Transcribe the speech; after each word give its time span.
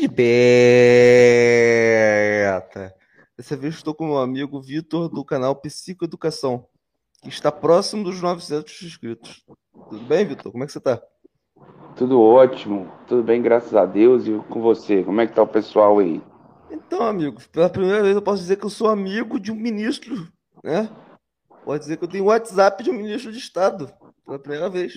de 0.00 0.08
beta. 0.08 0.18
Dessa 3.36 3.56
vez 3.56 3.74
estou 3.74 3.94
com 3.94 4.06
meu 4.06 4.18
amigo 4.18 4.60
Vitor 4.60 5.08
do 5.08 5.24
canal 5.24 5.56
Psicoeducação, 5.56 6.66
que 7.22 7.28
está 7.28 7.50
próximo 7.50 8.04
dos 8.04 8.20
900 8.20 8.82
inscritos. 8.82 9.44
Tudo 9.88 10.04
bem, 10.04 10.24
Vitor? 10.26 10.52
Como 10.52 10.62
é 10.62 10.66
que 10.66 10.72
você 10.72 10.78
está? 10.78 11.02
Tudo 11.96 12.20
ótimo, 12.20 12.90
tudo 13.08 13.24
bem, 13.24 13.42
graças 13.42 13.74
a 13.74 13.84
Deus. 13.84 14.26
E 14.26 14.38
com 14.48 14.60
você, 14.60 15.02
como 15.02 15.20
é 15.20 15.26
que 15.26 15.34
tá 15.34 15.42
o 15.42 15.48
pessoal 15.48 15.98
aí? 15.98 16.22
Então, 16.70 17.02
amigo, 17.02 17.40
pela 17.50 17.68
primeira 17.68 18.02
vez 18.02 18.14
eu 18.14 18.22
posso 18.22 18.42
dizer 18.42 18.56
que 18.56 18.66
eu 18.66 18.70
sou 18.70 18.88
amigo 18.88 19.40
de 19.40 19.50
um 19.50 19.56
ministro, 19.56 20.28
né? 20.62 20.88
Pode 21.64 21.80
dizer 21.80 21.96
que 21.96 22.04
eu 22.04 22.08
tenho 22.08 22.26
WhatsApp 22.26 22.84
de 22.84 22.90
um 22.90 22.94
ministro 22.94 23.32
de 23.32 23.38
Estado, 23.38 23.92
pela 24.24 24.38
primeira 24.38 24.70
vez. 24.70 24.94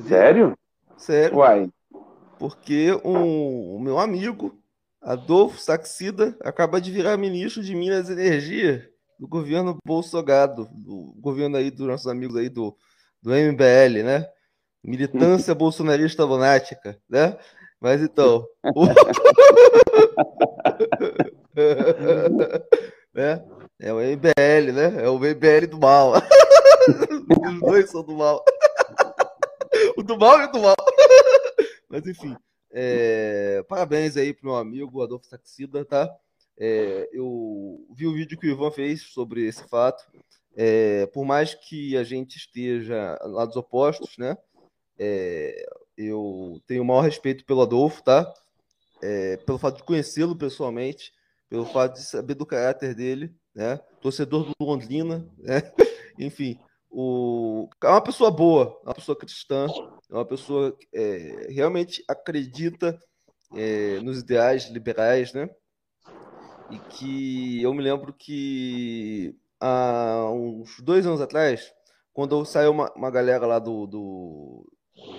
Sério? 0.00 0.56
Sério. 0.96 1.36
Uai. 1.36 1.70
Porque 2.42 2.90
um, 3.04 3.76
o 3.76 3.78
meu 3.78 4.00
amigo, 4.00 4.60
Adolfo 5.00 5.60
Saxida, 5.60 6.36
acaba 6.40 6.80
de 6.80 6.90
virar 6.90 7.16
ministro 7.16 7.62
de 7.62 7.72
Minas 7.72 8.08
e 8.08 8.14
Energia 8.14 8.84
do 9.16 9.28
governo 9.28 9.78
Bolsonaro, 9.86 10.66
do 10.72 11.14
governo 11.20 11.56
aí 11.56 11.70
dos 11.70 11.86
nossos 11.86 12.08
amigos 12.08 12.34
aí 12.34 12.48
do, 12.48 12.76
do 13.22 13.30
MBL, 13.30 14.02
né? 14.02 14.26
Militância 14.82 15.54
bolsonarista 15.54 16.24
lunática, 16.24 16.98
né? 17.08 17.38
Mas 17.80 18.02
então. 18.02 18.44
Né? 23.14 23.44
É 23.78 23.92
o 23.92 24.00
MBL, 24.00 24.72
né? 24.72 25.04
É 25.04 25.08
o 25.08 25.18
MBL 25.18 25.66
do 25.70 25.78
mal. 25.78 26.14
Os 27.46 27.60
dois 27.60 27.90
são 27.90 28.02
do 28.02 28.14
mal. 28.14 28.42
o 29.98 30.02
do 30.02 30.18
mal 30.18 30.40
e 30.40 30.44
o 30.46 30.50
do 30.50 30.60
mal. 30.60 30.74
Mas 31.92 32.06
enfim, 32.06 32.34
é... 32.70 33.62
parabéns 33.68 34.16
aí 34.16 34.32
pro 34.32 34.46
meu 34.46 34.56
amigo 34.56 35.02
Adolfo 35.02 35.26
Saxida, 35.26 35.84
tá? 35.84 36.10
É... 36.58 37.06
eu 37.12 37.86
vi 37.94 38.06
o 38.06 38.14
vídeo 38.14 38.38
que 38.38 38.46
o 38.46 38.50
Ivan 38.50 38.70
fez 38.70 39.02
sobre 39.02 39.46
esse 39.46 39.68
fato. 39.68 40.02
É... 40.56 41.04
por 41.08 41.26
mais 41.26 41.54
que 41.54 41.94
a 41.98 42.02
gente 42.02 42.36
esteja 42.36 43.18
lados 43.22 43.56
opostos, 43.56 44.16
né? 44.16 44.38
É, 44.98 45.66
eu 45.96 46.62
tenho 46.66 46.82
o 46.82 46.84
maior 46.84 47.02
respeito 47.02 47.44
pelo 47.44 47.60
Adolfo, 47.60 48.02
tá? 48.02 48.32
É, 49.02 49.36
pelo 49.38 49.58
fato 49.58 49.78
de 49.78 49.82
conhecê-lo 49.82 50.36
pessoalmente, 50.36 51.12
pelo 51.48 51.66
fato 51.66 51.94
de 51.94 52.04
saber 52.04 52.34
do 52.34 52.46
caráter 52.46 52.94
dele, 52.94 53.34
né? 53.54 53.78
Torcedor 54.00 54.44
do 54.44 54.64
Londrina, 54.64 55.28
né? 55.38 55.60
Enfim, 56.18 56.58
o... 56.92 57.68
é 57.82 57.88
uma 57.88 58.02
pessoa 58.02 58.30
boa, 58.30 58.78
é 58.84 58.88
uma 58.88 58.94
pessoa 58.94 59.16
cristã, 59.16 59.66
é 60.10 60.14
uma 60.14 60.26
pessoa 60.26 60.72
que 60.72 60.86
é, 60.92 61.46
realmente 61.50 62.04
acredita 62.06 62.98
é, 63.54 63.98
nos 64.00 64.20
ideais 64.20 64.68
liberais, 64.68 65.32
né? 65.32 65.48
E 66.70 66.78
que 66.78 67.62
eu 67.62 67.72
me 67.72 67.82
lembro 67.82 68.12
que 68.12 69.34
há 69.58 70.30
uns 70.32 70.80
dois 70.80 71.06
anos 71.06 71.20
atrás, 71.20 71.72
quando 72.12 72.44
saiu 72.44 72.70
uma, 72.72 72.92
uma 72.94 73.10
galera 73.10 73.46
lá 73.46 73.58
do, 73.58 73.86
do, 73.86 74.72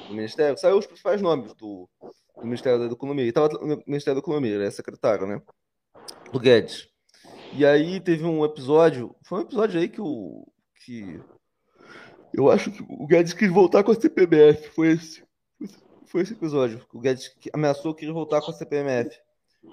do 0.07 0.13
Ministério, 0.13 0.57
saiu 0.57 0.77
os 0.77 0.85
principais 0.85 1.21
nomes 1.21 1.53
do, 1.55 1.89
do 2.35 2.45
Ministério 2.45 2.79
da 2.79 2.85
Economia. 2.85 3.25
E 3.25 3.29
estava 3.29 3.49
no 3.49 3.83
Ministério 3.87 4.19
da 4.19 4.23
Economia, 4.23 4.55
ele 4.55 4.65
é 4.65 4.71
secretário, 4.71 5.25
né? 5.25 5.41
Do 6.31 6.39
Guedes. 6.39 6.87
E 7.55 7.65
aí 7.65 7.99
teve 7.99 8.25
um 8.25 8.43
episódio, 8.43 9.15
foi 9.23 9.39
um 9.39 9.43
episódio 9.43 9.79
aí 9.79 9.87
que 9.87 10.01
o. 10.01 10.47
Que, 10.83 11.21
eu 12.33 12.49
acho 12.49 12.71
que 12.71 12.83
o 12.87 13.05
Guedes 13.05 13.33
quis 13.33 13.49
voltar 13.49 13.83
com 13.83 13.91
a 13.91 13.95
CPMF. 13.95 14.69
Foi 14.69 14.91
esse. 14.91 15.23
Foi 16.05 16.21
esse 16.21 16.33
episódio. 16.33 16.85
O 16.93 16.99
Guedes 16.99 17.31
ameaçou 17.53 17.93
que 17.93 18.11
voltar 18.11 18.41
com 18.41 18.51
a 18.51 18.53
CPMF. 18.53 19.17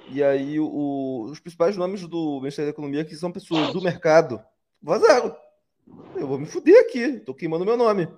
E 0.09 0.23
aí 0.23 0.61
o, 0.61 1.23
os 1.31 1.41
principais 1.41 1.77
nomes 1.77 2.07
do 2.07 2.39
Ministério 2.41 2.71
da 2.71 2.75
Economia, 2.75 3.05
que 3.05 3.17
são 3.17 3.33
pessoas 3.33 3.73
do 3.73 3.83
mercado, 3.83 4.43
vazaram. 4.81 5.37
Eu 6.15 6.27
vou 6.27 6.39
me 6.39 6.47
fuder 6.47 6.81
aqui, 6.87 7.19
tô 7.21 7.35
queimando 7.35 7.65
meu 7.65 7.77
nome. 7.77 8.09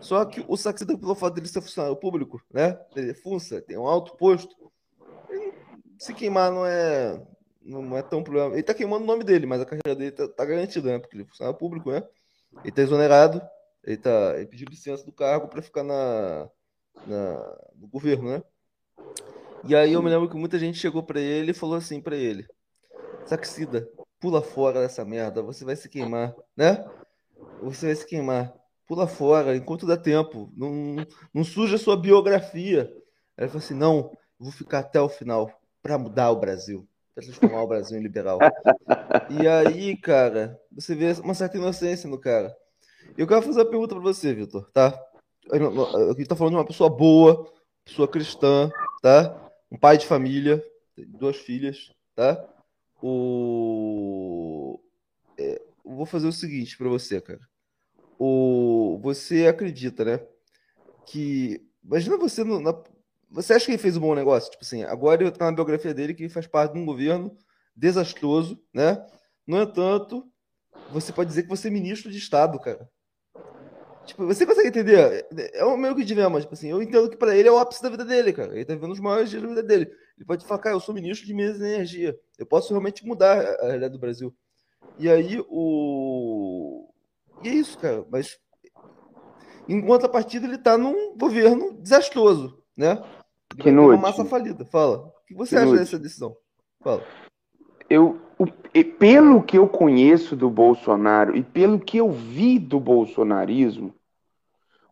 Só 0.00 0.24
que 0.24 0.44
o 0.46 0.56
Saxida, 0.56 0.98
pelo 0.98 1.14
fato 1.14 1.34
dele 1.34 1.48
ser 1.48 1.62
funcionário 1.62 1.96
público, 1.96 2.42
né? 2.52 2.78
Ele 2.94 3.12
é 3.12 3.14
funça, 3.14 3.62
tem 3.62 3.78
um 3.78 3.86
alto 3.86 4.16
posto. 4.16 4.54
se 5.98 6.12
queimar 6.12 6.52
não 6.52 6.66
é, 6.66 7.20
não 7.62 7.96
é 7.96 8.02
tão 8.02 8.22
problema. 8.22 8.54
Ele 8.54 8.62
tá 8.62 8.74
queimando 8.74 9.04
o 9.04 9.06
nome 9.06 9.24
dele, 9.24 9.46
mas 9.46 9.60
a 9.60 9.64
carreira 9.64 9.94
dele 9.94 10.10
tá, 10.10 10.28
tá 10.28 10.44
garantida, 10.44 10.90
né? 10.90 10.98
Porque 10.98 11.16
ele 11.16 11.22
é 11.22 11.26
funcionário 11.26 11.58
público, 11.58 11.90
né? 11.90 12.02
Ele 12.62 12.72
tá 12.72 12.82
exonerado, 12.82 13.40
ele, 13.84 13.96
tá, 13.96 14.34
ele 14.36 14.46
pediu 14.46 14.68
licença 14.68 15.04
do 15.04 15.12
cargo 15.12 15.48
para 15.48 15.62
ficar 15.62 15.82
na, 15.82 16.48
na, 17.06 17.58
no 17.76 17.86
governo, 17.86 18.30
né? 18.30 18.42
E 19.66 19.74
aí 19.74 19.92
eu 19.92 20.02
me 20.02 20.10
lembro 20.10 20.28
que 20.28 20.36
muita 20.36 20.58
gente 20.58 20.78
chegou 20.78 21.02
para 21.02 21.20
ele 21.20 21.52
e 21.52 21.54
falou 21.54 21.76
assim 21.76 22.00
para 22.00 22.16
ele: 22.16 22.46
Saxida, 23.26 23.88
pula 24.20 24.42
fora 24.42 24.80
dessa 24.80 25.04
merda, 25.04 25.42
você 25.42 25.64
vai 25.64 25.76
se 25.76 25.88
queimar, 25.88 26.34
né? 26.56 26.84
Você 27.62 27.86
vai 27.86 27.94
se 27.94 28.06
queimar 28.06 28.54
pula 28.86 29.06
fora, 29.06 29.56
enquanto 29.56 29.86
dá 29.86 29.96
tempo. 29.96 30.52
Não, 30.56 30.96
não 31.32 31.44
suja 31.44 31.76
a 31.76 31.78
sua 31.78 31.96
biografia. 31.96 32.92
Ela 33.36 33.48
falou 33.48 33.62
assim: 33.62 33.74
não, 33.74 34.16
vou 34.38 34.52
ficar 34.52 34.80
até 34.80 35.00
o 35.00 35.08
final 35.08 35.50
para 35.82 35.98
mudar 35.98 36.30
o 36.30 36.40
Brasil, 36.40 36.86
para 37.14 37.24
transformar 37.24 37.62
o 37.62 37.68
Brasil 37.68 37.98
em 37.98 38.02
liberal. 38.02 38.38
e 39.30 39.46
aí, 39.46 39.96
cara, 39.96 40.58
você 40.70 40.94
vê 40.94 41.12
uma 41.20 41.34
certa 41.34 41.56
inocência 41.56 42.08
no 42.08 42.18
cara. 42.18 42.56
Eu 43.16 43.26
quero 43.26 43.42
fazer 43.42 43.60
uma 43.60 43.70
pergunta 43.70 43.94
para 43.94 44.02
você, 44.02 44.34
Vitor, 44.34 44.70
tá? 44.70 44.98
A 45.50 45.58
gente 46.16 46.26
tá 46.26 46.36
falando 46.36 46.54
de 46.54 46.58
uma 46.58 46.66
pessoa 46.66 46.88
boa, 46.88 47.50
pessoa 47.84 48.08
cristã, 48.08 48.70
tá? 49.02 49.50
Um 49.70 49.78
pai 49.78 49.98
de 49.98 50.06
família, 50.06 50.64
duas 50.96 51.36
filhas, 51.36 51.92
tá? 52.14 52.42
O... 53.02 54.80
É, 55.38 55.60
vou 55.84 56.06
fazer 56.06 56.26
o 56.26 56.32
seguinte 56.32 56.76
para 56.76 56.88
você, 56.88 57.20
cara 57.20 57.40
o, 58.18 58.98
você 59.02 59.46
acredita, 59.46 60.04
né? 60.04 60.20
Que. 61.06 61.62
Imagina 61.82 62.16
você 62.16 62.42
no, 62.42 62.60
na, 62.60 62.74
Você 63.30 63.52
acha 63.52 63.66
que 63.66 63.72
ele 63.72 63.78
fez 63.78 63.96
um 63.96 64.00
bom 64.00 64.14
negócio? 64.14 64.50
Tipo 64.50 64.64
assim, 64.64 64.82
agora 64.84 65.26
está 65.28 65.46
na 65.46 65.52
biografia 65.52 65.92
dele 65.92 66.14
que 66.14 66.28
faz 66.28 66.46
parte 66.46 66.72
de 66.72 66.78
um 66.78 66.86
governo 66.86 67.36
desastroso, 67.76 68.58
né? 68.72 69.04
No 69.46 69.60
entanto, 69.60 70.26
você 70.90 71.12
pode 71.12 71.28
dizer 71.28 71.42
que 71.42 71.48
você 71.48 71.68
é 71.68 71.70
ministro 71.70 72.10
de 72.10 72.18
Estado, 72.18 72.58
cara. 72.58 72.88
Tipo, 74.04 74.26
você 74.26 74.44
consegue 74.44 74.68
entender? 74.68 75.26
É 75.52 75.64
o 75.64 75.76
meio 75.76 75.94
que 75.94 76.04
dilema, 76.04 76.40
tipo 76.40 76.54
assim, 76.54 76.70
eu 76.70 76.82
entendo 76.82 77.08
que 77.08 77.16
para 77.16 77.36
ele 77.36 77.48
é 77.48 77.52
o 77.52 77.58
ápice 77.58 77.82
da 77.82 77.88
vida 77.88 78.04
dele, 78.04 78.32
cara. 78.32 78.54
Ele 78.54 78.64
tá 78.64 78.74
vivendo 78.74 78.92
os 78.92 79.00
maiores 79.00 79.30
dias 79.30 79.42
da 79.42 79.48
vida 79.48 79.62
dele. 79.62 79.90
Ele 80.16 80.26
pode 80.26 80.44
falar, 80.46 80.60
cara, 80.60 80.76
eu 80.76 80.80
sou 80.80 80.94
ministro 80.94 81.26
de 81.26 81.34
Minas 81.34 81.58
e 81.58 81.64
Energia. 81.64 82.18
Eu 82.38 82.46
posso 82.46 82.70
realmente 82.70 83.06
mudar 83.06 83.38
a 83.38 83.66
realidade 83.66 83.92
do 83.92 84.00
Brasil. 84.00 84.34
E 84.98 85.08
aí 85.08 85.42
o 85.48 86.88
e 87.42 87.48
é 87.48 87.52
isso, 87.52 87.78
cara. 87.78 88.04
Mas 88.10 88.38
em 89.68 89.80
contrapartida, 89.80 90.46
ele 90.46 90.56
está 90.56 90.76
num 90.76 91.16
governo 91.16 91.74
desastroso, 91.80 92.62
né? 92.76 93.02
Que 93.58 93.70
uma 93.70 93.96
massa 93.96 94.24
falida. 94.24 94.64
Fala. 94.64 94.98
O 94.98 95.12
que 95.26 95.34
você 95.34 95.56
que 95.56 95.62
acha 95.62 95.76
dessa 95.76 95.98
decisão? 95.98 96.36
Fala. 96.82 97.02
Eu, 97.88 98.20
o, 98.38 98.46
pelo 98.98 99.42
que 99.42 99.58
eu 99.58 99.68
conheço 99.68 100.34
do 100.34 100.50
Bolsonaro 100.50 101.36
e 101.36 101.42
pelo 101.42 101.78
que 101.78 101.98
eu 101.98 102.10
vi 102.10 102.58
do 102.58 102.80
bolsonarismo, 102.80 103.94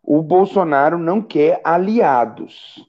o 0.02 0.22
Bolsonaro 0.22 0.98
não 0.98 1.22
quer 1.22 1.60
aliados. 1.64 2.88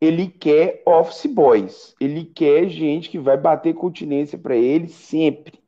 Ele 0.00 0.28
quer 0.28 0.82
office 0.86 1.26
boys. 1.26 1.94
Ele 2.00 2.24
quer 2.24 2.68
gente 2.68 3.10
que 3.10 3.18
vai 3.18 3.36
bater 3.36 3.74
continência 3.74 4.38
para 4.38 4.56
ele 4.56 4.88
sempre. 4.88 5.58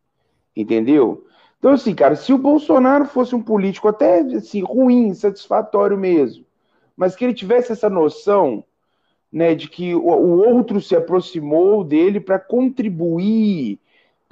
Entendeu? 0.54 1.26
Então, 1.58 1.72
assim, 1.72 1.94
cara, 1.94 2.16
se 2.16 2.32
o 2.32 2.38
Bolsonaro 2.38 3.04
fosse 3.04 3.34
um 3.34 3.42
político 3.42 3.88
até 3.88 4.20
assim, 4.20 4.62
ruim, 4.62 5.14
satisfatório 5.14 5.96
mesmo, 5.96 6.44
mas 6.96 7.14
que 7.14 7.24
ele 7.24 7.34
tivesse 7.34 7.72
essa 7.72 7.88
noção 7.88 8.64
né, 9.32 9.54
de 9.54 9.68
que 9.68 9.94
o 9.94 10.06
outro 10.06 10.80
se 10.80 10.94
aproximou 10.94 11.84
dele 11.84 12.20
para 12.20 12.38
contribuir, 12.38 13.78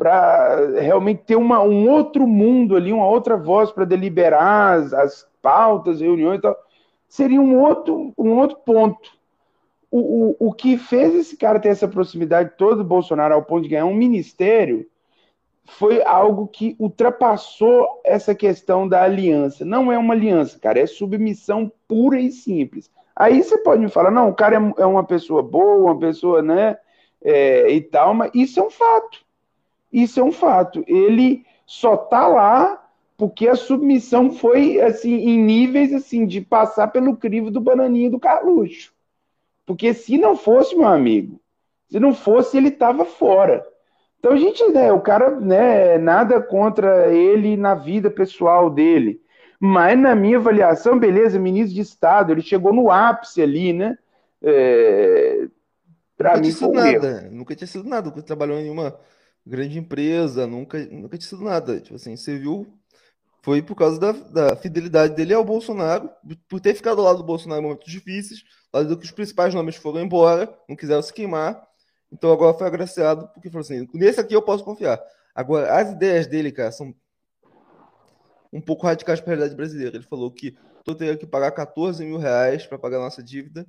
para 0.01 0.81
realmente 0.81 1.25
ter 1.27 1.37
uma, 1.37 1.61
um 1.61 1.87
outro 1.87 2.27
mundo 2.27 2.75
ali, 2.75 2.91
uma 2.91 3.07
outra 3.07 3.37
voz 3.37 3.71
para 3.71 3.85
deliberar 3.85 4.79
as, 4.79 4.95
as 4.95 5.29
pautas, 5.43 6.01
reuniões 6.01 6.39
e 6.39 6.41
tal, 6.41 6.57
seria 7.07 7.39
um 7.39 7.61
outro, 7.61 8.11
um 8.17 8.39
outro 8.39 8.57
ponto. 8.65 9.11
O, 9.91 9.99
o, 9.99 10.49
o 10.49 10.53
que 10.55 10.79
fez 10.79 11.15
esse 11.15 11.37
cara 11.37 11.61
ter 11.61 11.69
essa 11.69 11.87
proximidade 11.87 12.53
toda 12.57 12.77
do 12.77 12.85
Bolsonaro 12.85 13.35
ao 13.35 13.43
ponto 13.43 13.65
de 13.65 13.69
ganhar 13.69 13.85
um 13.85 13.95
ministério 13.95 14.87
foi 15.67 16.03
algo 16.03 16.49
que 16.49 16.75
ultrapassou 16.79 18.01
essa 18.03 18.35
questão 18.35 18.89
da 18.89 19.03
aliança. 19.03 19.67
Não 19.67 19.93
é 19.93 19.99
uma 19.99 20.15
aliança, 20.15 20.59
cara, 20.59 20.81
é 20.81 20.87
submissão 20.87 21.71
pura 21.87 22.19
e 22.19 22.33
simples. 22.33 22.91
Aí 23.15 23.43
você 23.43 23.59
pode 23.59 23.83
me 23.83 23.91
falar, 23.91 24.11
não, 24.11 24.31
o 24.31 24.35
cara 24.35 24.57
é, 24.57 24.83
é 24.83 24.87
uma 24.87 25.05
pessoa 25.05 25.43
boa, 25.43 25.93
uma 25.93 25.99
pessoa, 25.99 26.41
né, 26.41 26.79
é, 27.23 27.71
e 27.71 27.83
tal, 27.83 28.15
mas 28.15 28.31
isso 28.33 28.59
é 28.59 28.63
um 28.63 28.71
fato. 28.71 29.29
Isso 29.93 30.21
é 30.21 30.23
um 30.23 30.33
fato. 30.33 30.85
Ele 30.87 31.45
só 31.67 31.97
tá 31.97 32.27
lá 32.27 32.89
porque 33.17 33.49
a 33.49 33.55
submissão 33.55 34.31
foi, 34.33 34.81
assim, 34.81 35.15
em 35.15 35.43
níveis, 35.43 35.93
assim, 35.93 36.27
de 36.27 36.41
passar 36.41 36.89
pelo 36.89 37.17
crivo 37.17 37.51
do 37.51 37.61
bananinho 37.61 38.11
do 38.11 38.19
Carluxo. 38.19 38.93
Porque 39.67 39.93
se 39.93 40.17
não 40.17 40.37
fosse, 40.37 40.75
meu 40.75 40.89
amigo, 40.89 41.41
Se 41.91 41.99
não 41.99 42.15
fosse, 42.15 42.57
ele 42.57 42.69
estava 42.69 43.05
fora. 43.05 43.67
Então 44.19 44.33
a 44.33 44.37
gente, 44.37 44.65
né, 44.69 44.93
o 44.93 45.01
cara, 45.01 45.41
né, 45.41 45.99
nada 45.99 46.41
contra 46.41 47.13
ele 47.13 47.57
na 47.57 47.75
vida 47.75 48.11
pessoal 48.11 48.71
dele. 48.71 49.21
Mas 49.59 49.99
na 49.99 50.15
minha 50.15 50.39
avaliação, 50.39 50.99
beleza, 50.99 51.39
ministro 51.39 51.75
de 51.75 51.81
Estado, 51.81 52.33
ele 52.33 52.41
chegou 52.43 52.73
no 52.73 52.91
ápice 52.91 53.43
ali, 53.43 53.73
né? 53.73 53.99
É, 54.43 55.49
para 56.17 56.39
mim 56.39 56.51
foi 56.53 56.71
nada, 56.71 57.29
nunca 57.31 57.55
tinha 57.55 57.67
sido 57.67 57.89
nada, 57.89 58.09
nunca 58.09 58.23
trabalhou 58.23 58.59
em 58.59 58.63
nenhuma 58.63 58.97
grande 59.51 59.79
empresa, 59.79 60.47
nunca, 60.47 60.79
nunca 60.87 61.19
tinha 61.19 61.29
sido 61.29 61.43
nada. 61.43 61.81
Tipo 61.81 61.97
assim, 61.97 62.17
você 62.17 62.39
viu, 62.39 62.67
foi 63.43 63.61
por 63.61 63.75
causa 63.75 63.99
da, 63.99 64.13
da 64.13 64.57
fidelidade 64.57 65.15
dele 65.15 65.35
ao 65.35 65.45
Bolsonaro, 65.45 66.09
por 66.49 66.61
ter 66.61 66.75
ficado 66.75 67.01
ao 67.01 67.05
lado 67.05 67.19
do 67.19 67.25
Bolsonaro 67.25 67.61
em 67.61 67.65
momentos 67.65 67.91
difíceis, 67.91 68.45
lá 68.73 68.83
do 68.83 68.97
que 68.97 69.05
os 69.05 69.11
principais 69.11 69.53
nomes 69.53 69.75
foram 69.75 70.01
embora, 70.01 70.57
não 70.69 70.77
quiseram 70.77 71.03
se 71.03 71.13
queimar. 71.13 71.61
Então 72.13 72.33
agora 72.33 72.57
foi 72.57 72.67
agraciado, 72.67 73.29
porque 73.35 73.51
falou 73.51 73.63
assim: 73.63 73.89
nesse 73.93 74.21
aqui 74.21 74.35
eu 74.35 74.43
posso 74.43 74.65
confiar. 74.65 75.01
Agora, 75.35 75.73
as 75.75 75.91
ideias 75.91 76.27
dele, 76.27 76.53
cara, 76.53 76.71
são 76.71 76.95
um 78.53 78.61
pouco 78.61 78.87
radicais 78.87 79.21
para 79.21 79.33
a 79.33 79.37
realidade 79.37 79.57
brasileira. 79.57 79.97
Ele 79.97 80.05
falou 80.05 80.31
que 80.31 80.57
eu 80.87 80.95
teria 80.95 81.17
que 81.17 81.27
pagar 81.27 81.53
14 81.53 82.05
mil 82.05 82.19
reais 82.19 82.67
para 82.67 82.79
pagar 82.79 82.99
a 82.99 83.03
nossa 83.03 83.23
dívida. 83.23 83.67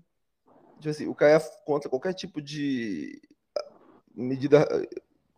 Tipo 0.78 0.90
assim, 0.90 1.08
o 1.08 1.16
cara 1.16 1.38
é 1.38 1.40
contra 1.66 1.90
qualquer 1.90 2.14
tipo 2.14 2.42
de 2.42 3.22
medida 4.16 4.68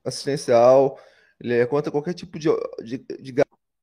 assistencial, 0.03 0.99
ele 1.39 1.55
é 1.55 1.65
contra 1.65 1.91
qualquer 1.91 2.13
tipo 2.13 2.39
de, 2.39 2.49
de, 2.83 2.97
de 2.97 3.33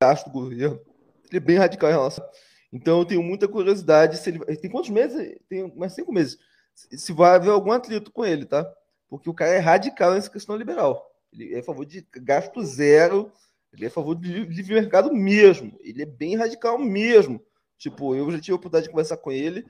gasto 0.02 0.26
do 0.26 0.32
governo. 0.32 0.81
Ele 1.28 1.37
é 1.37 1.40
bem 1.40 1.56
radical 1.58 1.90
em 1.90 1.94
relação. 1.94 2.25
Então 2.72 3.00
eu 3.00 3.05
tenho 3.05 3.22
muita 3.22 3.49
curiosidade 3.49 4.17
se 4.17 4.31
ele. 4.31 4.38
Tem 4.56 4.70
quantos 4.70 4.90
meses? 4.90 5.38
Tem 5.49 5.72
mais 5.76 5.93
cinco 5.93 6.12
meses. 6.12 6.38
Se 6.75 7.12
vai 7.12 7.34
haver 7.34 7.50
algum 7.50 7.72
atrito 7.72 8.11
com 8.12 8.25
ele, 8.25 8.46
tá? 8.46 8.70
Porque 9.08 9.28
o 9.28 9.34
cara 9.34 9.50
é 9.50 9.58
radical 9.58 10.12
nessa 10.12 10.31
questão 10.31 10.56
liberal. 10.56 11.05
Ele 11.32 11.55
é 11.55 11.61
a 11.61 11.62
favor 11.62 11.84
de 11.84 12.06
gasto 12.17 12.62
zero, 12.64 13.32
ele 13.73 13.84
é 13.84 13.88
a 13.88 13.90
favor 13.90 14.14
de 14.14 14.44
livre 14.44 14.75
mercado 14.75 15.12
mesmo. 15.12 15.76
Ele 15.81 16.02
é 16.02 16.06
bem 16.06 16.37
radical 16.37 16.78
mesmo. 16.78 17.44
Tipo, 17.76 18.14
eu 18.14 18.31
já 18.31 18.40
tive 18.40 18.52
a 18.52 18.56
oportunidade 18.56 18.84
de 18.84 18.90
conversar 18.90 19.16
com 19.16 19.32
ele 19.32 19.64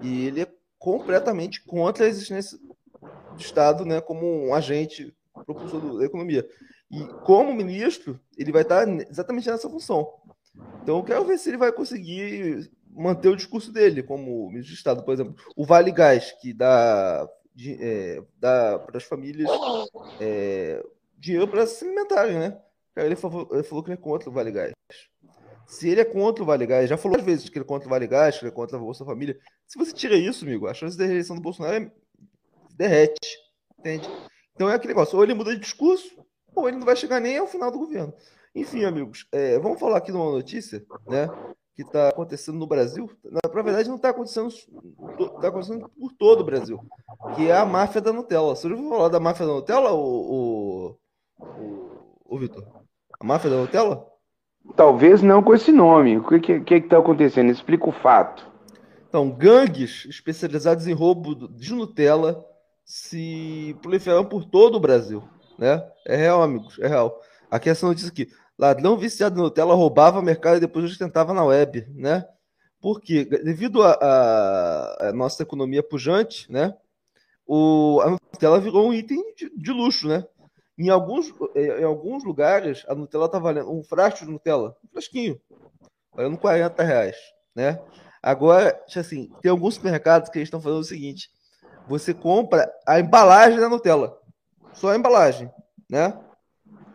e 0.00 0.26
ele 0.26 0.42
é 0.42 0.48
completamente 0.78 1.62
contra 1.64 2.04
a 2.04 2.08
existência 2.08 2.58
do 2.58 3.40
Estado 3.40 3.84
né, 3.84 4.00
como 4.00 4.46
um 4.46 4.54
agente 4.54 5.14
propulsor 5.46 5.98
da 5.98 6.04
economia. 6.04 6.46
E 6.90 7.04
como 7.24 7.54
ministro, 7.54 8.20
ele 8.36 8.52
vai 8.52 8.62
estar 8.62 8.86
exatamente 9.08 9.48
nessa 9.48 9.70
função. 9.70 10.12
Então, 10.82 10.98
eu 10.98 11.04
quero 11.04 11.24
ver 11.24 11.38
se 11.38 11.48
ele 11.48 11.56
vai 11.56 11.72
conseguir 11.72 12.70
manter 12.90 13.28
o 13.28 13.36
discurso 13.36 13.72
dele, 13.72 14.02
como 14.02 14.48
ministro 14.48 14.72
de 14.72 14.78
Estado, 14.78 15.02
por 15.04 15.14
exemplo. 15.14 15.34
O 15.54 15.64
Vale 15.64 15.92
Gás, 15.92 16.32
que 16.40 16.52
dá, 16.52 17.28
de, 17.54 17.76
é, 17.80 18.22
dá 18.38 18.78
para 18.78 18.96
as 18.96 19.04
famílias 19.04 19.48
é, 20.20 20.84
dinheiro 21.18 21.48
para 21.48 21.66
se 21.66 21.84
alimentarem, 21.84 22.38
né? 22.38 22.58
Ele 22.96 23.14
falou, 23.14 23.48
ele 23.52 23.62
falou 23.62 23.84
que 23.84 23.90
ele 23.90 23.98
é 23.98 24.02
contra 24.02 24.30
o 24.30 24.32
Vale 24.32 24.50
Gás. 24.50 24.72
Se 25.66 25.88
ele 25.88 26.00
é 26.00 26.04
contra 26.04 26.42
o 26.42 26.46
Vale 26.46 26.64
Gás, 26.64 26.88
já 26.88 26.96
falou 26.96 27.18
às 27.18 27.24
vezes 27.24 27.48
que 27.48 27.58
ele 27.58 27.64
é 27.64 27.68
contra 27.68 27.86
o 27.86 27.90
Vale 27.90 28.06
Gás, 28.06 28.38
que 28.38 28.44
ele 28.44 28.52
é 28.52 28.54
contra 28.54 28.76
a 28.76 28.80
Bolsa 28.80 29.04
Família. 29.04 29.38
Se 29.66 29.76
você 29.76 29.92
tira 29.92 30.16
isso, 30.16 30.44
amigo, 30.44 30.66
a 30.66 30.72
chance 30.72 30.96
da 30.96 31.04
reeleição 31.04 31.36
do 31.36 31.42
Bolsonaro 31.42 31.74
é... 31.74 31.92
derrete. 32.74 33.36
Entende? 33.78 34.08
Então 34.56 34.70
é 34.70 34.74
aquele 34.74 34.94
negócio, 34.94 35.16
ou 35.16 35.22
ele 35.22 35.34
muda 35.34 35.54
de 35.54 35.60
discurso, 35.60 36.08
ou 36.54 36.66
ele 36.66 36.78
não 36.78 36.86
vai 36.86 36.96
chegar 36.96 37.20
nem 37.20 37.36
ao 37.36 37.46
final 37.46 37.70
do 37.70 37.78
governo. 37.78 38.12
Enfim, 38.54 38.84
amigos, 38.84 39.28
é, 39.30 39.58
vamos 39.58 39.78
falar 39.78 39.98
aqui 39.98 40.10
de 40.10 40.16
uma 40.16 40.30
notícia, 40.30 40.82
né? 41.06 41.28
Que 41.74 41.82
está 41.82 42.08
acontecendo 42.08 42.58
no 42.58 42.66
Brasil. 42.66 43.10
Na, 43.22 43.38
na 43.54 43.62
verdade, 43.62 43.86
não 43.86 43.96
está 43.96 44.08
acontecendo, 44.08 44.48
está 44.48 45.48
acontecendo 45.48 45.90
por 45.90 46.10
todo 46.14 46.40
o 46.40 46.44
Brasil, 46.44 46.80
que 47.36 47.50
é 47.50 47.56
a 47.56 47.66
máfia 47.66 48.00
da 48.00 48.14
Nutella. 48.14 48.56
Você 48.56 48.66
já 48.66 48.74
ouviu 48.74 48.88
falar 48.88 49.10
da 49.10 49.20
máfia 49.20 49.46
da 49.46 49.52
Nutella, 49.52 49.92
o, 49.92 50.96
o, 52.24 52.38
Vitor? 52.38 52.66
A 53.20 53.24
máfia 53.24 53.50
da 53.50 53.56
Nutella? 53.58 54.06
Talvez 54.74 55.20
não 55.20 55.42
com 55.42 55.52
esse 55.52 55.70
nome. 55.70 56.16
O 56.16 56.24
que 56.26 56.60
que 56.60 56.74
está 56.76 56.96
acontecendo? 56.96 57.52
Explica 57.52 57.90
o 57.90 57.92
fato. 57.92 58.50
Então, 59.06 59.30
gangues 59.30 60.06
especializados 60.06 60.86
em 60.86 60.94
roubo 60.94 61.46
de 61.48 61.74
Nutella 61.74 62.42
se 62.86 63.76
proliferam 63.82 64.24
por 64.24 64.44
todo 64.44 64.76
o 64.76 64.80
Brasil, 64.80 65.28
né? 65.58 65.84
É 66.06 66.14
real, 66.14 66.40
amigos, 66.40 66.78
é 66.78 66.86
real. 66.86 67.20
Aqui 67.50 67.68
essa 67.68 67.84
notícia 67.84 68.08
aqui. 68.08 68.28
Ladrão 68.56 68.96
viciado 68.96 69.38
em 69.38 69.42
Nutella 69.42 69.74
roubava 69.74 70.22
mercado 70.22 70.56
e 70.56 70.60
depois 70.60 70.84
ostentava 70.84 71.34
na 71.34 71.44
web, 71.44 71.84
né? 71.94 72.24
Porque 72.80 73.24
devido 73.24 73.82
à 73.82 75.12
nossa 75.12 75.42
economia 75.42 75.82
pujante, 75.82 76.50
né? 76.50 76.74
O, 77.44 78.00
a 78.02 78.10
Nutella 78.10 78.60
virou 78.60 78.88
um 78.88 78.94
item 78.94 79.34
de, 79.34 79.50
de 79.50 79.72
luxo, 79.72 80.06
né? 80.06 80.24
Em 80.78 80.88
alguns, 80.88 81.32
em 81.56 81.84
alguns 81.84 82.22
lugares, 82.22 82.84
a 82.86 82.94
Nutella 82.94 83.28
tá 83.28 83.38
valendo 83.38 83.72
um 83.72 83.82
frasco 83.82 84.24
de 84.24 84.30
Nutella, 84.30 84.76
um 84.84 84.88
frasquinho, 84.88 85.40
valendo 86.14 86.38
40 86.38 86.82
reais, 86.82 87.16
né? 87.54 87.80
Agora, 88.22 88.80
assim, 88.94 89.30
tem 89.40 89.50
alguns 89.50 89.74
supermercados 89.74 90.28
que 90.28 90.38
eles 90.38 90.46
estão 90.46 90.60
fazendo 90.60 90.80
o 90.80 90.84
seguinte: 90.84 91.30
você 91.86 92.12
compra 92.12 92.70
a 92.86 92.98
embalagem 93.00 93.58
da 93.60 93.68
Nutella, 93.68 94.18
só 94.72 94.90
a 94.90 94.96
embalagem, 94.96 95.50
né? 95.88 96.18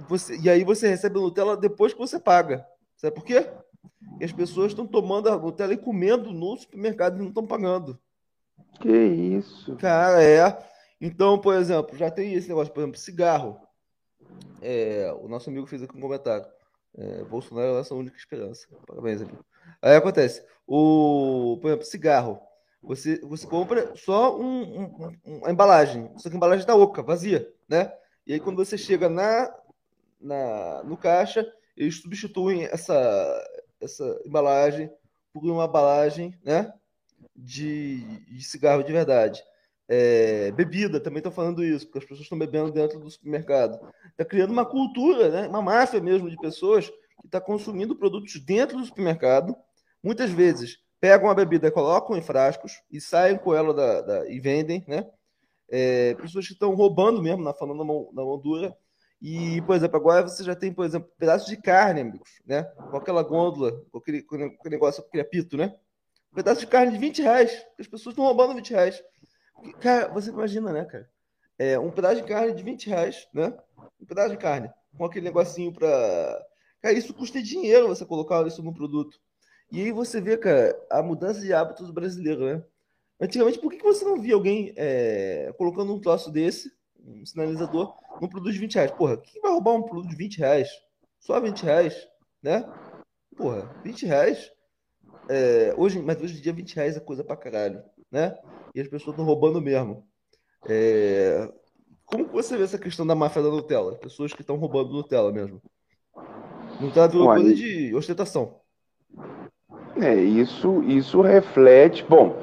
Você, 0.07 0.37
e 0.37 0.49
aí 0.49 0.63
você 0.63 0.89
recebe 0.89 1.17
a 1.17 1.21
Nutella 1.21 1.55
depois 1.55 1.93
que 1.93 1.99
você 1.99 2.19
paga. 2.19 2.65
Sabe 2.97 3.15
por 3.15 3.23
quê? 3.23 3.49
Porque 4.09 4.25
as 4.25 4.31
pessoas 4.31 4.71
estão 4.71 4.85
tomando 4.85 5.29
a 5.29 5.37
Nutella 5.37 5.73
e 5.73 5.77
comendo 5.77 6.31
no 6.31 6.57
supermercado 6.57 7.15
e 7.15 7.19
não 7.19 7.29
estão 7.29 7.47
pagando. 7.47 7.99
Que 8.79 8.91
isso? 8.91 9.75
Cara, 9.77 10.21
é. 10.23 10.57
Então, 10.99 11.39
por 11.39 11.55
exemplo, 11.55 11.97
já 11.97 12.11
tem 12.11 12.33
esse 12.33 12.47
negócio, 12.47 12.73
por 12.73 12.81
exemplo, 12.81 12.99
cigarro. 12.99 13.59
É, 14.61 15.11
o 15.19 15.27
nosso 15.27 15.49
amigo 15.49 15.65
fez 15.65 15.81
aqui 15.81 15.97
um 15.97 16.01
comentário. 16.01 16.45
É, 16.95 17.23
Bolsonaro 17.23 17.67
é 17.67 17.71
a 17.71 17.77
nossa 17.77 17.95
única 17.95 18.17
esperança. 18.17 18.67
Parabéns, 18.85 19.21
amigo. 19.21 19.43
Aí 19.81 19.95
acontece. 19.95 20.43
O, 20.67 21.57
por 21.61 21.69
exemplo, 21.69 21.85
cigarro. 21.85 22.39
Você, 22.83 23.19
você 23.21 23.45
compra 23.45 23.95
só 23.95 24.37
um, 24.39 24.81
um, 24.81 25.17
um, 25.25 25.49
embalagem. 25.49 26.11
Só 26.17 26.29
que 26.29 26.35
a 26.35 26.37
embalagem 26.37 26.61
está 26.61 26.75
oca, 26.75 27.03
vazia, 27.03 27.47
né? 27.69 27.93
E 28.25 28.33
aí 28.33 28.39
quando 28.39 28.57
você 28.57 28.77
chega 28.77 29.07
na, 29.07 29.53
na, 30.19 30.83
no 30.83 30.97
caixa, 30.97 31.45
eles 31.77 32.01
substituem 32.01 32.65
essa, 32.65 33.49
essa 33.79 34.21
embalagem 34.25 34.91
por 35.31 35.43
uma 35.43 35.65
embalagem, 35.65 36.37
né? 36.43 36.73
De, 37.35 38.01
de 38.25 38.43
cigarro 38.43 38.83
de 38.83 38.91
verdade. 38.91 39.43
É, 39.87 40.51
bebida, 40.51 41.01
também 41.01 41.17
estão 41.17 41.31
falando 41.31 41.63
isso, 41.63 41.85
porque 41.85 41.99
as 41.99 42.05
pessoas 42.05 42.21
estão 42.21 42.39
bebendo 42.39 42.71
dentro 42.71 42.97
do 42.99 43.09
supermercado. 43.09 43.77
Está 44.09 44.23
criando 44.23 44.51
uma 44.51 44.65
cultura, 44.65 45.29
né, 45.29 45.47
uma 45.47 45.61
máfia 45.61 45.99
mesmo 45.99 46.29
de 46.29 46.37
pessoas 46.37 46.89
que 47.19 47.25
está 47.25 47.41
consumindo 47.41 47.95
produtos 47.95 48.39
dentro 48.39 48.77
do 48.77 48.85
supermercado. 48.85 49.55
Muitas 50.01 50.31
vezes 50.31 50.79
pegam 51.01 51.31
a 51.31 51.33
bebida, 51.33 51.71
colocam 51.71 52.15
em 52.15 52.21
frascos 52.21 52.83
e 52.91 53.01
saem 53.01 53.35
com 53.35 53.55
ela 53.55 53.73
da, 53.73 54.01
da, 54.01 54.29
e 54.29 54.39
vendem, 54.39 54.85
né? 54.87 55.09
É, 55.67 56.13
pessoas 56.13 56.45
que 56.45 56.53
estão 56.53 56.75
roubando 56.75 57.23
mesmo, 57.23 57.43
na, 57.43 57.53
falando 57.53 57.79
na 57.79 57.83
mão, 57.83 58.09
na 58.13 58.23
mão 58.23 58.37
dura. 58.37 58.77
E, 59.19 59.61
por 59.63 59.75
exemplo, 59.75 59.97
agora 59.97 60.27
você 60.27 60.43
já 60.43 60.55
tem, 60.55 60.71
por 60.71 60.85
exemplo, 60.85 61.09
pedaços 61.17 61.47
de 61.47 61.57
carne, 61.57 62.01
amigos, 62.01 62.41
né? 62.45 62.63
Com 62.63 62.97
aquela 62.97 63.23
gôndola, 63.23 63.83
com 63.91 63.97
aquele, 63.97 64.21
com 64.21 64.35
aquele 64.35 64.75
negócio, 64.75 65.01
com 65.01 65.07
aquele 65.07 65.23
apito, 65.23 65.57
né? 65.57 65.75
Um 66.31 66.35
pedaço 66.35 66.59
de 66.59 66.67
carne 66.67 66.91
de 66.91 66.99
20 66.99 67.21
reais. 67.21 67.65
As 67.79 67.87
pessoas 67.87 68.13
estão 68.13 68.25
roubando 68.25 68.55
20 68.55 68.69
reais. 68.69 69.03
Cara, 69.79 70.07
você 70.07 70.29
imagina, 70.29 70.71
né, 70.71 70.85
cara? 70.85 71.09
É, 71.57 71.79
um 71.79 71.91
pedaço 71.91 72.15
de 72.17 72.23
carne 72.23 72.53
de 72.53 72.63
20 72.63 72.87
reais, 72.89 73.27
né? 73.33 73.53
Um 73.99 74.05
pedaço 74.05 74.31
de 74.31 74.37
carne, 74.37 74.69
com 74.95 75.05
aquele 75.05 75.25
negocinho 75.25 75.73
pra. 75.73 76.45
Cara, 76.79 76.93
isso 76.93 77.13
custa 77.13 77.41
dinheiro 77.41 77.87
você 77.87 78.05
colocar 78.05 78.45
isso 78.45 78.61
no 78.61 78.73
produto. 78.73 79.19
E 79.71 79.81
aí 79.81 79.91
você 79.91 80.19
vê, 80.19 80.37
cara, 80.37 80.77
a 80.89 81.01
mudança 81.01 81.39
de 81.39 81.53
hábitos 81.53 81.87
do 81.87 81.93
brasileiro, 81.93 82.45
né? 82.45 82.63
Antigamente, 83.19 83.59
por 83.59 83.71
que 83.71 83.81
você 83.81 84.03
não 84.03 84.19
via 84.19 84.33
alguém 84.33 84.73
é, 84.75 85.53
colocando 85.57 85.93
um 85.93 85.99
troço 85.99 86.31
desse, 86.31 86.71
um 86.99 87.25
sinalizador, 87.25 87.95
num 88.19 88.27
produto 88.27 88.51
de 88.51 88.59
20 88.59 88.75
reais? 88.75 88.91
Porra, 88.91 89.17
quem 89.17 89.41
vai 89.41 89.51
roubar 89.51 89.73
um 89.73 89.83
produto 89.83 90.09
de 90.09 90.15
20 90.15 90.39
reais? 90.39 90.69
Só 91.19 91.39
20 91.39 91.63
reais, 91.63 92.07
né? 92.41 92.67
Porra, 93.37 93.73
20 93.83 94.05
reais. 94.05 94.51
É, 95.29 95.73
hoje, 95.77 96.01
mas 96.01 96.21
hoje 96.21 96.37
em 96.37 96.41
dia 96.41 96.51
20 96.51 96.75
reais 96.75 96.97
é 96.97 96.99
coisa 96.99 97.23
pra 97.23 97.37
caralho, 97.37 97.83
né? 98.11 98.37
e 98.73 98.81
as 98.81 98.87
pessoas 98.87 99.13
estão 99.13 99.25
roubando 99.25 99.61
mesmo. 99.61 100.05
É... 100.67 101.51
Como 102.05 102.27
você 102.27 102.57
vê 102.57 102.63
essa 102.63 102.77
questão 102.77 103.05
da 103.05 103.15
máfia 103.15 103.41
da 103.41 103.49
Nutella? 103.49 103.95
Pessoas 103.95 104.33
que 104.33 104.41
estão 104.41 104.57
roubando 104.57 104.91
Nutella 104.91 105.31
mesmo. 105.31 105.61
Nutella 106.79 107.07
virou 107.07 107.27
Olha, 107.27 107.41
coisa 107.41 107.55
de 107.55 107.93
ostentação. 107.95 108.60
É, 110.01 110.15
isso, 110.15 110.83
isso 110.83 111.21
reflete. 111.21 112.03
Bom, 112.07 112.35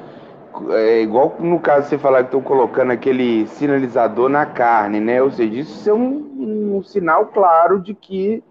é 0.71 1.03
igual 1.03 1.37
no 1.41 1.59
caso 1.59 1.89
você 1.89 1.99
falar 1.99 2.21
que 2.21 2.27
estão 2.27 2.41
colocando 2.41 2.93
aquele 2.93 3.47
sinalizador 3.49 4.29
na 4.29 4.47
carne, 4.47 5.01
né? 5.01 5.21
Ou 5.21 5.31
seja, 5.31 5.61
isso 5.61 5.91
é 5.91 5.93
um, 5.93 6.77
um 6.77 6.83
sinal 6.85 7.27
claro 7.27 7.81
de 7.81 7.95
que 7.95 8.43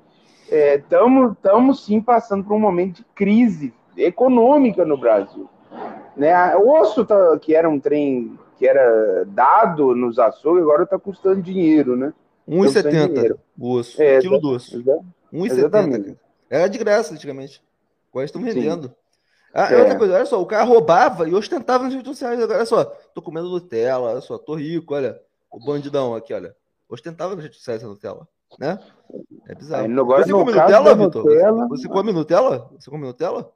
estamos 0.49 1.37
é, 1.43 1.85
sim 1.85 2.01
passando 2.01 2.43
por 2.43 2.53
um 2.53 2.59
momento 2.59 2.97
de 2.97 3.05
crise 3.15 3.73
econômica 3.95 4.85
no 4.85 4.97
Brasil. 4.97 5.49
Né? 6.15 6.55
O 6.57 6.81
osso, 6.81 7.05
tá, 7.05 7.37
que 7.39 7.55
era 7.55 7.69
um 7.69 7.79
trem 7.79 8.37
que 8.57 8.67
era 8.67 9.23
dado 9.27 9.95
nos 9.95 10.17
açougues, 10.19 10.63
agora 10.63 10.83
está 10.83 10.97
custando 10.97 11.41
dinheiro, 11.41 11.95
né? 11.95 12.11
1,70 12.49 13.37
o 13.57 13.73
osso. 13.73 14.01
É, 14.01 14.19
quilo 14.19 14.39
do 14.39 14.51
osso. 14.51 14.83
1,70. 15.31 16.15
Era 16.49 16.67
de 16.67 16.77
graça 16.77 17.13
antigamente. 17.13 17.61
Agora 18.09 18.25
estão 18.25 18.41
vendendo. 18.41 18.93
Ah, 19.53 19.73
é. 19.73 19.77
outra 19.77 19.97
coisa, 19.97 20.15
olha 20.15 20.25
só, 20.25 20.41
o 20.41 20.45
cara 20.45 20.63
roubava 20.63 21.27
e 21.27 21.33
ostentava 21.33 21.83
nas 21.83 21.93
redes 21.93 22.09
sociais. 22.09 22.39
Olha 22.39 22.65
só, 22.65 22.83
tô 23.13 23.21
comendo 23.21 23.49
Nutella, 23.49 24.11
olha 24.11 24.21
só, 24.21 24.37
tô 24.37 24.55
rico, 24.55 24.93
olha. 24.93 25.19
O 25.49 25.59
bandidão 25.63 26.13
aqui, 26.13 26.33
olha. 26.33 26.55
Ostentava 26.89 27.35
nas 27.35 27.43
redes 27.43 27.57
sociais 27.57 27.83
a 27.83 27.87
Nutella, 27.87 28.27
né? 28.59 28.79
É 29.47 29.55
bizarro. 29.55 29.99
Agora, 29.99 30.23
você 30.23 30.31
come 30.31 30.51
Nutella, 30.51 30.95
Vitor? 30.95 31.23
Nutella... 31.23 31.67
Você, 31.67 31.81
você 31.81 31.87
come 31.87 32.11
Nutella? 32.11 32.69
Você 32.77 32.89
come 32.89 33.05
Nutella? 33.05 33.51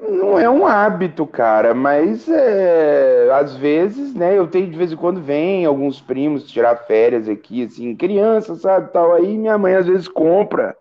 Não 0.00 0.36
é 0.36 0.50
um 0.50 0.66
hábito, 0.66 1.24
cara, 1.24 1.74
mas 1.74 2.28
é, 2.28 3.30
às 3.32 3.54
vezes, 3.54 4.12
né? 4.14 4.36
Eu 4.36 4.48
tenho 4.48 4.68
de 4.68 4.76
vez 4.76 4.90
em 4.92 4.96
quando 4.96 5.20
vem 5.20 5.64
alguns 5.64 6.00
primos 6.00 6.50
tirar 6.50 6.74
férias 6.86 7.28
aqui, 7.28 7.64
assim, 7.64 7.94
criança, 7.94 8.56
sabe, 8.56 8.92
tal. 8.92 9.12
Aí 9.12 9.38
minha 9.38 9.56
mãe 9.56 9.74
às 9.76 9.86
vezes 9.86 10.08
compra, 10.08 10.76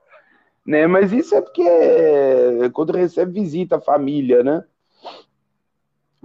né? 0.65 0.88
Mas 0.88 1.12
isso 1.12 1.36
é 1.36 1.41
porque 1.41 1.63
é, 1.63 2.70
quando 2.74 2.94
recebe 2.94 3.32
visita 3.32 3.77
a 3.77 3.82
família, 3.82 4.44
né? 4.44 4.63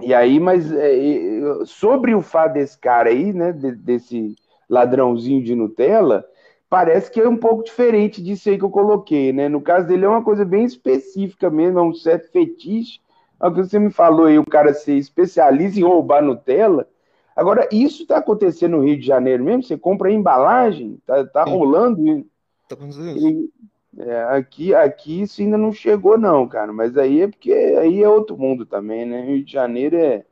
E 0.02 0.12
aí, 0.12 0.38
mas 0.38 0.70
é, 0.72 1.64
sobre 1.64 2.14
o 2.14 2.20
fato 2.20 2.52
desse 2.54 2.78
cara 2.78 3.08
aí, 3.08 3.32
né? 3.32 3.52
desse 3.52 4.34
ladrãozinho 4.68 5.42
de 5.42 5.54
Nutella, 5.54 6.26
parece 6.68 7.10
que 7.10 7.20
é 7.20 7.28
um 7.28 7.36
pouco 7.36 7.64
diferente 7.64 8.22
disso 8.22 8.48
aí 8.48 8.58
que 8.58 8.64
eu 8.64 8.70
coloquei, 8.70 9.32
né? 9.32 9.48
No 9.48 9.60
caso 9.60 9.86
dele 9.86 10.04
é 10.04 10.08
uma 10.08 10.22
coisa 10.22 10.44
bem 10.44 10.64
específica 10.64 11.48
mesmo, 11.48 11.78
é 11.78 11.82
um 11.82 11.94
certo 11.94 12.30
fetiche. 12.30 13.00
É 13.40 13.46
o 13.46 13.54
que 13.54 13.62
você 13.62 13.78
me 13.78 13.90
falou 13.90 14.26
aí, 14.26 14.38
o 14.38 14.44
cara 14.44 14.72
ser 14.74 14.94
especialista 14.94 15.78
em 15.78 15.82
roubar 15.82 16.22
Nutella. 16.22 16.88
Agora, 17.34 17.68
isso 17.70 18.02
está 18.02 18.16
acontecendo 18.16 18.78
no 18.78 18.84
Rio 18.84 18.98
de 18.98 19.06
Janeiro 19.06 19.44
mesmo? 19.44 19.62
Você 19.62 19.76
compra 19.76 20.08
a 20.08 20.12
embalagem? 20.12 20.98
Tá, 21.06 21.24
tá 21.26 21.44
rolando? 21.44 22.24
Tá 22.66 22.74
acontecendo 22.74 23.10
isso. 23.10 23.52
É, 23.98 24.24
aqui, 24.24 24.74
aqui 24.74 25.22
isso 25.22 25.40
ainda 25.40 25.56
não 25.56 25.72
chegou, 25.72 26.18
não, 26.18 26.46
cara. 26.46 26.72
Mas 26.72 26.96
aí 26.96 27.22
é 27.22 27.28
porque 27.28 27.52
aí 27.52 28.02
é 28.02 28.08
outro 28.08 28.36
mundo 28.36 28.66
também, 28.66 29.06
né? 29.06 29.22
Rio 29.22 29.44
de 29.44 29.52
Janeiro 29.52 29.96
é, 29.96 30.24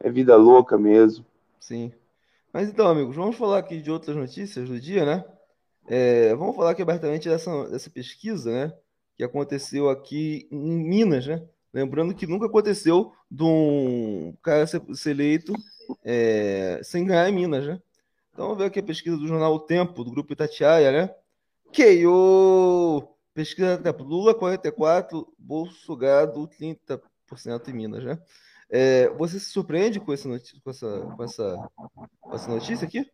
é 0.00 0.10
vida 0.10 0.36
louca 0.36 0.76
mesmo. 0.76 1.24
Sim. 1.58 1.92
Mas 2.52 2.68
então, 2.68 2.86
amigos, 2.86 3.16
vamos 3.16 3.36
falar 3.36 3.58
aqui 3.58 3.80
de 3.80 3.90
outras 3.90 4.16
notícias 4.16 4.68
do 4.68 4.78
dia, 4.78 5.04
né? 5.04 5.24
É, 5.88 6.34
vamos 6.34 6.56
falar 6.56 6.70
aqui 6.70 6.82
abertamente 6.82 7.28
dessa, 7.28 7.68
dessa 7.68 7.90
pesquisa, 7.90 8.50
né? 8.50 8.72
Que 9.16 9.24
aconteceu 9.24 9.88
aqui 9.88 10.48
em 10.50 10.84
Minas, 10.84 11.26
né? 11.26 11.42
Lembrando 11.72 12.14
que 12.14 12.26
nunca 12.26 12.46
aconteceu 12.46 13.12
de 13.30 13.42
um 13.44 14.34
cara 14.42 14.66
ser, 14.66 14.82
ser 14.94 15.10
eleito 15.10 15.52
é, 16.04 16.80
sem 16.82 17.04
ganhar 17.04 17.28
em 17.28 17.34
Minas, 17.34 17.66
né? 17.66 17.80
Então 18.32 18.46
vamos 18.46 18.58
ver 18.58 18.66
aqui 18.66 18.80
a 18.80 18.82
pesquisa 18.82 19.16
do 19.16 19.26
jornal 19.26 19.54
O 19.54 19.60
Tempo, 19.60 20.04
do 20.04 20.10
grupo 20.10 20.32
Itatiaia, 20.32 20.92
né? 20.92 21.14
KO! 21.72 23.16
Pesquisa 23.34 23.76
Tempo. 23.76 24.02
Lula 24.02 24.34
44, 24.34 25.26
Bolsonaro 25.38 26.48
30% 26.60 27.68
em 27.68 27.72
Minas, 27.72 28.04
né? 28.04 28.18
É, 28.68 29.08
você 29.10 29.38
se 29.38 29.50
surpreende 29.50 30.00
com, 30.00 30.06
com, 30.06 30.12
essa, 30.12 31.00
com, 31.16 31.22
essa, 31.22 31.70
com 32.20 32.34
essa 32.34 32.50
notícia 32.50 32.86
aqui? 32.86 33.06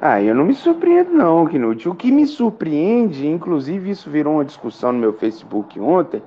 Ah, 0.00 0.22
eu 0.22 0.34
não 0.34 0.44
me 0.44 0.54
surpreendo 0.54 1.10
não, 1.10 1.46
Knut. 1.46 1.88
O 1.88 1.94
que 1.94 2.10
me 2.10 2.26
surpreende, 2.26 3.26
inclusive 3.26 3.90
isso 3.90 4.10
virou 4.10 4.34
uma 4.34 4.44
discussão 4.44 4.92
no 4.92 4.98
meu 4.98 5.12
Facebook 5.12 5.78
ontem, 5.80 6.22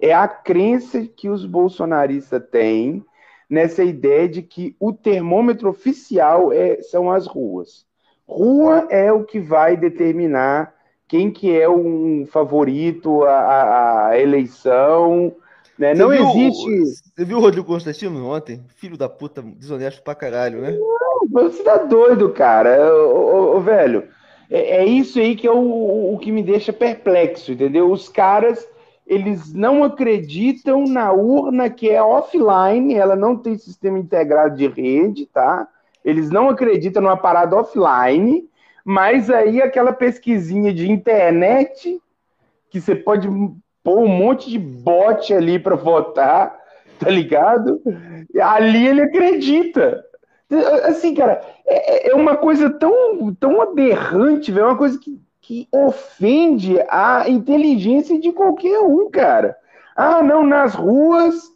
é 0.00 0.14
a 0.14 0.26
crença 0.26 1.06
que 1.06 1.28
os 1.28 1.44
bolsonaristas 1.44 2.42
têm 2.50 3.04
nessa 3.48 3.84
ideia 3.84 4.28
de 4.28 4.42
que 4.42 4.74
o 4.80 4.92
termômetro 4.92 5.68
oficial 5.68 6.52
é, 6.52 6.80
são 6.82 7.10
as 7.10 7.26
ruas. 7.26 7.86
Rua 8.30 8.86
é 8.90 9.12
o 9.12 9.24
que 9.24 9.40
vai 9.40 9.76
determinar 9.76 10.72
quem 11.08 11.32
que 11.32 11.58
é 11.58 11.68
um 11.68 12.24
favorito 12.30 13.24
a, 13.24 14.06
a 14.10 14.20
eleição, 14.20 15.34
né? 15.76 15.92
Não 15.92 16.10
viu, 16.10 16.28
existe. 16.28 16.84
Você 16.86 17.24
viu 17.24 17.38
o 17.38 17.40
Rodrigo 17.40 17.66
Constantino 17.66 18.24
ontem? 18.28 18.62
Filho 18.76 18.96
da 18.96 19.08
puta, 19.08 19.42
desonesto 19.42 20.00
pra 20.02 20.14
caralho, 20.14 20.60
né? 20.60 20.78
Não, 20.78 21.28
você 21.28 21.64
tá 21.64 21.78
doido, 21.78 22.30
cara. 22.30 22.94
Ô, 22.94 23.54
ô, 23.54 23.56
ô 23.56 23.60
velho, 23.60 24.04
é, 24.48 24.82
é, 24.82 24.84
isso 24.84 25.18
aí 25.18 25.34
que 25.34 25.48
é 25.48 25.50
o, 25.50 26.14
o 26.14 26.18
que 26.18 26.30
me 26.30 26.44
deixa 26.44 26.72
perplexo, 26.72 27.50
entendeu? 27.50 27.90
Os 27.90 28.08
caras, 28.08 28.64
eles 29.04 29.52
não 29.52 29.82
acreditam 29.82 30.84
na 30.84 31.10
urna 31.10 31.68
que 31.68 31.90
é 31.90 32.00
offline, 32.00 32.94
ela 32.94 33.16
não 33.16 33.36
tem 33.36 33.58
sistema 33.58 33.98
integrado 33.98 34.56
de 34.56 34.68
rede, 34.68 35.26
tá? 35.26 35.66
Eles 36.04 36.30
não 36.30 36.48
acreditam 36.48 37.02
numa 37.02 37.16
parada 37.16 37.56
offline, 37.56 38.48
mas 38.84 39.30
aí 39.30 39.60
aquela 39.60 39.92
pesquisinha 39.92 40.72
de 40.72 40.90
internet 40.90 42.00
que 42.70 42.80
você 42.80 42.94
pode 42.94 43.28
pôr 43.82 43.98
um 43.98 44.08
monte 44.08 44.48
de 44.48 44.58
bot 44.58 45.32
ali 45.34 45.58
para 45.58 45.74
votar, 45.76 46.56
tá 46.98 47.10
ligado? 47.10 47.80
Ali 48.40 48.86
ele 48.86 49.02
acredita. 49.02 50.04
Assim, 50.84 51.14
cara, 51.14 51.40
é, 51.66 52.10
é 52.10 52.14
uma 52.14 52.36
coisa 52.36 52.70
tão, 52.70 53.34
tão 53.34 53.60
aberrante, 53.60 54.56
é 54.56 54.64
uma 54.64 54.76
coisa 54.76 54.98
que, 54.98 55.20
que 55.40 55.68
ofende 55.72 56.76
a 56.88 57.28
inteligência 57.28 58.18
de 58.18 58.32
qualquer 58.32 58.80
um, 58.80 59.10
cara. 59.10 59.56
Ah, 59.94 60.22
não, 60.22 60.46
nas 60.46 60.74
ruas 60.74 61.50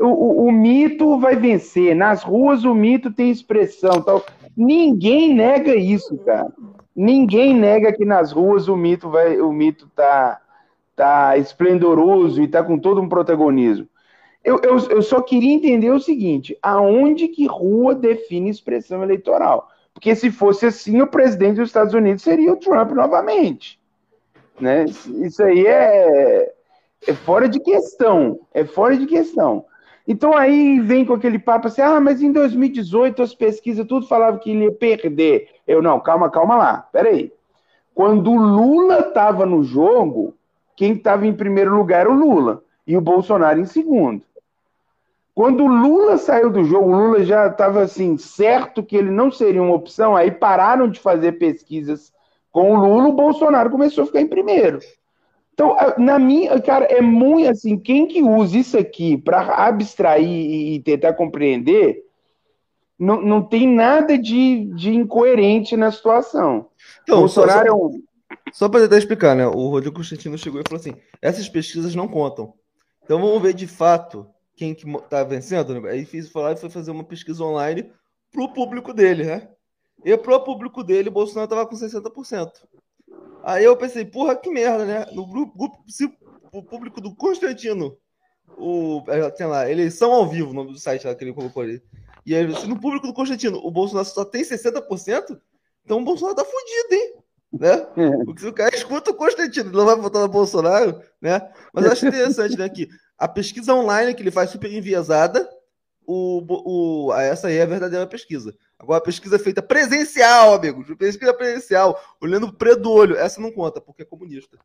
o, 0.00 0.46
o, 0.46 0.52
mito 0.52 1.18
vai 1.18 1.36
vencer, 1.36 1.94
nas 1.94 2.22
ruas 2.22 2.64
o 2.64 2.74
mito 2.74 3.12
tem 3.12 3.30
expressão. 3.30 4.00
Tal. 4.02 4.24
Ninguém 4.56 5.34
nega 5.34 5.74
isso, 5.74 6.16
cara. 6.18 6.52
Ninguém 6.94 7.54
nega 7.54 7.92
que 7.92 8.04
nas 8.04 8.32
ruas 8.32 8.68
o 8.68 8.76
mito 8.76 9.08
vai, 9.08 9.40
o 9.40 9.52
mito 9.52 9.88
tá, 9.94 10.40
tá 10.96 11.36
esplendoroso 11.38 12.42
e 12.42 12.48
tá 12.48 12.62
com 12.62 12.78
todo 12.78 13.00
um 13.00 13.08
protagonismo. 13.08 13.88
Eu, 14.44 14.60
eu, 14.62 14.78
eu 14.88 15.02
só 15.02 15.20
queria 15.20 15.54
entender 15.54 15.90
o 15.90 16.00
seguinte: 16.00 16.56
aonde 16.62 17.28
que 17.28 17.46
rua 17.46 17.94
define 17.94 18.50
expressão 18.50 19.02
eleitoral? 19.02 19.68
Porque 19.92 20.14
se 20.14 20.30
fosse 20.30 20.66
assim, 20.66 21.00
o 21.00 21.06
presidente 21.06 21.56
dos 21.56 21.68
Estados 21.68 21.92
Unidos 21.92 22.22
seria 22.22 22.52
o 22.52 22.56
Trump 22.56 22.92
novamente. 22.92 23.80
Né? 24.60 24.84
Isso 24.84 25.42
aí 25.42 25.66
é, 25.66 26.52
é 27.06 27.14
fora 27.14 27.48
de 27.48 27.60
questão. 27.60 28.40
É 28.54 28.64
fora 28.64 28.96
de 28.96 29.06
questão. 29.06 29.64
Então 30.08 30.34
aí 30.34 30.80
vem 30.80 31.04
com 31.04 31.12
aquele 31.12 31.38
papo 31.38 31.68
assim: 31.68 31.82
ah, 31.82 32.00
mas 32.00 32.22
em 32.22 32.32
2018 32.32 33.22
as 33.22 33.34
pesquisas 33.34 33.86
tudo 33.86 34.08
falavam 34.08 34.40
que 34.40 34.50
ele 34.50 34.64
ia 34.64 34.72
perder. 34.72 35.50
Eu, 35.66 35.82
não, 35.82 36.00
calma, 36.00 36.30
calma 36.30 36.56
lá, 36.56 36.88
peraí. 36.90 37.30
Quando 37.94 38.30
o 38.30 38.38
Lula 38.38 39.00
estava 39.00 39.44
no 39.44 39.62
jogo, 39.62 40.34
quem 40.74 40.92
estava 40.92 41.26
em 41.26 41.34
primeiro 41.34 41.76
lugar 41.76 42.00
era 42.00 42.10
o 42.10 42.14
Lula 42.14 42.62
e 42.86 42.96
o 42.96 43.02
Bolsonaro 43.02 43.60
em 43.60 43.66
segundo. 43.66 44.22
Quando 45.34 45.64
o 45.64 45.68
Lula 45.68 46.16
saiu 46.16 46.50
do 46.50 46.64
jogo, 46.64 46.88
o 46.88 46.96
Lula 46.96 47.22
já 47.22 47.46
estava 47.46 47.82
assim 47.82 48.16
certo 48.16 48.82
que 48.82 48.96
ele 48.96 49.10
não 49.10 49.30
seria 49.30 49.62
uma 49.62 49.74
opção, 49.74 50.16
aí 50.16 50.30
pararam 50.30 50.88
de 50.88 50.98
fazer 50.98 51.32
pesquisas 51.32 52.12
com 52.50 52.72
o 52.72 52.76
Lula, 52.76 53.08
o 53.08 53.12
Bolsonaro 53.12 53.70
começou 53.70 54.04
a 54.04 54.06
ficar 54.06 54.20
em 54.20 54.26
primeiro. 54.26 54.80
Então, 55.58 55.76
na 55.98 56.20
minha, 56.20 56.62
cara, 56.62 56.84
é 56.84 57.00
muito 57.00 57.50
assim, 57.50 57.76
quem 57.76 58.06
que 58.06 58.22
usa 58.22 58.58
isso 58.58 58.78
aqui 58.78 59.18
para 59.18 59.40
abstrair 59.66 60.24
e 60.24 60.80
tentar 60.84 61.14
compreender, 61.14 62.04
não, 62.96 63.20
não 63.20 63.42
tem 63.42 63.66
nada 63.66 64.16
de, 64.16 64.66
de 64.76 64.94
incoerente 64.94 65.76
na 65.76 65.90
situação. 65.90 66.68
Então, 67.02 67.18
Bolsonaro 67.18 67.58
só, 67.58 67.64
só, 67.64 67.66
é 67.66 67.72
um 67.72 68.02
só 68.52 68.68
para 68.68 68.82
tentar 68.82 68.98
explicar, 68.98 69.34
né? 69.34 69.48
O 69.48 69.68
Rodrigo 69.68 69.96
Constantino 69.96 70.38
chegou 70.38 70.60
e 70.60 70.64
falou 70.64 70.80
assim: 70.80 70.94
essas 71.20 71.48
pesquisas 71.48 71.92
não 71.92 72.06
contam. 72.06 72.54
Então 73.02 73.20
vamos 73.20 73.42
ver 73.42 73.52
de 73.52 73.66
fato 73.66 74.28
quem 74.54 74.72
que 74.72 74.86
tá 75.08 75.24
vencendo. 75.24 75.80
Né? 75.80 75.90
Aí 75.90 76.04
fiz 76.04 76.30
falar 76.30 76.52
e 76.52 76.56
foi 76.56 76.70
fazer 76.70 76.92
uma 76.92 77.02
pesquisa 77.02 77.42
online 77.42 77.90
pro 78.30 78.52
público 78.52 78.94
dele, 78.94 79.24
né? 79.24 79.48
E 80.04 80.16
pro 80.16 80.38
público 80.44 80.84
dele, 80.84 81.10
Bolsonaro 81.10 81.50
tava 81.50 81.66
com 81.66 81.74
60%. 81.74 82.48
Aí 83.42 83.64
eu 83.64 83.76
pensei, 83.76 84.04
porra, 84.04 84.36
que 84.36 84.50
merda, 84.50 84.84
né? 84.84 85.06
No 85.12 85.26
grupo, 85.26 85.82
se 85.88 86.10
o 86.52 86.62
público 86.62 87.00
do 87.00 87.14
Constantino, 87.14 87.96
o, 88.56 89.02
é, 89.08 89.30
tem 89.30 89.46
lá, 89.46 89.70
eleição 89.70 90.12
ao 90.12 90.28
vivo, 90.28 90.50
o 90.50 90.54
nome 90.54 90.72
do 90.72 90.78
site 90.78 91.06
lá 91.06 91.14
que 91.14 91.24
ele 91.24 91.32
colocou 91.32 91.62
ali. 91.62 91.82
E 92.26 92.34
aí, 92.34 92.54
se 92.54 92.66
no 92.66 92.80
público 92.80 93.06
do 93.06 93.14
Constantino 93.14 93.58
o 93.58 93.70
Bolsonaro 93.70 94.06
só 94.06 94.24
tem 94.24 94.42
60%, 94.42 95.40
então 95.84 96.00
o 96.00 96.04
Bolsonaro 96.04 96.36
tá 96.36 96.44
fudido, 96.44 96.94
hein? 96.94 97.18
né? 97.52 97.86
Porque 98.24 98.40
se 98.40 98.46
o 98.46 98.52
cara 98.52 98.74
escuta 98.74 99.10
o 99.10 99.14
Constantino, 99.14 99.70
não 99.70 99.86
vai 99.86 99.96
votar 99.96 100.22
no 100.22 100.28
Bolsonaro, 100.28 101.00
né? 101.20 101.40
Mas 101.72 101.84
eu 101.84 101.92
acho 101.92 102.06
interessante, 102.06 102.58
né, 102.58 102.68
que 102.68 102.88
a 103.16 103.26
pesquisa 103.26 103.74
online 103.74 104.14
que 104.14 104.22
ele 104.22 104.30
faz 104.30 104.50
super 104.50 104.72
enviesada, 104.72 105.48
o, 106.06 107.08
o, 107.08 107.14
essa 107.14 107.48
aí 107.48 107.56
é 107.56 107.62
a 107.62 107.66
verdadeira 107.66 108.06
pesquisa. 108.06 108.54
Agora, 108.78 109.00
pesquisa 109.00 109.38
feita 109.38 109.60
presencial, 109.60 110.54
amigos, 110.54 110.86
pesquisa 110.96 111.34
presencial, 111.34 112.00
olhando 112.20 112.52
preto 112.52 112.82
do 112.82 112.92
olho, 112.92 113.16
essa 113.16 113.40
não 113.40 113.50
conta, 113.50 113.80
porque 113.80 114.02
é 114.02 114.04
comunista. 114.04 114.56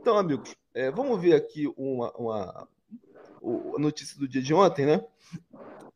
Então, 0.00 0.18
amigos, 0.18 0.56
é, 0.74 0.90
vamos 0.90 1.20
ver 1.20 1.34
aqui 1.34 1.72
uma, 1.76 2.10
uma, 2.16 2.68
uma 3.40 3.78
notícia 3.78 4.18
do 4.18 4.26
dia 4.26 4.42
de 4.42 4.52
ontem, 4.52 4.86
né? 4.86 5.04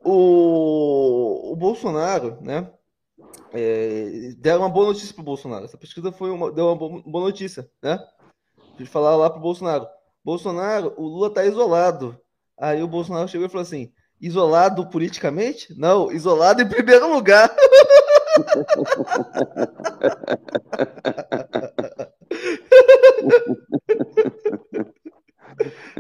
O, 0.05 1.53
o 1.53 1.57
Bolsonaro, 1.57 2.39
né? 2.41 2.71
É, 3.53 4.35
deram 4.37 4.61
uma 4.61 4.69
boa 4.69 4.87
notícia 4.87 5.13
para 5.13 5.23
o 5.23 5.25
Bolsonaro. 5.25 5.65
Essa 5.65 5.79
pesquisa 5.79 6.13
foi 6.13 6.31
uma, 6.31 6.53
deu 6.53 6.67
uma 6.67 6.77
boa 6.77 7.25
notícia, 7.25 7.69
né? 7.83 7.99
De 8.77 8.87
falar 8.87 9.17
lá 9.17 9.29
para 9.31 9.39
o 9.39 9.43
Bolsonaro. 9.43 9.87
Bolsonaro, 10.25 10.95
o 10.97 11.07
Lula 11.07 11.33
tá 11.33 11.45
isolado. 11.45 12.21
Aí 12.57 12.83
o 12.83 12.89
Bolsonaro 12.89 13.29
chegou 13.29 13.47
e 13.47 13.51
falou 13.51 13.63
assim: 13.63 13.93
isolado 14.21 14.89
politicamente? 14.89 15.75
Não, 15.79 16.11
isolado 16.13 16.63
em 16.63 16.69
primeiro 16.69 17.13
lugar. 17.13 17.55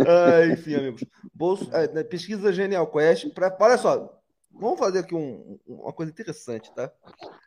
ah, 0.06 0.46
enfim, 0.52 0.74
amigos. 0.74 1.04
Bolso, 1.34 1.68
é, 1.74 2.04
pesquisa 2.04 2.52
Genial 2.52 2.86
Quest. 2.90 3.32
Pra, 3.34 3.56
olha 3.60 3.78
só, 3.78 4.20
vamos 4.52 4.78
fazer 4.78 5.00
aqui 5.00 5.14
um, 5.14 5.58
uma 5.66 5.92
coisa 5.92 6.10
interessante, 6.10 6.72
tá? 6.74 6.90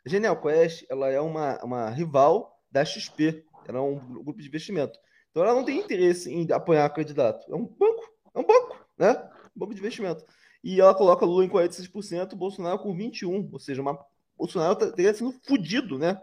Genial 0.06 0.40
Quest 0.40 0.84
ela 0.88 1.08
é 1.08 1.20
uma, 1.20 1.62
uma 1.62 1.90
rival 1.90 2.58
da 2.70 2.84
XP. 2.84 3.44
Ela 3.66 3.78
é 3.78 3.82
um 3.82 3.98
grupo 3.98 4.40
de 4.40 4.48
investimento. 4.48 4.98
Então 5.30 5.42
ela 5.42 5.54
não 5.54 5.64
tem 5.64 5.78
interesse 5.78 6.32
em 6.32 6.50
apoiar 6.52 6.88
candidato. 6.90 7.50
É 7.52 7.54
um 7.54 7.66
banco. 7.66 8.12
É 8.34 8.38
um 8.38 8.46
banco, 8.46 8.86
né? 8.96 9.30
Um 9.56 9.60
banco 9.60 9.74
de 9.74 9.80
investimento. 9.80 10.24
E 10.62 10.80
ela 10.80 10.94
coloca 10.94 11.24
Lula 11.24 11.44
em 11.44 11.48
46%, 11.48 12.34
Bolsonaro 12.34 12.78
com 12.78 12.96
21%. 12.96 13.48
Ou 13.52 13.58
seja, 13.58 13.80
uma, 13.80 13.98
Bolsonaro 14.36 14.76
tá, 14.76 14.90
teria 14.90 15.14
sido 15.14 15.32
fudido, 15.42 15.98
né? 15.98 16.20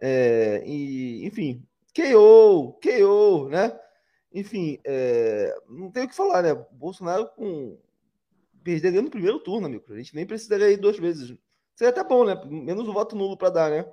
É, 0.00 0.62
e, 0.66 1.26
enfim, 1.26 1.66
KO, 1.94 2.78
KO, 2.80 3.48
né? 3.48 3.78
Enfim, 4.32 4.78
é, 4.84 5.54
não 5.68 5.90
tem 5.90 6.04
o 6.04 6.08
que 6.08 6.14
falar, 6.14 6.42
né? 6.42 6.54
Bolsonaro 6.72 7.28
com 7.36 7.78
perderia 8.62 9.00
no 9.00 9.10
primeiro 9.10 9.40
turno, 9.40 9.66
amigo. 9.66 9.84
A 9.88 9.96
gente 9.96 10.14
nem 10.14 10.26
precisaria 10.26 10.70
ir 10.70 10.76
duas 10.76 10.98
vezes. 10.98 11.34
Seria 11.74 11.90
até 11.90 12.04
bom, 12.04 12.24
né? 12.24 12.38
Menos 12.44 12.86
o 12.86 12.92
voto 12.92 13.16
nulo 13.16 13.36
para 13.36 13.50
dar, 13.50 13.70
né? 13.70 13.86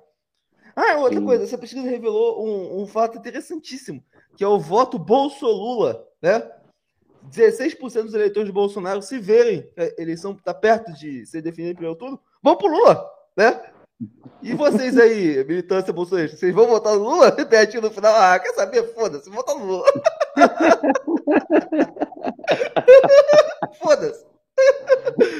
Ah, 0.74 0.98
outra 0.98 1.18
Sim. 1.18 1.24
coisa, 1.24 1.44
essa 1.44 1.56
pesquisa 1.56 1.88
revelou 1.88 2.44
um, 2.44 2.82
um, 2.82 2.86
fato 2.86 3.16
interessantíssimo, 3.16 4.04
que 4.36 4.44
é 4.44 4.48
o 4.48 4.58
voto 4.58 4.98
Bolsolula, 4.98 6.06
né? 6.20 6.40
16% 7.30 8.04
dos 8.04 8.14
eleitores 8.14 8.46
de 8.46 8.52
Bolsonaro 8.52 9.02
se 9.02 9.18
verem 9.18 9.68
a 9.76 10.00
eleição 10.00 10.32
está 10.32 10.54
perto 10.54 10.92
de 10.92 11.26
ser 11.26 11.42
definida 11.42 11.72
em 11.72 11.74
primeiro 11.74 11.98
turno, 11.98 12.20
vão 12.42 12.56
pro 12.56 12.68
Lula, 12.68 13.04
né? 13.36 13.60
E 14.42 14.54
vocês 14.54 14.98
aí, 14.98 15.42
militância 15.48 15.92
bolsonarista, 15.92 16.36
vocês 16.36 16.54
vão 16.54 16.66
votar 16.66 16.94
no 16.94 17.02
Lula? 17.02 17.32
Repete 17.36 17.80
no 17.80 17.90
final, 17.90 18.14
ah, 18.14 18.38
quer 18.38 18.54
saber? 18.54 18.82
Foda-se, 18.94 19.30
vota 19.30 19.54
no 19.54 19.64
Lula. 19.64 19.84
Foda-se. 23.78 24.26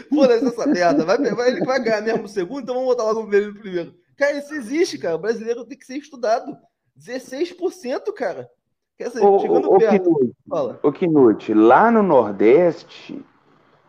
Foda-se 0.09 0.47
essa 0.47 0.67
merda. 0.67 1.05
Vai, 1.05 1.19
vai, 1.19 1.51
ele 1.51 1.65
vai 1.65 1.83
ganhar 1.83 2.01
mesmo 2.01 2.23
no 2.23 2.29
segundo, 2.29 2.63
então 2.63 2.75
vamos 2.75 2.89
votar 2.89 3.07
logo 3.07 3.23
no 3.23 3.55
primeiro. 3.55 3.95
Cara, 4.17 4.39
isso 4.39 4.55
existe, 4.55 4.99
cara. 4.99 5.17
O 5.17 5.21
brasileiro 5.21 5.65
tem 5.65 5.77
que 5.77 5.85
ser 5.85 5.99
estudado. 5.99 6.57
16%, 6.99 8.13
cara. 8.15 8.51
Quer 8.97 9.09
dizer, 9.09 9.25
ô, 9.25 9.39
chegando 9.39 9.73
ô, 9.73 9.79
perto. 9.79 10.11
Knut, 10.11 10.33
Fala. 10.49 10.81
Ô, 10.83 10.93
Knut, 10.93 11.55
lá 11.55 11.91
no 11.91 12.03
Nordeste, 12.03 13.25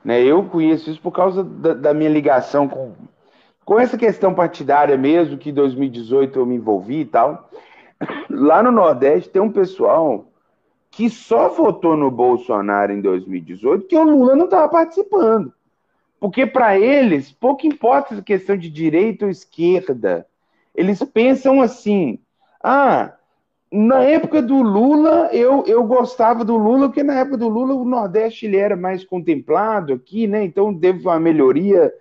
né, 0.03 0.21
eu 0.21 0.43
conheço 0.43 0.89
isso 0.89 1.01
por 1.01 1.11
causa 1.11 1.43
da, 1.43 1.73
da 1.73 1.93
minha 1.93 2.09
ligação 2.09 2.67
com 2.67 2.93
com 3.67 3.77
essa 3.77 3.97
questão 3.97 4.33
partidária 4.33 4.95
mesmo, 4.95 5.37
que 5.37 5.49
em 5.49 5.53
2018 5.53 6.39
eu 6.39 6.45
me 6.45 6.55
envolvi 6.55 7.01
e 7.01 7.05
tal, 7.05 7.49
lá 8.29 8.63
no 8.63 8.71
Nordeste 8.71 9.29
tem 9.29 9.41
um 9.41 9.51
pessoal 9.51 10.31
que 10.89 11.09
só 11.09 11.49
votou 11.49 11.97
no 11.97 12.09
Bolsonaro 12.09 12.93
em 12.93 13.01
2018 13.01 13.87
que 13.87 13.97
o 13.97 14.03
Lula 14.03 14.37
não 14.37 14.45
estava 14.45 14.69
participando. 14.69 15.51
Porque 16.17 16.47
para 16.47 16.79
eles, 16.79 17.29
pouco 17.29 17.67
importa 17.67 18.15
a 18.15 18.21
questão 18.21 18.55
de 18.55 18.69
direita 18.69 19.25
ou 19.25 19.31
esquerda. 19.31 20.25
Eles 20.73 21.03
pensam 21.03 21.61
assim: 21.61 22.19
ah, 22.63 23.15
na 23.71 24.03
época 24.03 24.41
do 24.41 24.61
Lula, 24.61 25.29
eu, 25.33 25.63
eu 25.65 25.83
gostava 25.83 26.45
do 26.45 26.55
Lula, 26.55 26.87
porque 26.87 27.03
na 27.03 27.19
época 27.19 27.37
do 27.37 27.47
Lula 27.47 27.73
o 27.73 27.85
Nordeste 27.85 28.45
ele 28.45 28.57
era 28.57 28.75
mais 28.75 29.03
contemplado 29.03 29.93
aqui, 29.93 30.27
né? 30.27 30.43
Então 30.43 30.77
teve 30.77 31.01
uma 31.01 31.19
melhoria 31.19 31.91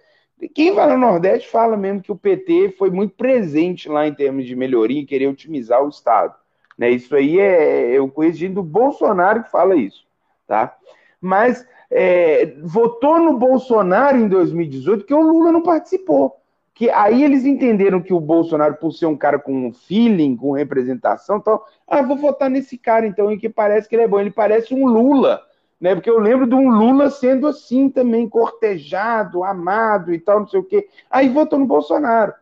quem 0.55 0.74
vai 0.74 0.87
no 0.88 0.98
Nordeste 0.98 1.48
fala 1.48 1.76
mesmo 1.76 2.02
que 2.02 2.12
o 2.12 2.16
PT 2.16 2.74
foi 2.76 2.90
muito 2.90 3.14
presente 3.14 3.88
lá 3.88 4.07
em 4.07 4.14
termos 4.14 4.44
de 4.44 4.55
melhoria 4.55 5.00
e 5.00 5.07
querer 5.07 5.29
otimizar 5.29 5.83
o 5.83 5.88
Estado. 5.88 6.35
Né? 6.76 6.90
Isso 6.90 7.14
aí 7.16 7.40
é. 7.40 7.92
Eu 7.92 8.09
conheço 8.11 8.38
gente 8.38 8.55
do 8.55 8.62
Bolsonaro 8.62 9.42
que 9.42 9.50
fala 9.50 9.74
isso. 9.74 10.07
Tá? 10.46 10.76
Mas 11.20 11.66
é, 11.90 12.55
votou 12.62 13.18
no 13.18 13.38
Bolsonaro 13.38 14.18
em 14.18 14.29
2018 14.29 15.00
porque 15.00 15.14
o 15.14 15.22
Lula 15.22 15.50
não 15.50 15.62
participou. 15.62 16.37
Que 16.76 16.88
aí 16.90 17.24
eles 17.24 17.44
entenderam 17.44 18.00
que 18.00 18.14
o 18.14 18.20
Bolsonaro, 18.20 18.76
por 18.76 18.92
ser 18.92 19.06
um 19.06 19.16
cara 19.16 19.40
com 19.40 19.72
feeling, 19.72 20.36
com 20.36 20.52
representação, 20.52 21.38
então, 21.38 21.60
ah, 21.88 22.02
vou 22.02 22.16
votar 22.16 22.48
nesse 22.48 22.78
cara 22.78 23.06
então, 23.06 23.32
e 23.32 23.38
que 23.38 23.48
parece 23.48 23.88
que 23.88 23.96
ele 23.96 24.02
é 24.02 24.08
bom. 24.08 24.20
Ele 24.20 24.30
parece 24.30 24.72
um 24.72 24.86
Lula 24.86 25.42
né? 25.80 25.94
Porque 25.94 26.10
eu 26.10 26.18
lembro 26.18 26.46
de 26.46 26.54
um 26.54 26.70
Lula 26.70 27.10
sendo 27.10 27.46
assim 27.46 27.88
também, 27.88 28.28
cortejado, 28.28 29.44
amado 29.44 30.12
e 30.12 30.18
tal, 30.18 30.40
não 30.40 30.48
sei 30.48 30.60
o 30.60 30.64
quê. 30.64 30.88
Aí 31.10 31.28
votou 31.28 31.58
no 31.58 31.66
Bolsonaro. 31.66 32.32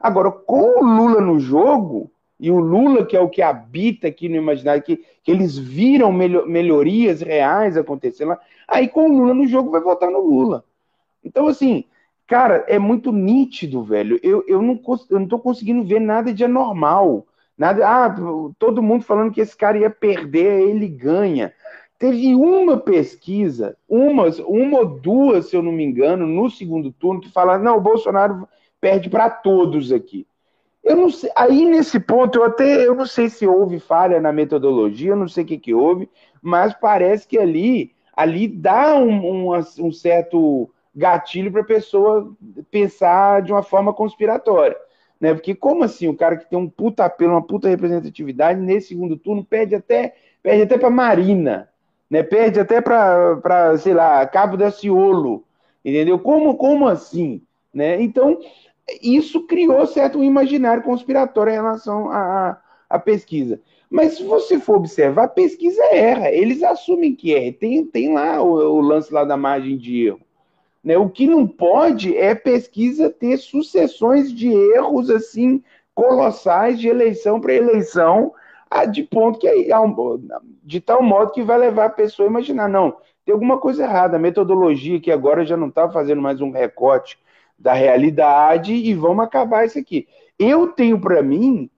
Agora, 0.00 0.30
com 0.30 0.80
o 0.80 0.84
Lula 0.84 1.20
no 1.20 1.38
jogo, 1.38 2.10
e 2.38 2.50
o 2.50 2.58
Lula, 2.58 3.06
que 3.06 3.16
é 3.16 3.20
o 3.20 3.28
que 3.28 3.40
habita 3.40 4.08
aqui 4.08 4.28
no 4.28 4.36
imaginário, 4.36 4.82
que, 4.82 4.96
que 5.22 5.30
eles 5.30 5.56
viram 5.56 6.12
melhorias 6.12 7.20
reais 7.20 7.76
acontecendo 7.76 8.30
lá, 8.30 8.40
aí 8.66 8.88
com 8.88 9.08
o 9.08 9.12
Lula 9.12 9.32
no 9.32 9.46
jogo 9.46 9.70
vai 9.70 9.80
votar 9.80 10.10
no 10.10 10.20
Lula. 10.20 10.64
Então, 11.24 11.46
assim, 11.46 11.84
cara, 12.26 12.64
é 12.68 12.78
muito 12.78 13.12
nítido, 13.12 13.82
velho. 13.82 14.18
Eu, 14.22 14.44
eu, 14.46 14.62
não, 14.62 14.80
eu 15.10 15.20
não 15.20 15.28
tô 15.28 15.38
conseguindo 15.38 15.84
ver 15.84 16.00
nada 16.00 16.32
de 16.32 16.44
anormal. 16.44 17.26
Nada, 17.56 17.86
ah, 17.86 18.14
todo 18.58 18.82
mundo 18.82 19.04
falando 19.04 19.32
que 19.32 19.40
esse 19.40 19.56
cara 19.56 19.78
ia 19.78 19.90
perder, 19.90 20.68
ele 20.68 20.88
ganha. 20.88 21.52
Teve 21.98 22.34
uma 22.34 22.76
pesquisa, 22.78 23.76
uma, 23.88 24.24
uma 24.46 24.78
ou 24.80 24.86
duas, 24.86 25.46
se 25.46 25.56
eu 25.56 25.62
não 25.62 25.70
me 25.70 25.84
engano, 25.84 26.26
no 26.26 26.50
segundo 26.50 26.90
turno, 26.90 27.20
que 27.20 27.30
falaram: 27.30 27.62
não, 27.62 27.76
o 27.76 27.80
Bolsonaro 27.80 28.48
perde 28.80 29.08
para 29.08 29.30
todos 29.30 29.92
aqui. 29.92 30.26
Eu 30.82 30.96
não 30.96 31.10
sei, 31.10 31.30
aí 31.36 31.64
nesse 31.64 32.00
ponto 32.00 32.38
eu 32.38 32.44
até 32.44 32.84
eu 32.84 32.96
não 32.96 33.06
sei 33.06 33.28
se 33.28 33.46
houve 33.46 33.78
falha 33.78 34.20
na 34.20 34.32
metodologia, 34.32 35.12
eu 35.12 35.16
não 35.16 35.28
sei 35.28 35.44
o 35.44 35.46
que, 35.46 35.58
que 35.58 35.72
houve, 35.72 36.10
mas 36.42 36.74
parece 36.74 37.28
que 37.28 37.38
ali 37.38 37.92
ali 38.14 38.48
dá 38.48 38.96
um, 38.96 39.52
um, 39.52 39.56
um 39.56 39.92
certo 39.92 40.68
gatilho 40.94 41.50
para 41.50 41.62
a 41.62 41.64
pessoa 41.64 42.34
pensar 42.70 43.42
de 43.42 43.52
uma 43.52 43.62
forma 43.62 43.92
conspiratória. 43.92 44.76
Né? 45.20 45.32
Porque 45.34 45.54
como 45.54 45.84
assim 45.84 46.08
o 46.08 46.16
cara 46.16 46.36
que 46.36 46.48
tem 46.48 46.58
um 46.58 46.68
puta 46.68 47.04
apelo, 47.04 47.32
uma 47.32 47.46
puta 47.46 47.68
representatividade, 47.68 48.60
nesse 48.60 48.88
segundo 48.88 49.16
turno 49.16 49.44
perde 49.44 49.74
até 49.74 50.14
perde 50.42 50.62
até 50.62 50.76
para 50.76 50.90
Marina, 50.90 51.68
né? 52.10 52.22
Perde 52.22 52.60
até 52.60 52.80
para, 52.80 53.78
sei 53.78 53.94
lá, 53.94 54.26
Cabo 54.26 54.56
da 54.56 54.70
Ciolo, 54.70 55.44
entendeu? 55.84 56.18
Como, 56.18 56.56
como 56.56 56.88
assim? 56.88 57.40
Né? 57.72 58.02
Então, 58.02 58.38
isso 59.00 59.46
criou 59.46 59.86
certo 59.86 60.22
imaginário 60.22 60.82
conspiratório 60.82 61.52
em 61.52 61.56
relação 61.56 62.10
à, 62.10 62.60
à 62.90 62.98
pesquisa. 62.98 63.60
Mas 63.88 64.16
se 64.16 64.24
você 64.24 64.58
for 64.58 64.76
observar, 64.76 65.24
a 65.24 65.28
pesquisa 65.28 65.82
erra. 65.84 66.30
Eles 66.30 66.62
assumem 66.62 67.14
que 67.14 67.34
erra. 67.34 67.52
Tem, 67.52 67.84
tem 67.84 68.12
lá 68.12 68.42
o, 68.42 68.52
o 68.54 68.80
lance 68.80 69.12
lá 69.12 69.24
da 69.24 69.36
margem 69.36 69.76
de 69.76 70.06
erro. 70.06 70.20
Né? 70.82 70.96
O 70.98 71.08
que 71.08 71.26
não 71.26 71.46
pode 71.46 72.16
é 72.16 72.34
pesquisa 72.34 73.10
ter 73.10 73.36
sucessões 73.36 74.32
de 74.32 74.48
erros 74.48 75.10
assim 75.10 75.62
colossais 75.94 76.80
de 76.80 76.88
eleição 76.88 77.40
para 77.40 77.54
eleição 77.54 78.32
de 78.90 79.02
ponto 79.02 79.38
que 79.38 79.46
aí, 79.46 79.68
de 80.64 80.80
tal 80.80 81.02
modo 81.02 81.32
que 81.32 81.42
vai 81.42 81.58
levar 81.58 81.86
a 81.86 81.90
pessoa 81.90 82.26
a 82.26 82.30
imaginar, 82.30 82.68
não, 82.68 82.96
tem 83.24 83.32
alguma 83.32 83.58
coisa 83.58 83.84
errada, 83.84 84.16
a 84.16 84.20
metodologia 84.20 84.98
que 84.98 85.12
agora 85.12 85.44
já 85.44 85.56
não 85.56 85.68
está 85.68 85.90
fazendo 85.90 86.22
mais 86.22 86.40
um 86.40 86.50
recorte 86.50 87.18
da 87.58 87.74
realidade 87.74 88.72
e 88.72 88.94
vamos 88.94 89.24
acabar 89.24 89.66
isso 89.66 89.78
aqui. 89.78 90.08
Eu 90.38 90.68
tenho 90.68 90.98
para 90.98 91.22
mim 91.22 91.70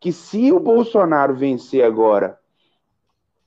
que 0.00 0.10
se 0.10 0.50
o 0.50 0.58
Bolsonaro 0.58 1.34
vencer 1.34 1.84
agora 1.84 2.38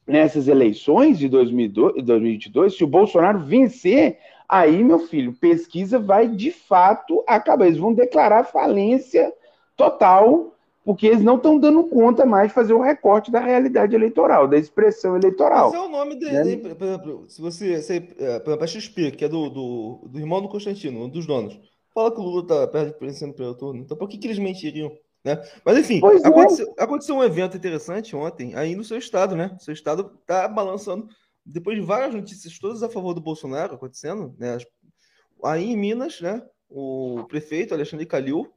nessas 0.05 0.47
eleições 0.47 1.17
de 1.17 1.27
2022, 1.27 2.75
se 2.75 2.83
o 2.83 2.87
Bolsonaro 2.87 3.39
vencer, 3.39 4.19
aí, 4.51 4.83
meu 4.83 4.99
filho, 4.99 5.33
pesquisa 5.33 5.97
vai 5.97 6.27
de 6.27 6.51
fato 6.51 7.23
acabar. 7.25 7.65
Eles 7.65 7.79
vão 7.79 7.93
declarar 7.93 8.43
falência 8.43 9.33
total 9.77 10.53
porque 10.83 11.07
eles 11.07 11.23
não 11.23 11.35
estão 11.35 11.59
dando 11.59 11.83
conta 11.85 12.25
mais 12.25 12.49
de 12.49 12.55
fazer 12.55 12.73
o 12.73 12.81
recorte 12.81 13.31
da 13.31 13.39
realidade 13.39 13.95
eleitoral, 13.95 14.47
da 14.47 14.57
expressão 14.57 15.15
eleitoral. 15.15 15.69
Mas 15.69 15.79
é 15.79 15.85
o 15.85 15.89
nome 15.89 16.15
dele, 16.15 16.55
né? 16.55 16.75
por 16.75 16.87
exemplo, 16.87 17.25
se 17.27 17.39
você, 17.39 17.81
se, 17.81 17.93
é, 18.17 18.39
por 18.39 18.49
exemplo, 18.49 18.63
a 18.63 18.67
XP, 18.67 19.11
que 19.11 19.25
é 19.25 19.29
do, 19.29 19.49
do, 19.49 20.01
do, 20.07 20.19
irmão 20.19 20.41
do 20.41 20.49
Constantino, 20.49 21.05
um 21.05 21.09
dos 21.09 21.27
donos, 21.27 21.59
fala 21.93 22.11
que 22.11 22.19
o 22.19 22.23
Lula 22.23 22.41
está 22.41 22.67
perdendo 22.67 23.27
no 23.27 23.33
primeiro 23.33 23.57
turno, 23.57 23.81
então 23.81 23.95
por 23.95 24.09
que, 24.09 24.17
que 24.17 24.25
eles 24.25 24.39
mentiriam? 24.39 24.91
Né? 25.23 25.39
Mas 25.63 25.77
enfim, 25.77 26.01
é. 26.03 26.27
aconteceu, 26.27 26.73
é. 26.75 26.83
aconteceu, 26.83 27.15
um 27.15 27.23
evento 27.23 27.55
interessante 27.55 28.15
ontem, 28.15 28.55
aí 28.55 28.75
no 28.75 28.83
seu 28.83 28.97
estado, 28.97 29.35
né? 29.35 29.55
O 29.59 29.63
seu 29.63 29.73
estado 29.73 30.11
está 30.19 30.47
balançando, 30.47 31.07
depois 31.51 31.77
de 31.77 31.85
várias 31.85 32.13
notícias 32.13 32.57
todas 32.57 32.81
a 32.83 32.89
favor 32.89 33.13
do 33.13 33.21
Bolsonaro 33.21 33.75
acontecendo, 33.75 34.35
né? 34.37 34.57
Aí 35.43 35.65
em 35.65 35.77
Minas, 35.77 36.21
né? 36.21 36.41
o 36.71 37.25
prefeito 37.27 37.73
Alexandre 37.73 38.05
Calil 38.05 38.51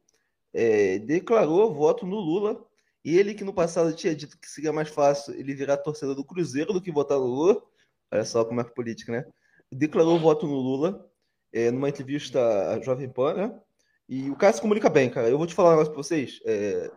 é, 0.53 1.01
declarou 1.01 1.75
voto 1.75 2.07
no 2.07 2.17
Lula. 2.17 2.65
E 3.05 3.19
ele 3.19 3.35
que 3.35 3.45
no 3.45 3.53
passado 3.53 3.93
tinha 3.93 4.15
dito 4.15 4.39
que 4.39 4.49
seria 4.49 4.73
mais 4.73 4.89
fácil 4.89 5.35
ele 5.35 5.55
virar 5.55 5.77
torcedor 5.77 6.15
do 6.15 6.25
Cruzeiro 6.25 6.73
do 6.73 6.81
que 6.81 6.93
votar 6.93 7.19
no 7.19 7.27
Lula. 7.27 7.63
Olha 8.11 8.25
só 8.25 8.45
como 8.45 8.61
é 8.61 8.65
que 8.65 8.71
é 8.71 8.75
política, 8.75 9.13
né? 9.13 9.27
Declarou 9.71 10.19
voto 10.19 10.47
no 10.47 10.55
Lula 10.55 11.07
é, 11.53 11.71
numa 11.71 11.89
entrevista 11.89 12.41
à 12.71 12.81
Jovem 12.81 13.11
Pan, 13.11 13.35
né? 13.35 13.61
E 14.09 14.31
o 14.31 14.37
cara 14.37 14.53
se 14.53 14.61
comunica 14.61 14.89
bem, 14.89 15.11
cara. 15.11 15.29
Eu 15.29 15.37
vou 15.37 15.47
te 15.47 15.55
falar 15.55 15.71
um 15.71 15.73
negócio 15.73 15.93
pra 15.93 16.03
vocês. 16.03 16.41
É, 16.47 16.91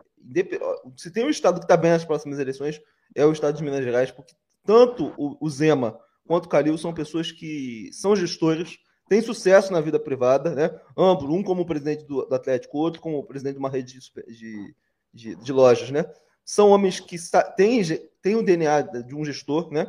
se 0.96 1.10
tem 1.10 1.24
um 1.24 1.30
estado 1.30 1.60
que 1.60 1.66
tá 1.66 1.76
bem 1.76 1.90
nas 1.90 2.04
próximas 2.04 2.38
eleições, 2.38 2.80
é 3.14 3.26
o 3.26 3.32
estado 3.32 3.56
de 3.56 3.62
Minas 3.62 3.84
Gerais, 3.84 4.10
porque 4.10 4.34
tanto 4.68 5.14
o, 5.16 5.48
Zema 5.48 5.98
quanto 6.26 6.44
o 6.44 6.48
Calil 6.50 6.76
são 6.76 6.92
pessoas 6.92 7.32
que 7.32 7.88
são 7.90 8.14
gestores, 8.14 8.78
têm 9.08 9.22
sucesso 9.22 9.72
na 9.72 9.80
vida 9.80 9.98
privada, 9.98 10.54
né? 10.54 10.78
Ambos, 10.94 11.24
um 11.24 11.42
como 11.42 11.64
presidente 11.64 12.04
do, 12.04 12.26
do 12.26 12.34
Atlético, 12.34 12.76
outro 12.76 13.00
como 13.00 13.24
presidente 13.24 13.54
de 13.54 13.58
uma 13.58 13.70
rede 13.70 13.98
de, 13.98 14.74
de, 15.14 15.36
de 15.36 15.52
lojas, 15.54 15.90
né? 15.90 16.04
São 16.44 16.68
homens 16.68 17.00
que 17.00 17.16
têm, 17.56 17.82
têm 18.20 18.36
o 18.36 18.42
DNA 18.42 18.82
de 18.82 19.14
um 19.14 19.24
gestor, 19.24 19.72
né? 19.72 19.86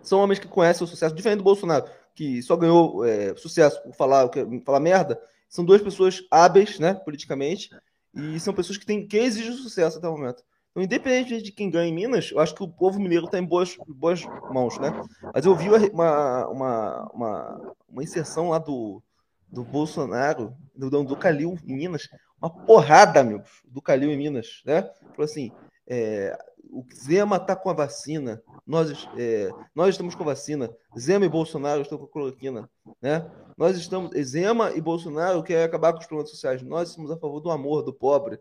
São 0.00 0.20
homens 0.20 0.38
que 0.38 0.48
conhecem 0.48 0.86
o 0.86 0.88
sucesso, 0.88 1.14
diferente 1.14 1.40
do 1.40 1.44
Bolsonaro, 1.44 1.84
que 2.14 2.42
só 2.42 2.56
ganhou 2.56 3.04
é, 3.04 3.36
sucesso 3.36 3.82
por 3.82 3.92
falar, 3.92 4.30
falar 4.64 4.80
merda. 4.80 5.20
São 5.50 5.62
duas 5.62 5.82
pessoas 5.82 6.22
hábeis, 6.30 6.78
né, 6.78 6.94
politicamente, 6.94 7.68
e 8.14 8.40
são 8.40 8.54
pessoas 8.54 8.78
que, 8.78 8.86
têm, 8.86 9.06
que 9.06 9.18
exigem 9.18 9.52
sucesso 9.52 9.98
até 9.98 10.08
o 10.08 10.12
momento. 10.12 10.42
Então, 10.70 10.82
independente 10.82 11.42
de 11.42 11.52
quem 11.52 11.70
ganha 11.70 11.88
em 11.88 11.94
Minas, 11.94 12.30
eu 12.30 12.38
acho 12.40 12.54
que 12.54 12.62
o 12.62 12.68
povo 12.68 13.00
mineiro 13.00 13.24
está 13.24 13.38
em 13.38 13.44
boas, 13.44 13.76
boas 13.88 14.24
mãos, 14.52 14.78
né? 14.78 14.92
Mas 15.34 15.44
eu 15.44 15.54
vi 15.56 15.68
uma, 15.68 16.46
uma, 16.48 17.10
uma, 17.12 17.74
uma 17.88 18.02
inserção 18.02 18.50
lá 18.50 18.58
do, 18.58 19.02
do 19.48 19.64
Bolsonaro, 19.64 20.54
do, 20.76 20.90
do 21.04 21.16
Calil 21.16 21.58
em 21.66 21.74
Minas, 21.74 22.08
uma 22.40 22.50
porrada, 22.50 23.20
amigos, 23.20 23.50
do 23.64 23.82
Calil 23.82 24.10
em 24.10 24.16
Minas, 24.16 24.62
né? 24.64 24.82
Falou 25.10 25.24
assim: 25.24 25.50
é, 25.86 26.38
o 26.70 26.84
Zema 26.94 27.36
está 27.36 27.56
com 27.56 27.70
a 27.70 27.74
vacina, 27.74 28.42
nós, 28.66 29.08
é, 29.16 29.50
nós 29.74 29.90
estamos 29.90 30.14
com 30.14 30.22
a 30.22 30.26
vacina, 30.26 30.70
Zema 30.98 31.24
e 31.24 31.28
Bolsonaro 31.28 31.82
estão 31.82 31.98
com 31.98 32.04
a 32.04 32.08
cloroquina, 32.08 32.68
né? 33.00 33.28
Nós 33.58 33.76
estamos, 33.76 34.12
Zema 34.22 34.70
e 34.76 34.80
Bolsonaro 34.80 35.42
querem 35.42 35.64
acabar 35.64 35.92
com 35.92 35.98
os 35.98 36.06
problemas 36.06 36.30
sociais, 36.30 36.62
nós 36.62 36.90
somos 36.90 37.10
a 37.10 37.16
favor 37.16 37.40
do 37.40 37.50
amor, 37.50 37.82
do 37.82 37.92
pobre. 37.92 38.38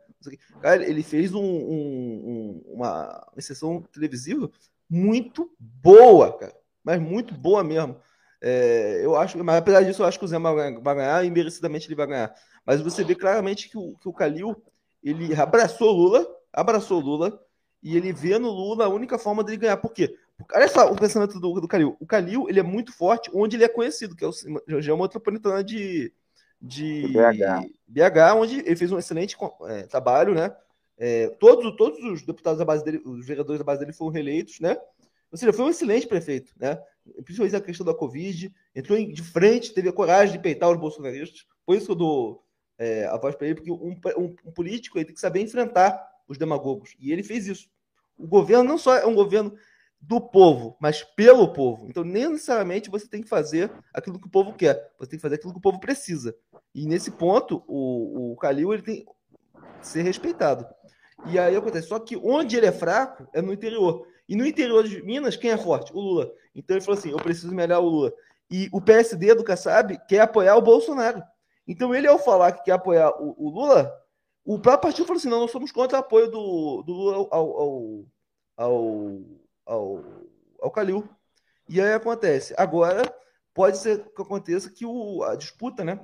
Cara, 0.62 0.88
ele 0.88 1.01
fez 1.01 1.34
um, 1.34 1.43
um, 1.43 2.63
uma 2.67 3.27
sessão 3.39 3.82
televisiva 3.91 4.51
muito 4.88 5.51
boa, 5.60 6.38
cara, 6.38 6.56
mas 6.84 7.01
muito 7.01 7.34
boa 7.34 7.63
mesmo. 7.63 7.97
É, 8.39 9.03
eu 9.03 9.15
acho, 9.15 9.43
mas 9.43 9.58
apesar 9.58 9.82
disso, 9.82 10.03
eu 10.03 10.06
acho 10.06 10.19
que 10.19 10.25
o 10.25 10.27
Zema 10.27 10.53
vai, 10.53 10.95
ganhar 10.95 11.25
e 11.25 11.32
merecidamente 11.32 11.88
ele 11.88 11.95
vai 11.95 12.06
ganhar. 12.06 12.36
Mas 12.63 12.80
você 12.80 13.03
vê 13.03 13.15
claramente 13.15 13.69
que 13.69 13.77
o, 13.77 13.95
que 13.97 14.08
o 14.08 14.13
Calil 14.13 14.56
ele 15.03 15.34
abraçou 15.34 15.91
Lula, 15.93 16.27
abraçou 16.53 16.99
Lula, 16.99 17.41
e 17.82 17.97
ele 17.97 18.13
vê 18.13 18.38
no 18.38 18.51
Lula 18.51 18.86
a 18.86 18.89
única 18.89 19.17
forma 19.17 19.43
dele 19.43 19.58
ganhar. 19.58 19.77
Por 19.77 19.91
quê? 19.91 20.15
Olha 20.54 20.67
só 20.67 20.91
o 20.91 20.95
pensamento 20.95 21.39
do, 21.39 21.60
do 21.60 21.67
Calil. 21.67 21.97
O 22.00 22.06
Calil 22.06 22.47
ele 22.47 22.60
é 22.60 22.63
muito 22.63 22.93
forte 22.93 23.30
onde 23.34 23.56
ele 23.56 23.63
é 23.63 23.69
conhecido, 23.69 24.15
que 24.15 24.23
é 24.23 24.28
o 24.28 24.34
região 24.67 24.97
metropolitana 24.97 25.63
de, 25.63 26.13
de 26.62 27.08
BH. 27.08 27.67
BH, 27.88 28.36
onde 28.36 28.60
ele 28.60 28.76
fez 28.76 28.91
um 28.91 29.00
excelente 29.00 29.36
é, 29.67 29.84
trabalho, 29.84 30.36
né? 30.36 30.56
É, 30.97 31.30
todos, 31.39 31.76
todos 31.76 32.04
os 32.04 32.23
deputados 32.23 32.60
da 32.60 32.65
base 32.65 32.84
dele, 32.84 33.02
os 33.06 33.26
vereadores 33.26 33.60
da 33.60 33.65
base 33.65 33.80
dele 33.80 33.93
foram 33.93 34.12
reeleitos, 34.12 34.60
né? 34.60 34.78
Ou 35.32 35.38
seja, 35.38 35.54
foi 35.54 35.65
um 35.65 35.69
excelente 35.69 36.08
prefeito, 36.08 36.54
né? 36.58 36.80
Principalmente 37.23 37.56
a 37.56 37.62
questão 37.62 37.86
da 37.86 37.93
Covid, 37.93 38.54
entrou 38.76 38.97
de 38.97 39.23
frente, 39.23 39.73
teve 39.73 39.89
a 39.89 39.93
coragem 39.93 40.34
de 40.34 40.41
peitar 40.41 40.69
os 40.69 40.78
bolsonaristas. 40.78 41.45
Por 41.65 41.76
isso 41.76 41.88
que 41.88 41.91
eu 41.91 41.95
dou 41.95 42.43
é, 42.78 43.06
a 43.06 43.17
voz 43.17 43.36
para 43.36 43.47
ele, 43.47 43.56
porque 43.56 43.71
um, 43.71 43.95
um, 44.17 44.36
um 44.45 44.52
político 44.52 44.97
ele 44.97 45.06
tem 45.06 45.15
que 45.15 45.21
saber 45.21 45.41
enfrentar 45.41 46.02
os 46.28 46.38
demagogos. 46.38 46.95
E 47.00 47.12
ele 47.12 47.23
fez 47.23 47.47
isso. 47.47 47.69
O 48.17 48.28
governo 48.28 48.63
não 48.63 48.78
só 48.78 48.95
é 48.95 49.06
um 49.06 49.13
governo 49.13 49.54
do 49.99 50.21
povo, 50.21 50.77
mas 50.79 51.03
pelo 51.03 51.51
povo. 51.51 51.88
Então, 51.89 52.03
nem 52.03 52.29
necessariamente 52.29 52.89
você 52.89 53.07
tem 53.07 53.21
que 53.21 53.29
fazer 53.29 53.71
aquilo 53.93 54.19
que 54.19 54.27
o 54.27 54.31
povo 54.31 54.53
quer, 54.53 54.91
você 54.97 55.12
tem 55.12 55.17
que 55.17 55.23
fazer 55.23 55.36
aquilo 55.36 55.53
que 55.53 55.60
o 55.60 55.62
povo 55.62 55.79
precisa. 55.79 56.36
E 56.73 56.86
nesse 56.86 57.12
ponto, 57.12 57.63
o, 57.67 58.33
o 58.33 58.36
Calil 58.38 58.73
ele 58.73 58.83
tem 58.83 59.05
que 59.05 59.88
ser 59.88 60.03
respeitado. 60.03 60.65
E 61.25 61.39
aí 61.39 61.55
acontece, 61.55 61.88
só 61.88 61.99
que 61.99 62.15
onde 62.15 62.55
ele 62.55 62.67
é 62.67 62.71
fraco 62.71 63.27
é 63.33 63.41
no 63.41 63.51
interior. 63.51 64.05
E 64.29 64.36
no 64.36 64.45
interior 64.45 64.83
de 64.83 65.01
Minas, 65.03 65.36
quem 65.36 65.51
é 65.51 65.57
forte? 65.57 65.91
O 65.93 65.99
Lula. 65.99 66.31
Então 66.53 66.75
ele 66.75 66.86
falou 66.86 66.99
assim: 66.99 67.12
eu 67.12 67.17
preciso 67.17 67.53
melhorar 67.53 67.79
o 67.79 67.89
Lula. 67.89 68.13
E 68.49 68.69
o 68.71 68.79
PSD 68.79 69.33
do 69.36 69.43
Kassab 69.43 69.97
quer 70.07 70.21
apoiar 70.21 70.55
o 70.55 70.62
Bolsonaro. 70.62 71.21
Então 71.67 71.93
ele, 71.93 72.07
ao 72.07 72.19
falar 72.19 72.51
que 72.51 72.63
quer 72.63 72.73
apoiar 72.73 73.10
o, 73.21 73.36
o 73.38 73.49
Lula, 73.49 73.91
o 74.45 74.60
próprio 74.60 74.89
partido 74.89 75.05
falou 75.05 75.17
assim: 75.17 75.29
não, 75.29 75.41
nós 75.41 75.51
somos 75.51 75.71
contra 75.71 75.97
o 75.97 76.01
apoio 76.01 76.29
do, 76.29 76.83
do 76.83 76.93
Lula 76.93 77.15
ao, 77.15 77.33
ao, 77.33 78.05
ao, 78.57 79.21
ao, 79.67 80.03
ao 80.62 80.71
Calil. 80.71 81.08
E 81.69 81.82
aí 81.82 81.93
acontece. 81.93 82.56
Agora, 82.58 83.03
pode 83.53 83.77
ser 83.77 84.12
que 84.13 84.21
aconteça 84.21 84.71
que 84.71 84.86
o, 84.86 85.23
a 85.23 85.36
disputa 85.36 85.84
né, 85.84 85.99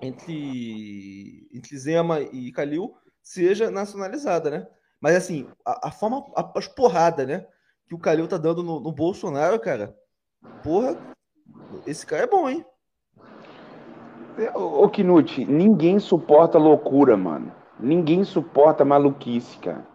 entre, 0.00 1.48
entre 1.52 1.78
Zema 1.78 2.20
e 2.20 2.50
Calil 2.50 2.96
seja 3.22 3.70
nacionalizada, 3.70 4.50
né? 4.50 4.66
Mas 5.00 5.14
assim, 5.16 5.46
a, 5.64 5.88
a 5.88 5.90
forma, 5.90 6.24
a, 6.34 6.52
as 6.56 6.66
porradas, 6.66 7.26
né? 7.26 7.46
Que 7.86 7.94
o 7.94 7.98
Calil 7.98 8.26
tá 8.26 8.38
dando 8.38 8.62
no, 8.62 8.80
no 8.80 8.92
Bolsonaro, 8.92 9.60
cara. 9.60 9.94
Porra, 10.62 10.96
esse 11.86 12.06
cara 12.06 12.24
é 12.24 12.26
bom, 12.26 12.48
hein? 12.48 12.64
Ô, 14.54 14.88
Knut, 14.88 15.44
ninguém 15.44 15.98
suporta 15.98 16.58
loucura, 16.58 17.16
mano. 17.16 17.52
Ninguém 17.78 18.24
suporta 18.24 18.84
maluquice, 18.84 19.58
cara. 19.58 19.86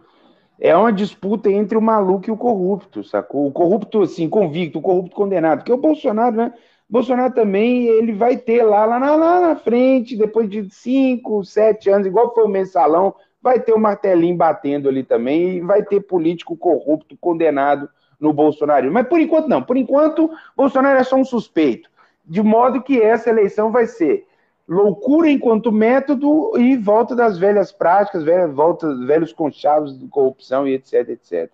É 0.63 0.77
uma 0.77 0.93
disputa 0.93 1.49
entre 1.51 1.75
o 1.75 1.81
maluco 1.81 2.29
e 2.29 2.31
o 2.31 2.37
corrupto, 2.37 3.03
sacou? 3.03 3.47
O 3.47 3.51
corrupto, 3.51 4.03
assim, 4.03 4.29
convicto, 4.29 4.77
o 4.77 4.81
corrupto 4.81 5.15
condenado. 5.15 5.59
Porque 5.59 5.73
o 5.73 5.77
Bolsonaro, 5.77 6.35
né? 6.35 6.53
O 6.87 6.93
Bolsonaro 6.93 7.33
também, 7.33 7.87
ele 7.87 8.13
vai 8.13 8.37
ter 8.37 8.61
lá, 8.61 8.85
lá, 8.85 8.99
na, 8.99 9.15
lá 9.15 9.41
na 9.41 9.55
frente, 9.55 10.15
depois 10.15 10.47
de 10.47 10.69
cinco, 10.69 11.43
sete 11.43 11.89
anos, 11.89 12.05
igual 12.05 12.31
foi 12.35 12.43
o 12.43 12.47
mensalão, 12.47 13.15
vai 13.41 13.59
ter 13.59 13.73
o 13.73 13.79
martelinho 13.79 14.37
batendo 14.37 14.87
ali 14.87 15.03
também, 15.03 15.57
e 15.57 15.61
vai 15.61 15.81
ter 15.83 16.01
político 16.01 16.55
corrupto 16.55 17.17
condenado 17.19 17.89
no 18.19 18.31
Bolsonaro. 18.31 18.91
Mas 18.91 19.07
por 19.07 19.19
enquanto 19.19 19.47
não. 19.47 19.63
Por 19.63 19.77
enquanto, 19.77 20.29
Bolsonaro 20.55 20.99
é 20.99 21.03
só 21.03 21.15
um 21.15 21.25
suspeito. 21.25 21.89
De 22.23 22.43
modo 22.43 22.83
que 22.83 23.01
essa 23.01 23.31
eleição 23.31 23.71
vai 23.71 23.87
ser 23.87 24.27
loucura 24.71 25.29
enquanto 25.29 25.69
método 25.69 26.57
e 26.57 26.77
volta 26.77 27.13
das 27.13 27.37
velhas 27.37 27.73
práticas, 27.73 28.23
velhas, 28.23 28.53
volta 28.53 28.95
velhos 29.05 29.33
conchavos 29.33 29.99
de 29.99 30.07
corrupção 30.07 30.65
e 30.65 30.75
etc, 30.75 31.09
etc. 31.09 31.51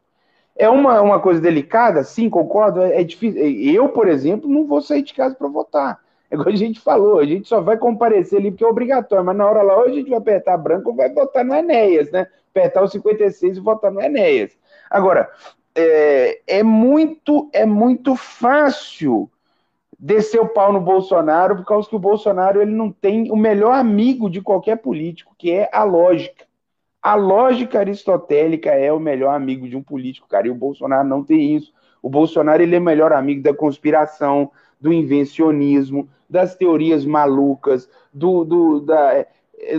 É 0.56 0.70
uma, 0.70 1.02
uma 1.02 1.20
coisa 1.20 1.42
delicada, 1.42 2.04
sim, 2.04 2.30
concordo, 2.30 2.80
é, 2.80 3.02
é 3.02 3.04
difícil. 3.04 3.42
Eu, 3.74 3.90
por 3.90 4.08
exemplo, 4.08 4.48
não 4.48 4.68
vou 4.68 4.82
sair 4.82 5.02
de 5.02 5.16
casa 5.16 5.34
para 5.34 5.48
votar. 5.48 6.00
É 6.30 6.36
igual 6.36 6.50
a 6.50 6.56
gente 6.56 6.80
falou, 6.80 7.18
a 7.18 7.26
gente 7.26 7.48
só 7.48 7.60
vai 7.60 7.76
comparecer 7.76 8.38
ali 8.38 8.52
porque 8.52 8.64
é 8.64 8.68
obrigatório, 8.68 9.26
mas 9.26 9.36
na 9.36 9.50
hora 9.50 9.64
lá, 9.64 9.78
ou 9.78 9.86
a 9.86 9.92
gente 9.92 10.10
vai 10.10 10.20
apertar 10.20 10.56
branco 10.58 10.92
ou 10.92 10.96
vai 10.96 11.12
votar 11.12 11.44
no 11.44 11.56
Enéas, 11.56 12.12
né? 12.12 12.28
Apertar 12.52 12.84
o 12.84 12.88
56 12.88 13.58
e 13.58 13.60
votar 13.60 13.92
no 13.92 14.02
Enéas. 14.02 14.52
Agora, 14.92 15.28
é, 15.74 16.40
é 16.46 16.62
muito, 16.62 17.50
é 17.52 17.66
muito 17.66 18.16
fácil 18.16 19.28
descer 19.98 20.40
o 20.40 20.48
pau 20.50 20.72
no 20.72 20.80
Bolsonaro 20.80 21.56
por 21.56 21.66
causa 21.66 21.90
que 21.90 21.96
o 21.96 22.00
Bolsonaro 22.00 22.62
ele 22.62 22.72
não 22.72 22.92
tem 22.92 23.32
o 23.32 23.36
melhor 23.36 23.74
amigo 23.74 24.30
de 24.30 24.42
qualquer 24.42 24.78
político, 24.78 25.36
que 25.38 25.52
é 25.52 25.70
a 25.74 25.84
lógica. 25.84 26.46
A 27.02 27.16
lógica 27.16 27.80
aristotélica 27.80 28.72
é 28.72 28.92
o 28.92 29.00
melhor 29.00 29.34
amigo 29.34 29.68
de 29.68 29.76
um 29.76 29.82
político, 29.82 30.28
cara, 30.28 30.48
e 30.48 30.52
o 30.52 30.56
Bolsonaro 30.56 31.08
não 31.08 31.24
tem 31.24 31.56
isso. 31.56 31.74
O 32.02 32.10
Bolsonaro 32.10 32.62
ele 32.62 32.76
é 32.76 32.80
o 32.80 32.82
melhor 32.82 33.14
amigo 33.14 33.42
da 33.42 33.54
conspiração, 33.54 34.52
do 34.80 34.94
invencionismo, 34.94 36.10
das 36.30 36.56
teorias 36.56 37.06
malucas, 37.06 37.90
do, 38.14 38.44
do, 38.44 38.82
da, 38.82 39.26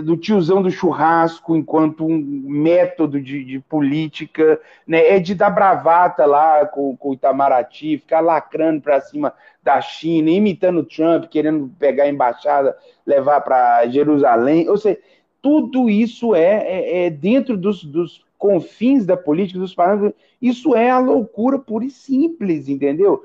do 0.03 0.17
tiozão 0.17 0.61
do 0.61 0.69
churrasco 0.69 1.55
enquanto 1.55 2.05
um 2.05 2.17
método 2.17 3.19
de, 3.21 3.43
de, 3.43 3.59
política, 3.59 4.59
né? 4.85 5.15
É 5.15 5.19
de 5.19 5.33
dar 5.33 5.49
bravata 5.49 6.25
lá 6.25 6.65
com, 6.65 6.95
com 6.97 7.09
o 7.09 7.13
Itamaraty, 7.13 7.97
ficar 7.97 8.19
lacrando 8.19 8.81
para 8.81 8.99
cima 8.99 9.33
da 9.63 9.79
China, 9.79 10.29
imitando 10.29 10.83
Trump, 10.83 11.25
querendo 11.25 11.71
pegar 11.79 12.03
a 12.03 12.09
embaixada, 12.09 12.77
levar 13.05 13.41
para 13.41 13.87
Jerusalém. 13.87 14.67
Ou 14.69 14.77
seja, 14.77 14.99
tudo 15.41 15.89
isso 15.89 16.35
é, 16.35 16.63
é, 16.65 17.05
é 17.05 17.09
dentro 17.09 17.57
dos, 17.57 17.83
dos, 17.83 18.23
confins 18.39 19.05
da 19.05 19.17
política, 19.17 19.59
dos 19.59 19.75
parâmetros. 19.75 20.19
Isso 20.41 20.73
é 20.73 20.89
a 20.89 20.97
loucura 20.97 21.59
pura 21.59 21.85
e 21.85 21.91
simples, 21.91 22.69
entendeu? 22.69 23.21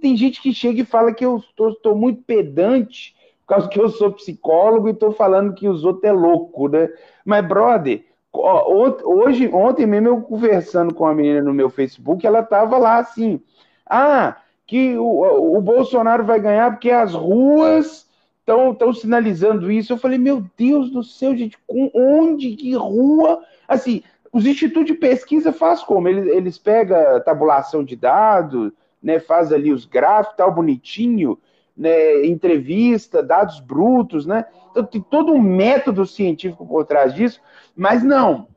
Tem 0.00 0.14
gente 0.16 0.42
que 0.42 0.52
chega 0.52 0.82
e 0.82 0.84
fala 0.84 1.12
que 1.12 1.24
eu 1.24 1.42
estou 1.70 1.96
muito 1.96 2.22
pedante 2.22 3.16
causa 3.48 3.68
que 3.68 3.80
eu 3.80 3.88
sou 3.88 4.12
psicólogo 4.12 4.88
e 4.88 4.92
estou 4.92 5.12
falando 5.12 5.54
que 5.54 5.68
os 5.68 5.84
outros 5.84 6.04
é 6.04 6.12
louco, 6.12 6.68
né? 6.68 6.88
Mas, 7.24 7.46
brother, 7.46 8.04
hoje, 8.32 9.48
ontem 9.52 9.86
mesmo 9.86 10.08
eu 10.08 10.20
conversando 10.20 10.94
com 10.94 11.04
uma 11.04 11.14
menina 11.14 11.42
no 11.42 11.54
meu 11.54 11.70
Facebook, 11.70 12.26
ela 12.26 12.42
tava 12.42 12.76
lá 12.78 12.98
assim, 12.98 13.40
ah, 13.86 14.36
que 14.66 14.96
o, 14.98 15.56
o 15.56 15.60
Bolsonaro 15.60 16.24
vai 16.24 16.38
ganhar 16.38 16.70
porque 16.70 16.90
as 16.90 17.14
ruas 17.14 18.06
estão 18.40 18.92
sinalizando 18.92 19.70
isso. 19.70 19.92
Eu 19.92 19.98
falei, 19.98 20.18
meu 20.18 20.44
Deus 20.56 20.90
do 20.90 21.02
céu, 21.02 21.36
gente, 21.36 21.58
com 21.66 21.90
onde, 21.94 22.56
que 22.56 22.74
rua? 22.74 23.42
Assim, 23.66 24.02
os 24.32 24.46
institutos 24.46 24.86
de 24.86 24.94
pesquisa 24.94 25.52
faz 25.52 25.82
como? 25.82 26.08
Eles, 26.08 26.26
eles 26.26 26.58
pegam 26.58 27.20
tabulação 27.24 27.82
de 27.82 27.96
dados, 27.96 28.72
né, 29.02 29.18
faz 29.18 29.52
ali 29.52 29.72
os 29.72 29.84
gráficos, 29.84 30.36
tal, 30.36 30.52
bonitinho, 30.52 31.38
né, 31.78 32.26
entrevista, 32.26 33.22
dados 33.22 33.60
brutos, 33.60 34.26
né? 34.26 34.44
Então 34.70 34.84
tem 34.84 35.00
todo 35.00 35.32
um 35.32 35.40
método 35.40 36.04
científico 36.04 36.66
por 36.66 36.84
trás 36.84 37.14
disso, 37.14 37.40
mas 37.74 38.02
não. 38.02 38.48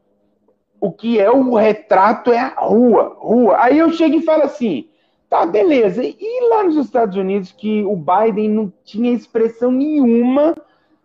O 0.79 0.91
que 0.91 1.19
é 1.19 1.29
o 1.29 1.55
retrato 1.55 2.31
é 2.31 2.39
a 2.39 2.55
rua, 2.59 3.15
rua. 3.19 3.57
Aí 3.59 3.77
eu 3.77 3.91
chego 3.93 4.15
e 4.15 4.23
falo 4.23 4.43
assim, 4.43 4.89
Tá, 5.31 5.45
beleza. 5.45 6.03
E 6.03 6.49
lá 6.49 6.61
nos 6.61 6.75
Estados 6.75 7.15
Unidos, 7.15 7.53
que 7.53 7.85
o 7.85 7.95
Biden 7.95 8.49
não 8.49 8.73
tinha 8.83 9.13
expressão 9.13 9.71
nenhuma, 9.71 10.53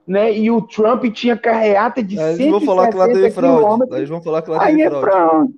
né? 0.05 0.37
E 0.37 0.50
o 0.50 0.61
Trump 0.62 1.05
tinha 1.12 1.37
carreata 1.37 2.02
de 2.02 2.18
Aí 2.18 2.35
eles 2.35 2.50
vão 2.50 2.61
falar 2.61 2.88
que 2.88 2.96
lá 2.96 3.07
teve 3.07 3.31
fraude. 3.31 3.85
Aí 3.88 3.98
eles 3.98 4.09
vão 4.09 4.20
falar 4.20 4.42
que 4.42 4.50
lá 4.50 4.59
teve 4.59 4.83
Aí 4.83 4.88
fraude. 4.88 5.07
É 5.07 5.11
fraude. 5.11 5.55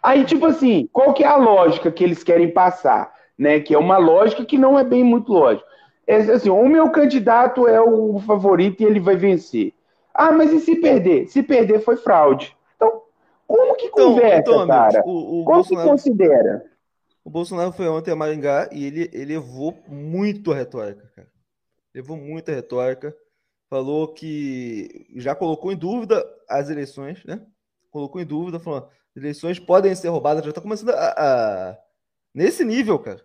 Aí, 0.00 0.24
tipo 0.24 0.46
assim, 0.46 0.88
qual 0.92 1.12
que 1.12 1.24
é 1.24 1.26
a 1.26 1.36
lógica 1.36 1.90
que 1.90 2.04
eles 2.04 2.22
querem 2.22 2.48
passar? 2.48 3.12
Né? 3.36 3.58
Que 3.58 3.74
é 3.74 3.78
uma 3.78 3.98
lógica 3.98 4.44
que 4.44 4.56
não 4.56 4.78
é 4.78 4.84
bem 4.84 5.02
muito 5.02 5.32
lógica. 5.32 5.66
É 6.06 6.16
assim, 6.16 6.50
o 6.50 6.68
meu 6.68 6.90
candidato 6.90 7.66
é 7.68 7.80
o 7.80 8.18
favorito 8.20 8.82
e 8.82 8.84
ele 8.84 9.00
vai 9.00 9.16
vencer. 9.16 9.72
Ah, 10.12 10.32
mas 10.32 10.52
e 10.52 10.60
se 10.60 10.76
perder? 10.76 11.28
Se 11.28 11.42
perder 11.42 11.80
foi 11.80 11.96
fraude. 11.96 12.56
Então, 12.76 13.02
como 13.46 13.76
que 13.76 13.86
então, 13.86 14.14
conversa, 14.14 14.40
então, 14.40 14.66
cara? 14.66 15.02
O, 15.06 15.40
o 15.40 15.44
como 15.44 15.56
Bolsonaro... 15.56 15.86
que 15.86 15.90
considera? 15.90 16.64
O 17.24 17.30
Bolsonaro 17.30 17.72
foi 17.72 17.88
ontem 17.88 18.10
a 18.10 18.16
Maringá 18.16 18.68
e 18.72 18.84
ele 18.84 19.10
elevou 19.12 19.78
muito 19.86 20.52
a 20.52 20.56
retórica, 20.56 21.08
cara. 21.14 21.28
Levou 21.94 22.16
muito 22.16 22.50
a 22.50 22.54
retórica. 22.54 23.16
Falou 23.70 24.08
que 24.08 25.06
já 25.16 25.34
colocou 25.34 25.72
em 25.72 25.76
dúvida 25.76 26.22
as 26.48 26.68
eleições, 26.68 27.24
né? 27.24 27.40
Colocou 27.90 28.20
em 28.20 28.26
dúvida, 28.26 28.58
falando 28.58 28.88
as 29.14 29.22
eleições 29.22 29.58
podem 29.58 29.94
ser 29.94 30.08
roubadas. 30.08 30.44
Já 30.44 30.52
tá 30.52 30.60
começando 30.60 30.90
a, 30.90 31.14
a... 31.16 31.78
Nesse 32.34 32.64
nível, 32.64 32.98
cara. 32.98 33.24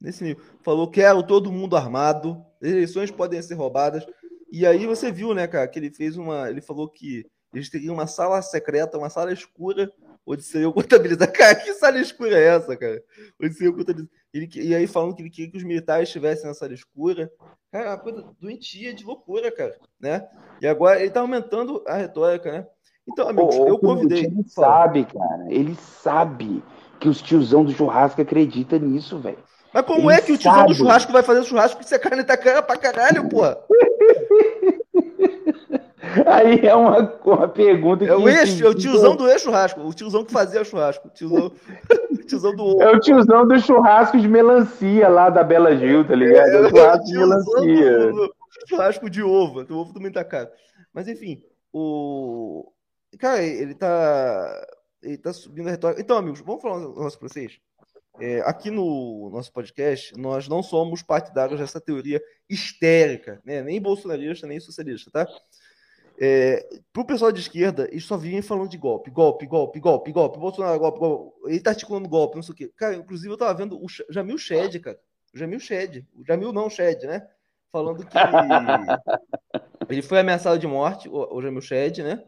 Nesse 0.00 0.22
nível. 0.22 0.44
Falou 0.62 0.90
que 0.90 1.00
era 1.00 1.22
todo 1.22 1.52
mundo 1.52 1.76
armado. 1.76 2.44
As 2.62 2.68
eleições 2.68 3.10
podem 3.10 3.40
ser 3.42 3.54
roubadas. 3.54 4.06
E 4.50 4.66
aí 4.66 4.86
você 4.86 5.12
viu, 5.12 5.34
né, 5.34 5.46
cara, 5.46 5.68
que 5.68 5.78
ele 5.78 5.90
fez 5.90 6.16
uma. 6.16 6.48
Ele 6.48 6.60
falou 6.60 6.88
que 6.88 7.26
eles 7.52 7.68
teriam 7.68 7.94
uma 7.94 8.06
sala 8.06 8.40
secreta, 8.42 8.98
uma 8.98 9.10
sala 9.10 9.32
escura 9.32 9.92
onde 10.26 10.42
seriam 10.42 10.70
contabilizar. 10.72 11.32
Cara, 11.32 11.54
que 11.54 11.72
sala 11.74 11.98
escura 11.98 12.38
é 12.38 12.44
essa, 12.44 12.76
cara? 12.76 13.02
Onde 13.42 13.54
seriam 13.54 13.74
contabilizar. 13.74 14.12
Ele, 14.32 14.48
e 14.54 14.74
aí 14.74 14.86
falando 14.86 15.14
que 15.14 15.22
ele 15.22 15.30
queria 15.30 15.50
que 15.50 15.56
os 15.56 15.64
militares 15.64 16.08
estivessem 16.08 16.46
na 16.46 16.54
sala 16.54 16.74
escura. 16.74 17.30
Cara, 17.72 17.90
uma 17.90 17.98
coisa 17.98 18.24
doentia, 18.38 18.94
de 18.94 19.04
loucura, 19.04 19.50
cara. 19.50 19.76
Né? 19.98 20.26
E 20.60 20.66
agora 20.66 21.00
ele 21.00 21.10
tá 21.10 21.20
aumentando 21.20 21.82
a 21.86 21.94
retórica, 21.94 22.52
né? 22.52 22.66
Então, 23.06 23.26
amigos, 23.26 23.56
eu 23.56 23.78
convidei. 23.78 24.26
Ele 24.26 24.44
sabe, 24.46 25.06
cara. 25.06 25.46
Ele 25.48 25.74
sabe 25.74 26.62
que 27.00 27.08
os 27.08 27.22
tiozão 27.22 27.64
do 27.64 27.72
churrasco 27.72 28.20
acreditam 28.20 28.78
nisso, 28.78 29.18
velho. 29.18 29.38
Mas 29.78 29.86
como 29.86 30.10
ele 30.10 30.18
é 30.18 30.22
que 30.22 30.32
o 30.32 30.38
tiozão 30.38 30.66
do 30.66 30.74
churrasco 30.74 31.12
vai 31.12 31.22
fazer 31.22 31.44
churrasco 31.44 31.84
se 31.84 31.94
a 31.94 31.98
carne 32.00 32.24
tá 32.24 32.36
cara 32.36 32.60
pra 32.62 32.76
caralho, 32.76 33.28
porra? 33.28 33.58
Aí 36.26 36.66
é 36.66 36.74
uma, 36.74 37.14
uma 37.24 37.48
pergunta 37.48 38.04
que. 38.04 38.10
É 38.10 38.16
o, 38.16 38.28
eixo, 38.28 38.66
é 38.66 38.68
o 38.68 38.74
tiozão 38.74 39.14
do 39.14 39.28
e-churrasco, 39.28 39.80
o 39.80 39.94
tiozão 39.94 40.24
que 40.24 40.32
fazia 40.32 40.62
o 40.62 40.64
churrasco. 40.64 41.06
O 41.06 41.10
tiozão, 41.10 41.52
o 42.10 42.16
tiozão 42.24 42.56
do 42.56 42.64
ovo. 42.64 42.82
É 42.82 42.90
o 42.90 42.98
tiozão 42.98 43.46
do 43.46 43.60
churrasco 43.60 44.18
de 44.18 44.26
melancia 44.26 45.08
lá 45.08 45.30
da 45.30 45.44
Bela 45.44 45.76
Gil, 45.76 46.04
tá 46.04 46.16
ligado? 46.16 46.48
É, 46.48 46.56
é 46.56 46.60
o 46.60 46.68
churrasco 46.70 47.04
de 47.04 47.14
melancia. 47.18 48.12
Do, 48.12 48.34
churrasco 48.68 49.10
de 49.10 49.22
ovo, 49.22 49.64
o 49.68 49.76
ovo 49.76 49.92
também 49.92 50.10
tá 50.10 50.24
caro. 50.24 50.48
Mas 50.92 51.06
enfim, 51.06 51.40
o. 51.72 52.72
Cara, 53.18 53.42
ele 53.42 53.74
tá. 53.74 54.66
Ele 55.02 55.18
tá 55.18 55.32
subindo 55.32 55.68
a 55.68 55.70
retórica. 55.70 56.00
Então, 56.00 56.16
amigos, 56.16 56.40
vamos 56.40 56.62
falar 56.62 56.78
um 56.78 56.88
negócio 56.88 57.18
pra 57.18 57.28
vocês. 57.28 57.60
É, 58.20 58.40
aqui 58.40 58.70
no 58.70 59.30
nosso 59.30 59.52
podcast, 59.52 60.16
nós 60.16 60.48
não 60.48 60.62
somos 60.62 61.02
partidários 61.02 61.60
dessa 61.60 61.80
teoria 61.80 62.20
histérica, 62.48 63.40
né? 63.44 63.62
nem 63.62 63.80
bolsonarista, 63.80 64.46
nem 64.46 64.58
socialista, 64.58 65.10
tá? 65.10 65.26
É, 66.20 66.68
pro 66.92 67.04
pessoal 67.04 67.30
de 67.30 67.40
esquerda, 67.40 67.88
eles 67.92 68.04
só 68.04 68.16
vinham 68.16 68.42
falando 68.42 68.68
de 68.68 68.76
golpe, 68.76 69.08
golpe, 69.08 69.46
golpe, 69.46 69.78
golpe, 69.78 70.10
golpe, 70.10 70.38
Bolsonaro, 70.38 70.78
golpe, 70.78 70.98
golpe. 70.98 71.32
Ele 71.46 71.60
tá 71.60 71.70
articulando 71.70 72.08
golpe, 72.08 72.34
não 72.34 72.42
sei 72.42 72.52
o 72.52 72.56
quê. 72.56 72.72
Cara, 72.76 72.96
inclusive 72.96 73.32
eu 73.32 73.38
tava 73.38 73.54
vendo 73.54 73.80
o 73.80 73.86
Jamil 74.10 74.36
Shed, 74.36 74.80
cara. 74.80 74.98
O 75.32 75.38
Jamil 75.38 75.60
Shed. 75.60 76.04
O 76.16 76.24
Jamil 76.24 76.52
não 76.52 76.68
Shed, 76.68 77.06
né? 77.06 77.24
Falando 77.70 78.04
que 78.04 78.16
ele 79.88 80.02
foi 80.02 80.18
ameaçado 80.18 80.58
de 80.58 80.66
morte, 80.66 81.08
o, 81.08 81.36
o 81.36 81.40
Jamil 81.40 81.60
Shed, 81.60 82.02
né? 82.02 82.24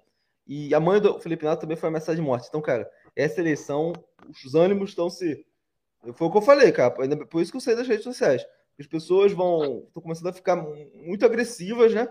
E 0.46 0.74
a 0.74 0.80
mãe 0.80 1.00
do 1.00 1.18
Felipe 1.18 1.44
Neto 1.44 1.60
também 1.60 1.76
foi 1.76 1.88
ameaçada 1.88 2.14
de 2.14 2.22
morte. 2.22 2.46
Então, 2.48 2.60
cara, 2.60 2.88
essa 3.16 3.40
eleição, 3.40 3.92
os 4.28 4.54
ânimos 4.54 4.90
estão 4.90 5.10
se. 5.10 5.44
Foi 6.14 6.26
o 6.26 6.30
que 6.30 6.38
eu 6.38 6.42
falei, 6.42 6.72
cara. 6.72 6.90
Por 6.90 7.42
isso 7.42 7.50
que 7.50 7.56
eu 7.56 7.60
saí 7.60 7.76
das 7.76 7.88
redes 7.88 8.04
sociais. 8.04 8.44
As 8.78 8.86
pessoas 8.86 9.32
vão. 9.32 9.84
estão 9.86 10.02
começando 10.02 10.28
a 10.28 10.32
ficar 10.32 10.56
muito 10.56 11.24
agressivas, 11.24 11.92
né? 11.92 12.08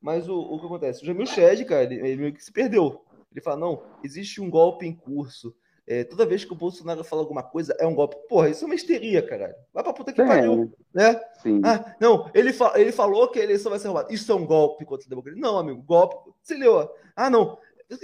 Mas 0.00 0.28
o, 0.28 0.36
o 0.36 0.58
que 0.58 0.66
acontece? 0.66 1.02
O 1.02 1.06
Jamil 1.06 1.26
Shed, 1.26 1.64
cara, 1.64 1.84
ele, 1.84 1.96
ele 1.96 2.16
meio 2.16 2.32
que 2.32 2.42
se 2.42 2.52
perdeu. 2.52 3.04
Ele 3.30 3.40
fala: 3.40 3.56
não, 3.56 3.82
existe 4.02 4.40
um 4.40 4.50
golpe 4.50 4.86
em 4.86 4.94
curso. 4.94 5.54
É, 5.86 6.04
toda 6.04 6.26
vez 6.26 6.44
que 6.44 6.52
o 6.52 6.56
Bolsonaro 6.56 7.02
fala 7.02 7.22
alguma 7.22 7.42
coisa, 7.42 7.76
é 7.78 7.86
um 7.86 7.94
golpe. 7.94 8.16
Porra, 8.28 8.48
isso 8.48 8.64
é 8.64 8.66
uma 8.66 8.74
histeria, 8.74 9.22
caralho. 9.22 9.54
Vai 9.72 9.82
pra 9.82 9.92
puta 9.92 10.12
que 10.12 10.20
é, 10.20 10.26
pariu. 10.26 10.72
Né? 10.94 11.20
Sim. 11.42 11.60
Ah, 11.64 11.96
não, 12.00 12.30
ele, 12.32 12.52
fa 12.52 12.72
ele 12.76 12.92
falou 12.92 13.28
que 13.28 13.40
a 13.40 13.42
eleição 13.42 13.70
vai 13.70 13.78
ser 13.78 13.88
roubada. 13.88 14.12
Isso 14.12 14.30
é 14.30 14.34
um 14.34 14.46
golpe 14.46 14.84
contra 14.84 15.06
a 15.06 15.10
democracia. 15.10 15.40
Não, 15.40 15.58
amigo, 15.58 15.82
golpe. 15.82 16.30
Você 16.42 16.54
leu. 16.54 16.88
Ah, 17.14 17.28
não. 17.28 17.58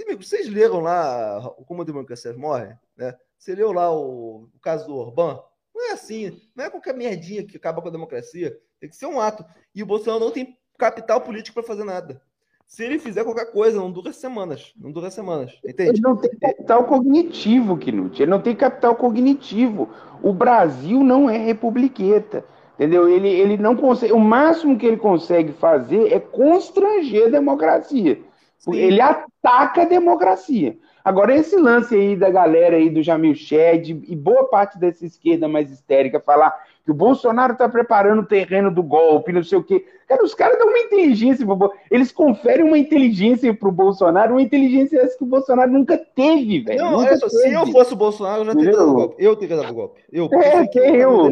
Amigo, 0.05 0.21
vocês 0.21 0.49
leram 0.49 0.81
lá 0.81 1.39
Como 1.65 1.81
a 1.81 1.85
Democracia 1.85 2.33
Morre? 2.33 2.75
Né? 2.97 3.15
Você 3.37 3.55
leu 3.55 3.71
lá 3.71 3.91
o, 3.91 4.49
o 4.53 4.59
caso 4.61 4.87
do 4.87 4.95
Orbán? 4.95 5.39
Não 5.73 5.89
é 5.89 5.93
assim. 5.93 6.39
Não 6.55 6.65
é 6.65 6.69
qualquer 6.69 6.95
merdinha 6.95 7.45
que 7.45 7.57
acaba 7.57 7.81
com 7.81 7.87
a 7.87 7.91
democracia. 7.91 8.57
Tem 8.79 8.89
que 8.89 8.95
ser 8.95 9.05
um 9.05 9.19
ato. 9.19 9.45
E 9.73 9.83
o 9.83 9.85
Bolsonaro 9.85 10.23
não 10.25 10.31
tem 10.31 10.57
capital 10.77 11.21
político 11.21 11.55
para 11.55 11.67
fazer 11.67 11.83
nada. 11.83 12.21
Se 12.65 12.83
ele 12.83 12.99
fizer 12.99 13.23
qualquer 13.23 13.51
coisa, 13.51 13.79
não 13.79 13.91
dura 13.91 14.11
semanas. 14.11 14.73
Não 14.75 14.91
dura 14.91 15.09
semanas. 15.09 15.57
Entende? 15.65 15.91
Ele 15.91 16.01
não 16.01 16.17
tem 16.17 16.29
capital 16.37 16.83
cognitivo, 16.83 17.77
Knut. 17.77 18.21
Ele 18.21 18.29
não 18.29 18.41
tem 18.41 18.55
capital 18.55 18.95
cognitivo. 18.95 19.89
O 20.21 20.33
Brasil 20.33 21.01
não 21.01 21.29
é 21.29 21.37
republiqueta. 21.37 22.43
Entendeu? 22.75 23.07
Ele, 23.07 23.29
ele 23.29 23.57
não 23.57 23.75
consegue. 23.75 24.11
O 24.11 24.19
máximo 24.19 24.77
que 24.77 24.85
ele 24.85 24.97
consegue 24.97 25.53
fazer 25.53 26.11
é 26.11 26.19
constranger 26.19 27.27
a 27.27 27.31
democracia. 27.31 28.21
Sim. 28.59 28.75
Ele 28.75 28.99
ataca 28.99 29.83
a 29.83 29.85
democracia. 29.85 30.77
Agora, 31.07 31.33
esse 31.33 31.55
lance 31.55 31.95
aí 31.95 32.17
da 32.17 32.29
galera 32.29 32.75
aí 32.75 32.89
do 32.89 33.01
Jamil 33.01 33.33
Shed 33.33 33.91
e 33.91 34.13
boa 34.13 34.43
parte 34.49 34.77
dessa 34.77 35.05
esquerda 35.05 35.47
mais 35.47 35.71
histérica 35.71 36.19
falar 36.19 36.53
que 36.83 36.91
o 36.91 36.93
Bolsonaro 36.93 37.53
está 37.53 37.69
preparando 37.69 38.23
o 38.23 38.25
terreno 38.25 38.69
do 38.69 38.83
golpe, 38.83 39.31
não 39.31 39.41
sei 39.41 39.57
o 39.57 39.63
quê. 39.63 39.85
Cara, 40.05 40.21
os 40.21 40.33
caras 40.33 40.59
dão 40.59 40.67
uma 40.67 40.79
inteligência, 40.79 41.47
eles 41.89 42.11
conferem 42.11 42.65
uma 42.65 42.77
inteligência 42.77 43.53
pro 43.53 43.71
Bolsonaro, 43.71 44.33
uma 44.33 44.41
inteligência 44.41 44.99
essa 44.99 45.17
que 45.17 45.23
o 45.23 45.27
Bolsonaro 45.27 45.71
nunca 45.71 45.97
teve, 45.97 46.59
velho. 46.59 46.81
Não, 46.81 46.97
olha 46.97 47.15
só, 47.15 47.29
se 47.29 47.53
eu 47.53 47.65
fosse 47.67 47.93
o 47.93 47.97
Bolsonaro, 47.97 48.41
eu 48.41 48.45
já 48.47 48.55
teria 48.55 48.71
dado 48.73 48.91
o 48.91 48.93
golpe. 48.93 49.15
Eu 49.17 49.35
teria 49.37 49.55
dado 49.55 49.71
o 49.71 49.75
golpe. 49.75 50.01
Eu. 50.11 50.29
É, 50.33 50.67
que 50.67 50.77
eu. 50.77 51.27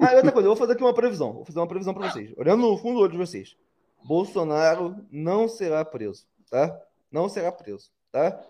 Ah, 0.00 0.16
outra 0.16 0.32
coisa, 0.32 0.48
eu 0.48 0.50
vou 0.50 0.56
fazer 0.56 0.72
aqui 0.72 0.82
uma 0.82 0.94
previsão. 0.94 1.32
Vou 1.32 1.44
fazer 1.44 1.60
uma 1.60 1.68
previsão 1.68 1.94
para 1.94 2.10
vocês. 2.10 2.32
Olhando 2.36 2.62
no 2.62 2.76
fundo 2.76 2.96
do 2.96 3.02
olho 3.02 3.12
de 3.12 3.18
vocês. 3.18 3.56
Bolsonaro 4.02 4.96
não 5.12 5.46
será 5.46 5.84
preso, 5.84 6.26
tá? 6.50 6.76
Não 7.08 7.28
será 7.28 7.52
preso, 7.52 7.88
tá? 8.10 8.40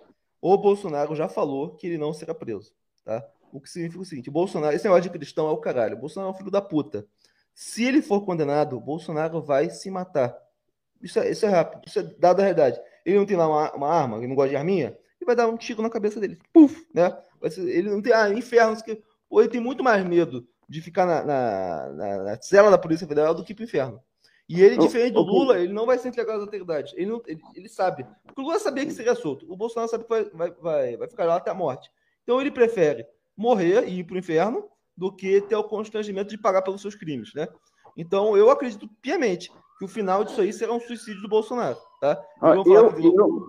O 0.43 0.59
Bolsonaro 0.59 1.15
já 1.15 1.29
falou 1.29 1.77
que 1.77 1.87
ele 1.87 1.97
não 1.97 2.13
será 2.13 2.35
preso, 2.35 2.73
tá? 3.05 3.25
O 3.53 3.61
que 3.61 3.71
significa 3.71 4.03
o 4.03 4.05
seguinte: 4.05 4.29
Bolsonaro, 4.29 4.75
esse 4.75 4.85
negócio 4.85 5.05
de 5.05 5.11
cristão 5.11 5.49
é 5.49 5.53
o 5.53 5.59
caralho. 5.59 5.97
O 5.97 6.01
Bolsonaro 6.01 6.33
é 6.33 6.35
um 6.35 6.37
filho 6.37 6.51
da 6.51 6.61
puta. 6.61 7.07
Se 7.55 7.85
ele 7.85 8.03
for 8.03 8.23
condenado, 8.23 8.81
Bolsonaro 8.81 9.41
vai 9.41 9.71
se 9.71 9.89
matar. 9.89 10.37
Isso 11.01 11.21
é, 11.21 11.31
isso 11.31 11.47
é 11.47 11.49
rápido, 11.49 11.83
isso 11.87 12.01
é 12.01 12.03
dado 12.19 12.41
a 12.41 12.43
realidade. 12.43 12.81
Ele 13.07 13.19
não 13.19 13.27
tem 13.27 13.37
lá 13.37 13.47
uma, 13.47 13.73
uma 13.73 13.89
arma, 13.89 14.17
ele 14.17 14.27
não 14.27 14.35
gosta 14.35 14.51
de 14.51 14.57
arminha, 14.57 14.99
ele 15.21 15.27
vai 15.27 15.37
dar 15.37 15.47
um 15.47 15.57
tiro 15.57 15.81
na 15.81 15.89
cabeça 15.89 16.19
dele. 16.19 16.37
Puf, 16.53 16.89
né? 16.93 17.17
Ele 17.59 17.89
não 17.91 18.03
tem. 18.03 18.13
Ah, 18.13 18.29
inferno. 18.31 18.77
Que, 18.83 19.01
ou 19.31 19.41
ele 19.41 19.51
tem 19.51 19.61
muito 19.61 19.85
mais 19.85 20.05
medo 20.05 20.49
de 20.69 20.81
ficar 20.81 21.07
na, 21.07 21.23
na, 21.23 21.93
na, 21.93 22.23
na 22.25 22.43
cela 22.43 22.69
da 22.69 22.79
Polícia 22.79 23.07
Federal 23.07 23.33
do 23.33 23.45
que 23.45 23.55
pro 23.55 23.65
inferno. 23.65 24.03
E 24.53 24.63
ele, 24.63 24.77
diferente 24.77 25.15
do 25.15 25.23
Lula, 25.23 25.59
ele 25.59 25.73
não 25.73 25.87
vai 25.87 25.97
ser 25.97 26.09
entregado 26.09 26.37
às 26.37 26.43
autoridades. 26.43 26.93
Ele, 26.95 27.07
não, 27.07 27.23
ele, 27.27 27.41
ele, 27.55 27.69
sabe. 27.71 28.07
Porque 28.27 28.39
o 28.39 28.45
Lula 28.45 28.59
sabia 28.59 28.85
que 28.85 28.93
seria 28.93 29.15
solto. 29.15 29.51
O 29.51 29.57
Bolsonaro 29.57 29.91
sabe 29.91 30.05
que 30.05 30.11
vai, 30.11 30.25
vai, 30.25 30.51
vai, 30.51 30.97
vai 30.99 31.09
ficar 31.09 31.25
lá 31.25 31.37
até 31.37 31.51
a 31.51 31.55
morte. 31.55 31.91
Então 32.23 32.39
ele 32.39 32.51
prefere 32.51 33.07
morrer 33.35 33.89
e 33.89 34.01
ir 34.01 34.05
para 34.05 34.15
o 34.15 34.19
inferno 34.19 34.65
do 34.95 35.11
que 35.11 35.41
ter 35.41 35.57
o 35.57 35.65
constrangimento 35.65 36.29
de 36.29 36.37
pagar 36.37 36.61
pelos 36.61 36.83
seus 36.83 36.95
crimes, 36.95 37.33
né? 37.35 37.49
Então, 37.97 38.37
eu 38.37 38.51
acredito 38.51 38.87
piamente 39.01 39.51
que 39.79 39.87
o 39.87 39.89
final 39.89 40.23
disso 40.23 40.43
aí 40.43 40.53
será 40.53 40.73
um 40.75 40.81
suicídio 40.81 41.23
do 41.23 41.29
Bolsonaro, 41.29 41.79
tá? 41.99 42.23
Eu, 42.43 42.63
eu, 42.67 42.95
eu, 42.99 43.47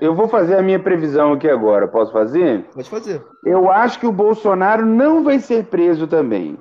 eu, 0.00 0.14
vou 0.16 0.26
fazer 0.28 0.56
a 0.56 0.62
minha 0.62 0.80
previsão 0.80 1.32
aqui 1.32 1.48
agora. 1.48 1.86
Posso 1.86 2.12
fazer? 2.12 2.64
Pode 2.74 2.90
fazer. 2.90 3.24
Eu 3.44 3.70
acho 3.70 4.00
que 4.00 4.06
o 4.06 4.12
Bolsonaro 4.12 4.84
não 4.84 5.22
vai 5.22 5.38
ser 5.38 5.66
preso 5.66 6.08
também. 6.08 6.58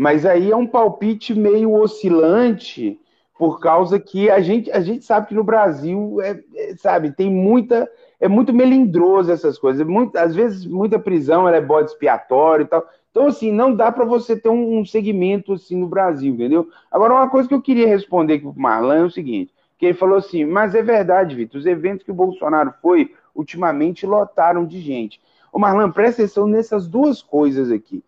Mas 0.00 0.24
aí 0.24 0.50
é 0.50 0.56
um 0.56 0.66
palpite 0.66 1.34
meio 1.34 1.74
oscilante, 1.74 2.98
por 3.38 3.60
causa 3.60 4.00
que 4.00 4.30
a 4.30 4.40
gente, 4.40 4.72
a 4.72 4.80
gente 4.80 5.04
sabe 5.04 5.26
que 5.26 5.34
no 5.34 5.44
Brasil, 5.44 6.22
é, 6.22 6.42
é 6.56 6.74
sabe, 6.78 7.12
tem 7.12 7.30
muita, 7.30 7.86
é 8.18 8.26
muito 8.26 8.50
melindroso 8.50 9.30
essas 9.30 9.58
coisas. 9.58 9.86
Muito, 9.86 10.16
às 10.16 10.34
vezes, 10.34 10.64
muita 10.64 10.98
prisão 10.98 11.46
ela 11.46 11.58
é 11.58 11.60
bode 11.60 11.90
expiatório 11.90 12.64
e 12.64 12.66
tal. 12.66 12.88
Então, 13.10 13.26
assim, 13.26 13.52
não 13.52 13.74
dá 13.74 13.92
para 13.92 14.06
você 14.06 14.34
ter 14.34 14.48
um, 14.48 14.78
um, 14.78 14.86
segmento 14.86 15.52
assim 15.52 15.76
no 15.76 15.86
Brasil, 15.86 16.32
entendeu? 16.32 16.70
Agora, 16.90 17.12
uma 17.12 17.28
coisa 17.28 17.46
que 17.46 17.54
eu 17.54 17.60
queria 17.60 17.86
responder 17.86 18.36
aqui 18.36 18.44
pro 18.44 18.58
Marlan 18.58 19.02
é 19.02 19.04
o 19.04 19.10
seguinte, 19.10 19.52
que 19.76 19.84
ele 19.84 19.98
falou 19.98 20.16
assim, 20.16 20.46
mas 20.46 20.74
é 20.74 20.82
verdade, 20.82 21.36
Vitor, 21.36 21.60
os 21.60 21.66
eventos 21.66 22.06
que 22.06 22.10
o 22.10 22.14
Bolsonaro 22.14 22.72
foi, 22.80 23.12
ultimamente, 23.34 24.06
lotaram 24.06 24.64
de 24.64 24.80
gente. 24.80 25.20
Ô, 25.52 25.58
Marlan, 25.58 25.90
presta 25.90 26.22
atenção 26.22 26.46
nessas 26.46 26.88
duas 26.88 27.20
coisas 27.20 27.70
aqui. 27.70 28.02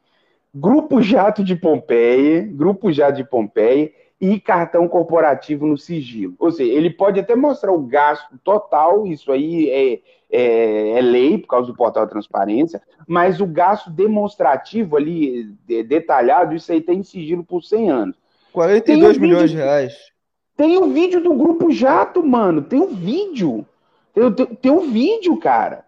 Grupo 0.55 1.01
Jato 1.01 1.43
de 1.43 1.57
Pompeia, 1.57 2.43
Grupo 2.43 2.93
Jato 2.93 3.17
de 3.17 3.25
Pompeia 3.25 3.91
e 4.21 4.39
cartão 4.39 4.87
corporativo 4.87 5.67
no 5.67 5.79
sigilo. 5.79 6.35
Ou 6.39 6.53
seja, 6.53 6.71
ele 6.71 6.91
pode 6.91 7.19
até 7.19 7.35
mostrar 7.35 7.73
o 7.73 7.81
gasto 7.81 8.39
total, 8.45 9.07
isso 9.07 9.33
aí 9.33 9.69
é, 9.69 10.01
é, 10.31 10.99
é 10.99 11.01
lei 11.01 11.39
por 11.39 11.49
causa 11.49 11.67
do 11.67 11.77
portal 11.77 12.05
de 12.05 12.13
transparência, 12.13 12.81
mas 13.09 13.41
o 13.41 13.47
gasto 13.47 13.91
demonstrativo 13.91 14.97
ali, 14.97 15.53
de, 15.67 15.83
detalhado, 15.83 16.55
isso 16.55 16.71
aí 16.71 16.81
tem 16.81 16.99
em 16.99 17.03
sigilo 17.03 17.43
por 17.43 17.65
100 17.65 17.91
anos. 17.91 18.17
42 18.53 19.19
milhões 19.19 19.51
de 19.51 19.57
reais. 19.57 20.13
Tem 20.57 20.77
o 20.77 20.85
um 20.85 20.93
vídeo 20.93 21.23
do 21.23 21.35
Grupo 21.35 21.73
Jato, 21.73 22.23
mano, 22.23 22.63
tem 22.63 22.79
um 22.79 22.95
vídeo. 22.95 23.67
Tem, 24.15 24.31
tem, 24.33 24.47
tem 24.47 24.71
um 24.71 24.93
vídeo, 24.93 25.37
cara. 25.39 25.85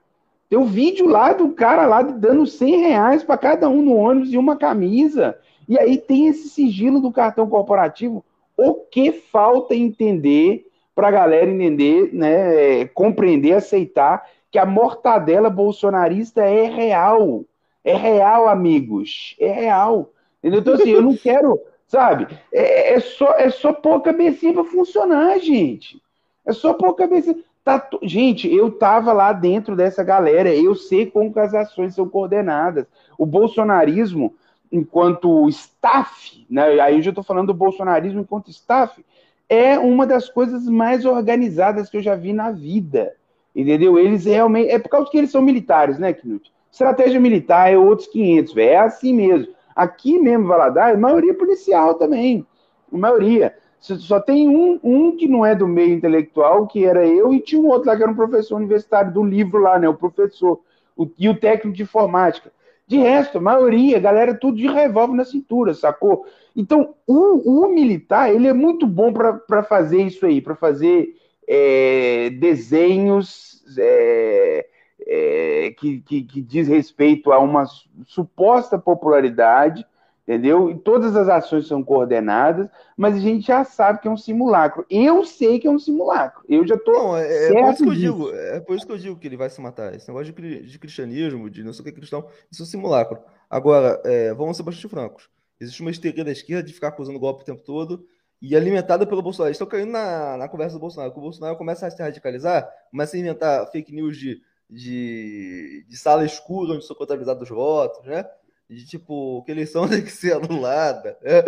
Tem 0.54 0.62
um 0.62 0.66
vídeo 0.66 1.08
lá 1.08 1.32
do 1.32 1.48
cara 1.48 1.84
lá 1.84 2.00
dando 2.00 2.46
100 2.46 2.76
reais 2.76 3.24
para 3.24 3.36
cada 3.36 3.68
um 3.68 3.82
no 3.82 3.96
ônibus 3.96 4.32
e 4.32 4.38
uma 4.38 4.54
camisa. 4.54 5.36
E 5.68 5.76
aí 5.76 5.98
tem 5.98 6.28
esse 6.28 6.48
sigilo 6.48 7.00
do 7.00 7.10
cartão 7.10 7.48
corporativo. 7.48 8.24
O 8.56 8.74
que 8.74 9.10
falta 9.10 9.74
entender 9.74 10.64
para 10.94 11.08
a 11.08 11.10
galera 11.10 11.50
entender, 11.50 12.14
né, 12.14 12.84
compreender, 12.94 13.54
aceitar 13.54 14.28
que 14.48 14.56
a 14.56 14.64
mortadela 14.64 15.50
bolsonarista 15.50 16.42
é 16.42 16.66
real. 16.66 17.44
É 17.84 17.96
real, 17.96 18.48
amigos. 18.48 19.34
É 19.40 19.50
real. 19.50 20.12
Entendeu? 20.38 20.60
Então, 20.60 20.74
assim, 20.74 20.90
eu 20.90 21.02
não 21.02 21.16
quero, 21.18 21.60
sabe? 21.88 22.28
É, 22.52 22.94
é 22.94 23.00
só, 23.00 23.32
é 23.32 23.50
só 23.50 23.72
pôr 23.72 23.94
a 23.94 24.00
cabecinha 24.02 24.52
para 24.52 24.62
funcionar, 24.62 25.36
gente. 25.40 26.00
É 26.46 26.52
só 26.52 26.74
pôr 26.74 26.90
a 26.90 26.94
cabecinha. 26.94 27.42
Tá, 27.64 27.88
gente, 28.02 28.52
eu 28.52 28.70
tava 28.70 29.12
lá 29.12 29.32
dentro 29.32 29.74
dessa 29.74 30.04
galera, 30.04 30.54
eu 30.54 30.74
sei 30.74 31.06
como 31.06 31.32
as 31.40 31.54
ações 31.54 31.94
são 31.94 32.06
coordenadas. 32.06 32.86
O 33.16 33.24
bolsonarismo 33.24 34.34
enquanto 34.70 35.48
staff, 35.48 36.46
né, 36.50 36.78
aí 36.80 36.96
eu 36.96 37.02
já 37.02 37.10
estou 37.10 37.24
falando 37.24 37.46
do 37.48 37.54
bolsonarismo 37.54 38.20
enquanto 38.20 38.50
staff, 38.50 39.02
é 39.48 39.78
uma 39.78 40.06
das 40.06 40.28
coisas 40.28 40.66
mais 40.66 41.04
organizadas 41.06 41.88
que 41.88 41.96
eu 41.96 42.02
já 42.02 42.14
vi 42.14 42.32
na 42.32 42.50
vida. 42.50 43.14
Entendeu? 43.54 43.98
Eles 43.98 44.24
realmente. 44.24 44.70
É 44.70 44.78
por 44.78 44.88
causa 44.88 45.10
que 45.10 45.16
eles 45.16 45.30
são 45.30 45.40
militares, 45.40 45.98
né, 45.98 46.12
Knut? 46.12 46.52
Estratégia 46.72 47.20
militar 47.20 47.72
é 47.72 47.78
outros 47.78 48.08
500, 48.08 48.52
velho. 48.52 48.70
É 48.70 48.76
assim 48.78 49.14
mesmo. 49.14 49.54
Aqui 49.76 50.18
mesmo, 50.18 50.48
Valadares, 50.48 50.98
maioria 50.98 51.34
policial 51.34 51.94
também. 51.94 52.44
A 52.92 52.96
maioria. 52.96 53.54
Só 53.84 54.18
tem 54.18 54.48
um, 54.48 54.80
um 54.82 55.16
que 55.16 55.28
não 55.28 55.44
é 55.44 55.54
do 55.54 55.68
meio 55.68 55.92
intelectual, 55.92 56.66
que 56.66 56.86
era 56.86 57.06
eu, 57.06 57.34
e 57.34 57.40
tinha 57.40 57.60
um 57.60 57.68
outro 57.68 57.88
lá 57.88 57.96
que 57.96 58.02
era 58.02 58.10
um 58.10 58.16
professor 58.16 58.56
universitário 58.56 59.12
do 59.12 59.22
livro 59.22 59.60
lá, 59.60 59.78
né? 59.78 59.86
O 59.86 59.94
professor. 59.94 60.60
O, 60.96 61.06
e 61.18 61.28
o 61.28 61.38
técnico 61.38 61.76
de 61.76 61.82
informática. 61.82 62.50
De 62.86 62.96
resto, 62.96 63.38
a 63.38 63.40
maioria, 63.40 63.98
galera, 63.98 64.34
tudo 64.34 64.56
de 64.56 64.66
revólver 64.66 65.16
na 65.16 65.24
cintura, 65.24 65.74
sacou? 65.74 66.26
Então, 66.56 66.94
o, 67.06 67.64
o 67.64 67.74
militar, 67.74 68.32
ele 68.32 68.46
é 68.46 68.52
muito 68.52 68.86
bom 68.86 69.12
para 69.12 69.62
fazer 69.62 70.02
isso 70.02 70.24
aí, 70.24 70.40
para 70.40 70.54
fazer 70.54 71.16
é, 71.46 72.30
desenhos 72.30 73.62
é, 73.78 74.66
é, 75.06 75.74
que, 75.78 76.00
que, 76.00 76.22
que 76.22 76.40
diz 76.40 76.68
respeito 76.68 77.32
a 77.32 77.38
uma 77.38 77.66
suposta 78.06 78.78
popularidade, 78.78 79.84
entendeu? 80.26 80.70
E 80.70 80.78
todas 80.78 81.14
as 81.14 81.28
ações 81.28 81.66
são 81.66 81.82
coordenadas, 81.84 82.68
mas 82.96 83.14
a 83.14 83.20
gente 83.20 83.46
já 83.46 83.62
sabe 83.62 84.00
que 84.00 84.08
é 84.08 84.10
um 84.10 84.16
simulacro. 84.16 84.84
Eu 84.88 85.24
sei 85.24 85.58
que 85.58 85.66
é 85.66 85.70
um 85.70 85.78
simulacro. 85.78 86.42
Eu 86.48 86.66
já 86.66 86.76
tô. 86.76 86.92
Não, 86.92 87.16
é, 87.16 87.48
é 87.48 87.52
por 87.52 87.70
isso 87.70 87.84
que 87.84 87.88
eu 87.88 87.94
digo, 87.94 88.30
é 88.30 88.60
por 88.60 88.76
isso 88.76 88.86
que 88.86 88.92
eu 88.92 88.98
digo 88.98 89.16
que 89.16 89.26
ele 89.28 89.36
vai 89.36 89.50
se 89.50 89.60
matar. 89.60 89.94
Esse 89.94 90.08
negócio 90.08 90.32
de, 90.32 90.62
de 90.62 90.78
cristianismo, 90.78 91.48
de 91.50 91.62
não 91.62 91.72
sei 91.72 91.82
o 91.82 91.84
que 91.84 91.90
é 91.90 91.92
cristão, 91.92 92.26
isso 92.50 92.62
é 92.62 92.64
um 92.64 92.66
simulacro. 92.66 93.18
Agora, 93.48 94.00
é, 94.04 94.32
vamos 94.34 94.56
ser 94.56 94.62
bastante 94.62 94.88
francos. 94.88 95.28
Existe 95.60 95.82
uma 95.82 95.90
histeria 95.90 96.24
da 96.24 96.32
esquerda 96.32 96.62
de 96.62 96.72
ficar 96.72 96.88
acusando 96.88 97.18
golpe 97.18 97.42
o 97.42 97.46
tempo 97.46 97.62
todo 97.62 98.04
e 98.40 98.56
alimentada 98.56 99.06
pelo 99.06 99.22
Bolsonaro. 99.22 99.52
Estão 99.52 99.66
caindo 99.66 99.92
na, 99.92 100.36
na 100.36 100.48
conversa 100.48 100.74
do 100.74 100.80
Bolsonaro. 100.80 101.12
Quando 101.12 101.18
o 101.18 101.28
Bolsonaro 101.28 101.56
começa 101.56 101.86
a 101.86 101.90
se 101.90 102.02
radicalizar, 102.02 102.68
começa 102.90 103.16
a 103.16 103.20
inventar 103.20 103.70
fake 103.70 103.94
news 103.94 104.18
de, 104.18 104.40
de, 104.68 105.86
de 105.88 105.96
sala 105.96 106.24
escura 106.24 106.74
onde 106.74 106.86
são 106.86 106.96
contabilizados 106.96 107.42
os 107.42 107.48
votos, 107.48 108.04
né? 108.06 108.24
De 108.68 108.86
tipo, 108.86 109.42
que 109.44 109.52
eleição 109.52 109.88
tem 109.88 110.02
que 110.04 110.10
ser 110.10 110.34
anulada. 110.34 111.18
É. 111.22 111.44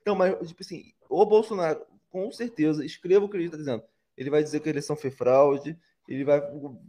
Então, 0.00 0.14
mas, 0.14 0.48
tipo 0.48 0.62
assim, 0.62 0.92
o 1.08 1.24
Bolsonaro, 1.24 1.82
com 2.10 2.30
certeza, 2.30 2.84
escreva 2.84 3.24
o 3.24 3.28
que 3.28 3.36
ele 3.36 3.44
está 3.44 3.56
dizendo. 3.56 3.82
Ele 4.16 4.30
vai 4.30 4.42
dizer 4.42 4.60
que 4.60 4.68
a 4.68 4.72
eleição 4.72 4.96
foi 4.96 5.10
fraude, 5.10 5.76
ele 6.08 6.24
vai 6.24 6.38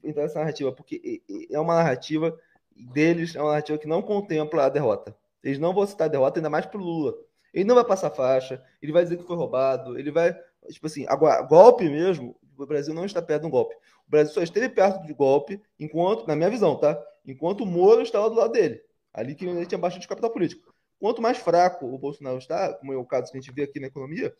entrar 0.03 0.23
nessa 0.23 0.39
narrativa, 0.39 0.71
porque 0.71 1.21
é 1.49 1.59
uma 1.59 1.75
narrativa 1.75 2.37
deles, 2.75 3.35
é 3.35 3.41
uma 3.41 3.51
narrativa 3.51 3.77
que 3.77 3.87
não 3.87 4.01
contempla 4.01 4.65
a 4.65 4.69
derrota. 4.69 5.15
Eles 5.43 5.59
não 5.59 5.73
vão 5.73 5.85
citar 5.85 6.07
a 6.07 6.11
derrota, 6.11 6.39
ainda 6.39 6.49
mais 6.49 6.65
pro 6.65 6.79
Lula. 6.79 7.13
Ele 7.53 7.65
não 7.65 7.75
vai 7.75 7.83
passar 7.83 8.09
faixa, 8.09 8.63
ele 8.81 8.91
vai 8.91 9.03
dizer 9.03 9.17
que 9.17 9.23
foi 9.23 9.35
roubado, 9.35 9.97
ele 9.97 10.11
vai. 10.11 10.33
Tipo 10.69 10.87
assim, 10.87 11.05
agora, 11.07 11.41
golpe 11.41 11.89
mesmo, 11.89 12.35
o 12.57 12.65
Brasil 12.65 12.93
não 12.93 13.05
está 13.05 13.21
perto 13.21 13.41
de 13.41 13.47
um 13.47 13.51
golpe. 13.51 13.75
O 14.07 14.11
Brasil 14.11 14.33
só 14.33 14.41
esteve 14.41 14.69
perto 14.69 15.05
de 15.05 15.13
golpe 15.13 15.61
enquanto, 15.79 16.27
na 16.27 16.35
minha 16.35 16.49
visão, 16.49 16.75
tá? 16.75 17.01
Enquanto 17.25 17.61
o 17.61 17.65
Moro 17.65 18.01
estava 18.01 18.29
do 18.29 18.35
lado 18.35 18.53
dele. 18.53 18.81
Ali 19.13 19.35
que 19.35 19.45
ele 19.45 19.65
tinha 19.65 19.77
bastante 19.77 20.07
capital 20.07 20.31
político. 20.31 20.73
Quanto 20.99 21.21
mais 21.21 21.37
fraco 21.37 21.85
o 21.85 21.97
Bolsonaro 21.97 22.37
está, 22.37 22.73
como 22.75 22.93
é 22.93 22.97
o 22.97 23.05
caso 23.05 23.31
que 23.31 23.37
a 23.37 23.41
gente 23.41 23.53
vê 23.53 23.63
aqui 23.63 23.79
na 23.79 23.87
economia, 23.87 24.33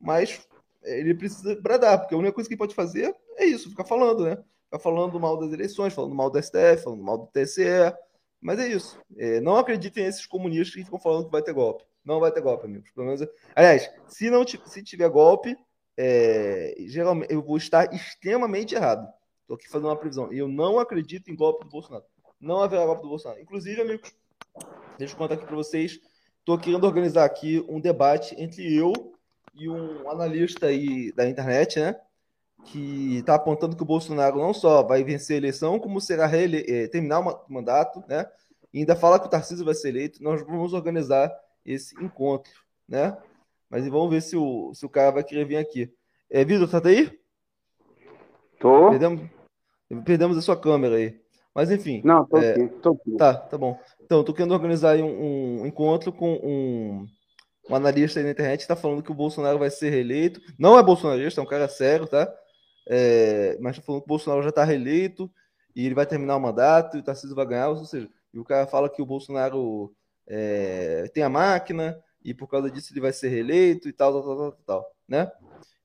mais 0.00 0.46
ele 0.82 1.14
precisa 1.14 1.54
bradar, 1.60 1.98
porque 1.98 2.14
a 2.14 2.18
única 2.18 2.32
coisa 2.32 2.48
que 2.48 2.54
ele 2.54 2.58
pode 2.58 2.74
fazer 2.74 3.14
é 3.36 3.44
isso, 3.44 3.70
ficar 3.70 3.84
falando, 3.84 4.24
né? 4.24 4.36
Ficar 4.64 4.78
falando 4.78 5.18
mal 5.18 5.36
das 5.36 5.52
eleições, 5.52 5.94
falando 5.94 6.14
mal 6.14 6.30
do 6.30 6.42
STF, 6.42 6.84
falando 6.84 7.02
mal 7.02 7.18
do 7.18 7.26
TSE. 7.28 7.62
Mas 8.40 8.58
é 8.58 8.68
isso. 8.68 9.00
É, 9.16 9.40
não 9.40 9.56
acreditem 9.56 10.04
nesses 10.04 10.26
comunistas 10.26 10.74
que 10.74 10.84
ficam 10.84 10.98
falando 10.98 11.26
que 11.26 11.32
vai 11.32 11.42
ter 11.42 11.52
golpe. 11.52 11.84
Não 12.04 12.20
vai 12.20 12.30
ter 12.30 12.40
golpe, 12.40 12.66
amigos. 12.66 12.90
Pelo 12.92 13.06
menos... 13.06 13.26
Aliás, 13.54 13.90
se 14.06 14.30
não 14.30 14.46
se 14.46 14.82
tiver 14.82 15.08
golpe, 15.08 15.56
é, 15.96 16.74
geralmente 16.80 17.32
eu 17.32 17.42
vou 17.42 17.56
estar 17.56 17.92
extremamente 17.92 18.74
errado. 18.74 19.08
Estou 19.42 19.56
aqui 19.56 19.68
fazendo 19.68 19.88
uma 19.88 19.96
previsão. 19.96 20.32
Eu 20.32 20.46
não 20.46 20.78
acredito 20.78 21.30
em 21.30 21.36
golpe 21.36 21.64
do 21.64 21.70
Bolsonaro 21.70 22.04
não 22.40 22.60
haverá 22.60 22.84
golpe 22.86 23.02
do 23.02 23.08
Bolsonaro. 23.08 23.40
Inclusive, 23.40 23.80
amigos, 23.80 24.12
deixa 24.98 25.14
eu 25.14 25.18
contar 25.18 25.34
aqui 25.34 25.46
para 25.46 25.56
vocês. 25.56 26.00
Estou 26.38 26.58
querendo 26.58 26.84
organizar 26.84 27.24
aqui 27.24 27.64
um 27.68 27.80
debate 27.80 28.34
entre 28.40 28.74
eu 28.74 28.92
e 29.54 29.68
um 29.68 30.08
analista 30.08 30.66
aí 30.66 31.12
da 31.12 31.28
internet, 31.28 31.78
né? 31.78 32.00
Que 32.64 33.18
está 33.18 33.34
apontando 33.34 33.76
que 33.76 33.82
o 33.82 33.86
Bolsonaro 33.86 34.38
não 34.38 34.54
só 34.54 34.82
vai 34.82 35.04
vencer 35.04 35.34
a 35.34 35.38
eleição, 35.38 35.78
como 35.78 36.00
será 36.00 36.26
reele 36.26 36.64
eh, 36.66 36.88
terminar 36.88 37.20
o 37.20 37.44
mandato, 37.48 38.02
né? 38.08 38.26
E 38.72 38.80
ainda 38.80 38.96
fala 38.96 39.18
que 39.18 39.26
o 39.26 39.30
Tarcísio 39.30 39.64
vai 39.64 39.74
ser 39.74 39.88
eleito. 39.88 40.22
Nós 40.22 40.40
vamos 40.42 40.72
organizar 40.72 41.32
esse 41.64 41.94
encontro, 42.02 42.52
né? 42.88 43.16
Mas 43.68 43.86
vamos 43.86 44.10
ver 44.10 44.22
se 44.22 44.36
o, 44.36 44.72
se 44.74 44.86
o 44.86 44.88
cara 44.88 45.10
vai 45.10 45.24
querer 45.24 45.44
vir 45.44 45.56
aqui. 45.56 45.92
É, 46.30 46.44
Vitor, 46.44 46.68
tá 46.68 46.88
aí? 46.88 47.18
Tô. 48.58 48.90
Perdemos, 48.90 49.30
perdemos 50.04 50.38
a 50.38 50.42
sua 50.42 50.58
câmera 50.58 50.96
aí. 50.96 51.20
Mas 51.58 51.72
enfim. 51.72 52.00
Não, 52.04 52.24
tô 52.24 52.36
é, 52.36 52.52
aqui, 52.52 52.68
tô 52.80 52.90
aqui. 52.90 53.16
Tá, 53.16 53.34
tá 53.34 53.58
bom. 53.58 53.76
Então, 54.00 54.22
tô 54.22 54.32
querendo 54.32 54.54
organizar 54.54 54.96
um, 54.98 55.62
um 55.62 55.66
encontro 55.66 56.12
com 56.12 56.34
um, 56.34 57.04
um 57.68 57.74
analista 57.74 58.20
aí 58.20 58.24
na 58.24 58.30
internet 58.30 58.58
que 58.58 58.62
está 58.62 58.76
falando 58.76 59.02
que 59.02 59.10
o 59.10 59.14
Bolsonaro 59.14 59.58
vai 59.58 59.68
ser 59.68 59.90
reeleito. 59.90 60.40
Não 60.56 60.78
é 60.78 60.82
bolsonarista, 60.84 61.40
é 61.40 61.42
um 61.42 61.48
cara 61.48 61.66
sério, 61.66 62.06
tá? 62.06 62.32
É, 62.88 63.58
mas 63.60 63.72
está 63.72 63.84
falando 63.84 64.02
que 64.02 64.06
o 64.06 64.08
Bolsonaro 64.08 64.40
já 64.44 64.50
está 64.50 64.62
reeleito 64.62 65.28
e 65.74 65.84
ele 65.84 65.96
vai 65.96 66.06
terminar 66.06 66.36
o 66.36 66.40
mandato 66.40 66.96
e 66.96 67.00
o 67.00 67.02
Tarcísio 67.02 67.34
vai 67.34 67.44
ganhar, 67.44 67.70
ou 67.70 67.84
seja, 67.84 68.08
e 68.32 68.38
o 68.38 68.44
cara 68.44 68.64
fala 68.68 68.88
que 68.88 69.02
o 69.02 69.06
Bolsonaro 69.06 69.92
é, 70.28 71.10
tem 71.12 71.24
a 71.24 71.28
máquina 71.28 71.98
e 72.24 72.32
por 72.32 72.46
causa 72.46 72.70
disso 72.70 72.92
ele 72.92 73.00
vai 73.00 73.12
ser 73.12 73.30
reeleito 73.30 73.88
e 73.88 73.92
tal, 73.92 74.12
tal, 74.12 74.22
tal, 74.22 74.36
tal, 74.36 74.52
tal 74.64 74.86
né? 75.08 75.28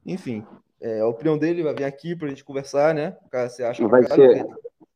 Enfim, 0.05 0.45
é, 0.79 0.99
a 0.99 1.07
opinião 1.07 1.35
dele 1.35 1.63
vai 1.63 1.73
vir 1.73 1.85
aqui 1.85 2.15
para 2.15 2.27
a 2.27 2.29
gente 2.29 2.43
conversar, 2.43 2.93
né? 2.93 3.17
O 3.25 3.29
cara 3.29 3.49
se 3.49 3.63
acha 3.63 3.87
vai 3.87 4.03
ser, 4.03 4.45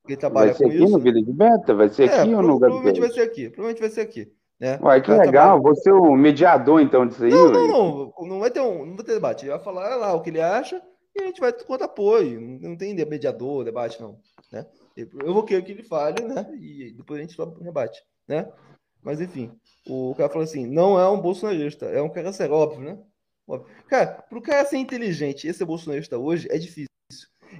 que 0.08 0.18
trabalha 0.18 0.48
vai 0.48 0.56
ser 0.56 0.64
com 0.64 0.70
aqui 0.70 0.84
isso. 0.84 0.94
no 0.94 1.00
Vila 1.00 1.22
de 1.22 1.34
Beta? 1.34 1.74
Vai 1.74 1.90
ser 1.90 2.10
é, 2.10 2.20
aqui 2.20 2.34
ou 2.34 2.42
no 2.42 2.60
Provavelmente 2.60 3.00
vai 3.00 3.12
ser 3.12 3.22
aqui. 3.22 3.50
Provavelmente 3.50 3.82
vai 3.82 3.90
ser 3.90 4.02
aqui. 4.02 4.32
Né? 4.60 4.80
Uai, 4.82 5.02
que 5.02 5.12
legal. 5.12 5.32
Trabalha... 5.32 5.62
Vou 5.62 5.76
ser 5.76 5.92
o 5.92 6.16
mediador, 6.16 6.82
então, 6.82 7.06
disso 7.06 7.24
aí. 7.24 7.30
Não, 7.30 7.52
não, 7.52 7.68
não. 7.68 8.14
Não 8.28 8.40
vai 8.40 8.50
ter, 8.50 8.62
um, 8.62 8.86
não 8.86 8.96
vai 8.96 9.06
ter 9.06 9.14
debate. 9.14 9.44
Ele 9.44 9.52
vai 9.52 9.64
falar 9.64 9.96
lá 9.96 10.14
o 10.14 10.22
que 10.22 10.30
ele 10.30 10.42
acha 10.42 10.82
e 11.16 11.22
a 11.22 11.26
gente 11.26 11.40
vai 11.40 11.54
contra 11.54 11.86
apoio. 11.86 12.42
Não, 12.42 12.70
não 12.70 12.78
tem 12.78 12.96
mediador, 12.96 13.64
debate, 13.64 14.02
não. 14.02 14.18
Né? 14.52 14.66
Eu 14.96 15.34
vou 15.34 15.44
querer 15.44 15.62
que 15.64 15.72
ele 15.72 15.84
fale, 15.84 16.24
né? 16.24 16.48
E 16.60 16.94
depois 16.96 17.20
a 17.20 17.22
gente 17.22 17.38
vai 17.38 17.48
rebate, 17.62 18.02
né? 18.28 18.52
Mas 19.04 19.22
enfim, 19.22 19.52
o 19.88 20.16
cara 20.16 20.30
falou 20.30 20.44
assim: 20.44 20.66
não 20.66 21.00
é 21.00 21.08
um 21.08 21.22
bolsonarista, 21.22 21.86
é 21.86 22.02
um 22.02 22.10
cara 22.10 22.34
sério, 22.34 22.56
óbvio, 22.56 22.82
né? 22.82 23.00
Óbvio. 23.48 23.72
Cara, 23.88 24.24
pro 24.30 24.42
cara 24.42 24.66
ser 24.66 24.78
inteligente 24.78 25.48
e 25.48 25.54
ser 25.54 25.66
bolsonarista 25.66 26.18
hoje 26.18 26.48
é 26.50 26.58
difícil. 26.58 26.87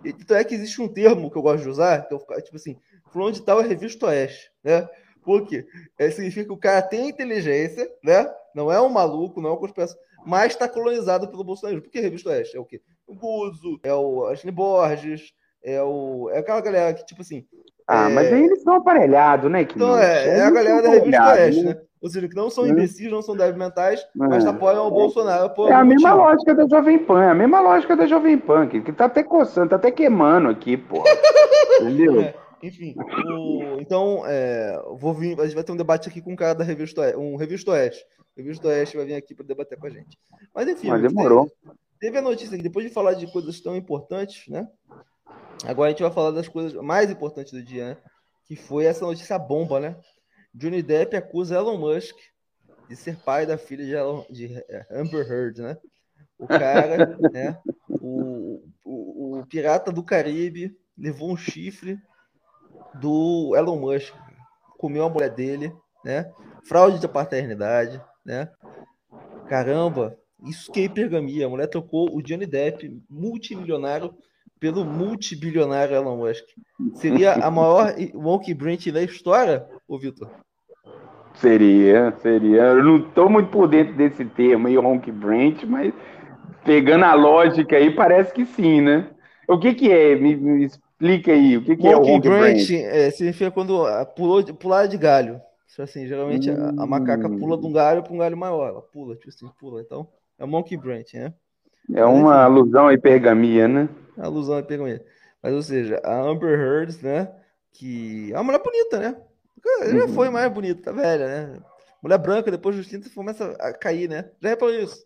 Então 0.10 0.38
é 0.38 0.44
que 0.44 0.56
existe 0.56 0.82
um 0.82 0.88
termo 0.88 1.30
que 1.30 1.38
eu 1.38 1.42
gosto 1.42 1.64
de 1.64 1.70
usar, 1.70 2.08
que 2.08 2.14
eu, 2.14 2.20
tipo 2.42 2.56
assim, 2.56 2.78
fulano 3.12 3.34
de 3.34 3.42
tal 3.42 3.62
é 3.62 3.68
revista 3.68 4.08
oeste, 4.08 4.52
né? 4.64 4.88
Porque 5.24 5.66
é, 6.00 6.10
significa 6.10 6.46
que 6.46 6.54
o 6.54 6.58
cara 6.58 6.82
tem 6.82 7.10
inteligência, 7.10 7.90
né? 8.04 8.32
Não 8.56 8.72
é 8.72 8.82
um 8.82 8.90
maluco, 8.90 9.42
não 9.42 9.50
é 9.50 9.54
uma 9.54 9.60
conspiração, 9.60 9.98
mas 10.26 10.54
está 10.54 10.70
colonizado 10.70 11.28
pelo 11.30 11.44
bolsonarismo. 11.44 11.84
Porque 11.84 12.00
revista 12.00 12.30
oeste 12.30 12.56
é 12.56 12.60
o 12.60 12.66
quê? 12.66 12.82
O 13.06 13.14
Buzo, 13.14 13.80
é 13.84 13.94
o 13.94 14.26
Ashley 14.26 14.54
Borges, 14.54 15.34
é, 15.64 15.82
o, 15.82 16.30
é 16.32 16.40
aquela 16.40 16.62
galera 16.62 16.94
que, 16.94 17.06
tipo 17.06 17.22
assim. 17.22 17.46
Ah, 17.88 18.10
é... 18.10 18.14
mas 18.14 18.32
aí 18.32 18.44
eles 18.44 18.62
são 18.64 18.76
aparelhados, 18.76 19.52
né? 19.52 19.66
Que 19.66 19.76
então, 19.76 19.98
é, 19.98 20.40
é 20.40 20.42
a 20.42 20.52
galera 20.52 20.82
da 20.82 20.90
revista 20.90 21.30
Oeste, 21.30 21.64
né? 21.64 21.82
Ou 22.02 22.10
seja, 22.10 22.28
que 22.28 22.36
não 22.36 22.50
são 22.50 22.68
imbecis, 22.68 23.12
não 23.12 23.22
são 23.22 23.36
débeis 23.36 23.58
mentais, 23.58 24.06
mas 24.16 24.46
é. 24.46 24.50
apoiam 24.50 24.88
o 24.88 24.92
Bolsonaro. 24.92 25.46
Apoiam 25.46 25.72
é 25.72 25.76
a 25.76 25.84
mesma 25.84 26.10
motivo. 26.10 26.28
lógica 26.28 26.56
da 26.56 26.68
Jovem 26.68 27.00
Pan, 27.00 27.24
é 27.24 27.30
a 27.30 27.34
mesma 27.34 27.60
lógica 27.60 27.96
da 27.96 28.06
Jovem 28.06 28.38
Pan, 28.38 28.68
que, 28.68 28.82
que 28.82 28.94
tá 28.94 29.06
até 29.06 29.24
coçando, 29.24 29.70
tá 29.70 29.76
até 29.78 29.92
queimando 29.92 30.50
aqui, 30.50 30.78
pô. 30.78 31.04
Entendeu? 31.82 32.22
É, 32.22 32.36
enfim, 32.62 32.96
o, 32.98 33.80
então, 33.80 34.24
é, 34.26 34.80
vou 35.00 35.14
vir, 35.14 35.40
a 35.40 35.46
gente 35.46 35.56
vai 35.56 35.64
ter 35.64 35.72
um 35.72 35.78
debate 35.78 36.08
aqui 36.08 36.22
com 36.22 36.34
um 36.34 36.36
cara 36.36 36.54
da 36.54 36.64
Revista 36.64 37.02
Oeste, 37.02 37.18
um 37.18 37.36
Revista 37.36 37.72
Oeste. 37.72 38.06
Revista 38.36 38.68
Oeste 38.68 38.98
vai 38.98 39.06
vir 39.06 39.16
aqui 39.16 39.34
para 39.34 39.46
debater 39.46 39.80
com 39.80 39.88
a 39.88 39.90
gente. 39.90 40.18
Mas 40.54 40.68
enfim, 40.68 40.90
mas 40.90 41.02
demorou. 41.02 41.46
Teve, 41.46 41.78
teve 42.00 42.18
a 42.20 42.22
notícia 42.22 42.56
que 42.56 42.64
depois 42.64 42.86
de 42.86 42.94
falar 42.94 43.14
de 43.14 43.26
coisas 43.32 43.60
tão 43.60 43.76
importantes, 43.76 44.48
né? 44.48 44.68
Agora 45.66 45.88
a 45.88 45.92
gente 45.92 46.04
vai 46.04 46.12
falar 46.12 46.32
das 46.32 46.48
coisas 46.48 46.74
mais 46.74 47.10
importantes 47.10 47.52
do 47.52 47.64
dia, 47.64 47.90
né? 47.90 47.98
Que 48.46 48.56
foi 48.56 48.86
essa 48.86 49.06
notícia 49.06 49.40
bomba, 49.40 49.80
né? 49.80 49.96
Johnny 50.58 50.82
Depp 50.82 51.16
acusa 51.16 51.56
Elon 51.56 51.78
Musk 51.78 52.16
de 52.90 52.96
ser 52.96 53.18
pai 53.18 53.46
da 53.46 53.58
filha 53.58 53.86
de, 53.86 53.94
Elon, 53.94 54.26
de 54.30 54.50
Amber 54.90 55.30
Heard, 55.30 55.60
né? 55.60 55.78
O 56.40 56.48
cara, 56.48 57.18
né? 57.32 57.60
O, 57.88 58.64
o, 58.84 59.40
o, 59.40 59.46
pirata 59.46 59.92
do 59.92 60.04
Caribe 60.04 60.76
levou 60.98 61.32
um 61.32 61.38
chifre 61.38 62.00
do 63.00 63.54
Elon 63.56 63.80
Musk, 63.80 64.14
comeu 64.80 65.04
a 65.04 65.10
mulher 65.10 65.30
dele, 65.30 65.72
né? 66.04 66.32
Fraude 66.68 67.00
de 67.00 67.08
paternidade, 67.08 68.02
né? 68.26 68.50
Caramba, 69.48 70.18
isso 70.44 70.72
que 70.72 70.80
é 70.80 70.84
hipergamia. 70.84 71.46
A 71.46 71.50
mulher 71.50 71.68
trocou 71.68 72.16
o 72.16 72.22
Johnny 72.22 72.48
Depp, 72.48 73.00
multimilionário, 73.08 74.16
pelo 74.60 74.84
multibilionário 74.84 75.96
Elon 75.96 76.18
Musk. 76.18 76.46
Seria 76.96 77.34
a 77.34 77.52
maior 77.52 77.94
monkey 78.16 78.56
branch 78.56 78.92
da 78.92 79.04
história, 79.04 79.68
ô 79.88 80.00
Vitor? 80.00 80.47
Seria, 81.40 82.14
seria. 82.22 82.62
Eu 82.64 82.84
não 82.84 82.98
estou 82.98 83.30
muito 83.30 83.50
por 83.50 83.68
dentro 83.68 83.94
desse 83.94 84.26
termo 84.26 84.68
aí, 84.68 84.78
Honk 84.78 85.12
Branch, 85.12 85.66
mas 85.66 85.94
pegando 86.66 87.06
a 87.06 87.14
lógica 87.14 87.76
aí, 87.76 87.92
parece 87.92 88.34
que 88.34 88.46
sim, 88.46 88.82
né? 88.82 89.08
O 89.48 89.58
que 89.60 89.74
que 89.74 89.92
é? 89.92 90.16
Me, 90.16 90.36
me 90.36 90.66
explica 90.66 91.32
aí, 91.32 91.58
o 91.58 91.64
que 91.64 91.76
que 91.76 91.88
Honk 91.88 91.94
é 91.94 91.96
o 91.96 92.16
Honk 92.16 92.28
Branch? 92.28 92.68
Branch 92.68 92.74
é, 92.74 93.12
significa 93.12 93.52
quando 93.52 93.86
pulou, 94.16 94.44
pular 94.56 94.88
de 94.88 94.98
galho. 94.98 95.40
Assim, 95.80 96.08
geralmente 96.08 96.50
hum. 96.50 96.74
a, 96.80 96.84
a, 96.84 96.88
macaca 96.88 97.30
pula 97.30 97.56
de 97.56 97.68
um 97.68 97.72
galho 97.72 98.02
para 98.02 98.12
um 98.12 98.18
galho 98.18 98.36
maior. 98.36 98.68
Ela 98.70 98.82
pula, 98.82 99.16
tipo 99.16 99.30
assim, 99.30 99.48
pula. 99.60 99.80
Então, 99.80 100.08
é 100.40 100.44
o 100.44 100.48
Monkey 100.48 100.76
Branch, 100.76 101.14
né? 101.14 101.32
É 101.94 102.04
uma 102.04 102.44
alusão 102.44 102.88
à 102.88 102.94
hipergamia, 102.94 103.68
né? 103.68 103.88
Alusão 104.18 104.56
à 104.56 104.60
hipergamia. 104.60 105.06
Mas, 105.42 105.54
ou 105.54 105.62
seja, 105.62 106.02
a 106.04 106.20
Amber 106.20 106.60
Heard, 106.60 106.98
né? 107.04 107.32
Que 107.72 108.32
é 108.34 108.36
uma 108.38 108.46
mulher 108.46 108.64
bonita, 108.64 109.00
né? 109.00 109.16
Já 109.86 110.06
uhum. 110.06 110.14
foi 110.14 110.30
mais 110.30 110.52
bonita, 110.52 110.84
tá 110.84 110.92
velha, 110.92 111.28
né? 111.28 111.60
Mulher 112.02 112.18
branca, 112.18 112.52
depois 112.52 112.76
dos 112.76 112.88
30, 112.88 113.10
começa 113.10 113.56
a 113.60 113.74
cair, 113.74 114.10
né? 114.10 114.30
Já 114.42 114.50
reparou 114.50 114.74
isso? 114.74 115.06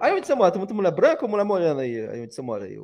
Aí 0.00 0.12
onde 0.12 0.26
você 0.26 0.34
mora? 0.34 0.50
Tem 0.50 0.58
muita 0.58 0.74
mulher 0.74 0.92
branca 0.92 1.24
ou 1.24 1.30
mulher 1.30 1.44
morena 1.44 1.82
aí? 1.82 2.06
Aí 2.08 2.22
onde 2.22 2.34
você 2.34 2.42
mora 2.42 2.64
aí? 2.64 2.78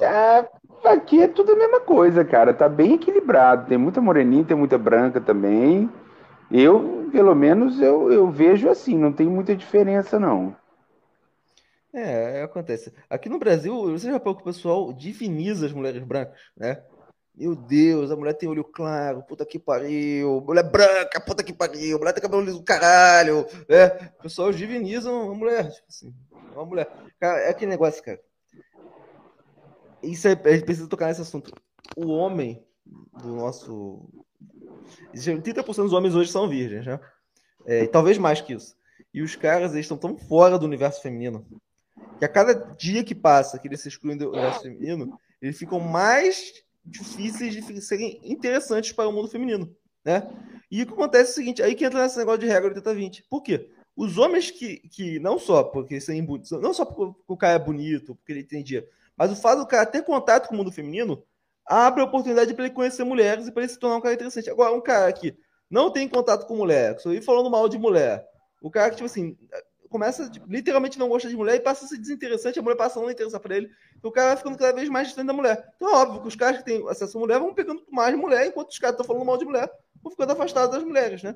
É, 0.00 0.48
aqui 0.88 1.22
é 1.22 1.28
tudo 1.28 1.52
a 1.52 1.56
mesma 1.56 1.80
coisa, 1.80 2.24
cara. 2.24 2.52
Tá 2.52 2.68
bem 2.68 2.94
equilibrado. 2.94 3.66
Tem 3.68 3.78
muita 3.78 4.00
moreninha, 4.00 4.44
tem 4.44 4.56
muita 4.56 4.76
branca 4.76 5.20
também. 5.20 5.90
Eu, 6.50 7.08
pelo 7.10 7.34
menos, 7.34 7.80
eu, 7.80 8.12
eu 8.12 8.30
vejo 8.30 8.68
assim, 8.68 8.96
não 8.96 9.12
tem 9.12 9.26
muita 9.26 9.56
diferença, 9.56 10.18
não. 10.18 10.54
É, 11.92 12.42
acontece. 12.42 12.92
Aqui 13.08 13.28
no 13.28 13.38
Brasil, 13.38 13.74
você 13.90 14.06
já 14.06 14.12
reparou 14.12 14.36
que 14.36 14.42
o 14.42 14.44
pessoal 14.44 14.92
diviniza 14.92 15.66
as 15.66 15.72
mulheres 15.72 16.04
brancas, 16.04 16.38
né? 16.56 16.82
Meu 17.36 17.54
Deus, 17.54 18.10
a 18.10 18.16
mulher 18.16 18.32
tem 18.32 18.48
olho 18.48 18.64
claro, 18.64 19.22
puta 19.22 19.44
que 19.44 19.58
pariu. 19.58 20.40
Mulher 20.40 20.70
branca, 20.70 21.20
puta 21.20 21.44
que 21.44 21.52
pariu. 21.52 21.98
Mulher 21.98 22.14
tem 22.14 22.22
cabelo 22.22 22.42
liso 22.42 22.62
caralho. 22.62 23.46
Né? 23.68 23.88
Os 24.16 24.22
pessoas 24.22 24.56
divinizam 24.56 25.30
a 25.30 25.34
mulher. 25.34 25.70
Tipo 25.70 25.86
assim, 25.88 26.14
uma 26.54 26.64
mulher. 26.64 26.90
Cara, 27.20 27.40
é 27.40 27.50
aquele 27.50 27.70
negócio, 27.70 28.02
cara. 28.02 28.18
Isso 30.02 30.26
é, 30.28 30.32
a 30.32 30.52
gente 30.52 30.64
precisa 30.64 30.88
tocar 30.88 31.08
nesse 31.08 31.20
assunto. 31.20 31.52
O 31.94 32.08
homem 32.08 32.64
do 33.20 33.34
nosso. 33.34 34.08
30% 35.14 35.64
dos 35.76 35.92
homens 35.92 36.14
hoje 36.14 36.30
são 36.30 36.48
virgens, 36.48 36.86
né? 36.86 36.98
É, 37.66 37.82
e 37.82 37.88
talvez 37.88 38.16
mais 38.16 38.40
que 38.40 38.54
isso. 38.54 38.74
E 39.12 39.20
os 39.20 39.36
caras 39.36 39.72
eles 39.72 39.84
estão 39.84 39.98
tão 39.98 40.16
fora 40.16 40.58
do 40.58 40.64
universo 40.64 41.02
feminino 41.02 41.44
que 42.18 42.24
a 42.24 42.28
cada 42.28 42.54
dia 42.54 43.04
que 43.04 43.14
passa 43.14 43.58
que 43.58 43.68
eles 43.68 43.80
se 43.80 43.88
excluem 43.88 44.16
do 44.16 44.30
universo 44.30 44.62
feminino, 44.62 45.18
eles 45.40 45.58
ficam 45.58 45.78
mais 45.78 46.52
difíceis 46.86 47.54
de 47.54 47.80
serem 47.80 48.20
interessantes 48.22 48.92
para 48.92 49.08
o 49.08 49.12
mundo 49.12 49.28
feminino, 49.28 49.74
né? 50.04 50.28
E 50.70 50.82
o 50.82 50.86
que 50.86 50.92
acontece 50.92 51.30
é 51.30 51.32
o 51.32 51.34
seguinte, 51.34 51.62
aí 51.62 51.74
que 51.74 51.84
entra 51.84 52.02
nesse 52.02 52.18
negócio 52.18 52.40
de 52.40 52.46
regra 52.46 52.74
80-20. 52.74 53.24
Por 53.28 53.42
quê? 53.42 53.70
Os 53.96 54.18
homens 54.18 54.50
que, 54.50 54.78
que 54.88 55.18
não 55.20 55.38
só 55.38 55.62
porque 55.62 56.00
são 56.00 56.14
não 56.60 56.74
só 56.74 56.84
porque 56.84 57.14
o 57.26 57.36
cara 57.36 57.54
é 57.54 57.58
bonito, 57.58 58.14
porque 58.14 58.32
ele 58.32 58.44
tem 58.44 58.62
dinheiro, 58.62 58.86
mas 59.16 59.32
o 59.32 59.36
fato 59.36 59.60
do 59.60 59.66
cara 59.66 59.86
ter 59.86 60.02
contato 60.02 60.48
com 60.48 60.54
o 60.54 60.58
mundo 60.58 60.72
feminino 60.72 61.22
abre 61.64 62.02
a 62.02 62.04
oportunidade 62.04 62.52
para 62.54 62.66
ele 62.66 62.74
conhecer 62.74 63.04
mulheres 63.04 63.48
e 63.48 63.52
para 63.52 63.62
ele 63.62 63.72
se 63.72 63.78
tornar 63.78 63.96
um 63.96 64.00
cara 64.00 64.14
interessante. 64.14 64.50
Agora, 64.50 64.72
um 64.72 64.80
cara 64.80 65.12
que 65.12 65.36
não 65.70 65.90
tem 65.90 66.08
contato 66.08 66.46
com 66.46 66.56
mulher, 66.56 66.98
só 67.00 67.12
ir 67.12 67.22
falando 67.22 67.50
mal 67.50 67.68
de 67.68 67.78
mulher, 67.78 68.24
o 68.62 68.70
cara 68.70 68.90
que, 68.90 68.96
tipo 68.96 69.06
assim, 69.06 69.36
começa, 69.96 70.28
tipo, 70.28 70.46
literalmente 70.46 70.98
não 70.98 71.08
gosta 71.08 71.26
de 71.26 71.34
mulher 71.34 71.56
e 71.56 71.60
passa 71.60 71.86
a 71.86 71.88
ser 71.88 71.96
desinteressante, 71.96 72.58
a 72.58 72.62
mulher 72.62 72.76
passa 72.76 72.98
a 72.98 73.02
não 73.02 73.10
interessar 73.10 73.40
pra 73.40 73.56
ele, 73.56 73.70
então 73.96 74.10
o 74.10 74.12
cara 74.12 74.28
vai 74.28 74.36
ficando 74.36 74.58
cada 74.58 74.74
vez 74.74 74.90
mais 74.90 75.08
distante 75.08 75.26
da 75.26 75.32
mulher. 75.32 75.72
Então 75.76 75.88
é 75.88 75.96
óbvio 75.96 76.20
que 76.20 76.28
os 76.28 76.36
caras 76.36 76.58
que 76.58 76.64
têm 76.64 76.86
acesso 76.88 77.16
à 77.16 77.20
mulher 77.20 77.40
vão 77.40 77.54
pegando 77.54 77.82
mais 77.90 78.14
mulher, 78.14 78.46
enquanto 78.46 78.70
os 78.70 78.78
caras 78.78 78.92
estão 78.92 79.06
falando 79.06 79.24
mal 79.24 79.38
de 79.38 79.46
mulher, 79.46 79.70
vão 80.02 80.10
ficando 80.10 80.32
afastados 80.32 80.76
das 80.76 80.84
mulheres, 80.84 81.22
né? 81.22 81.34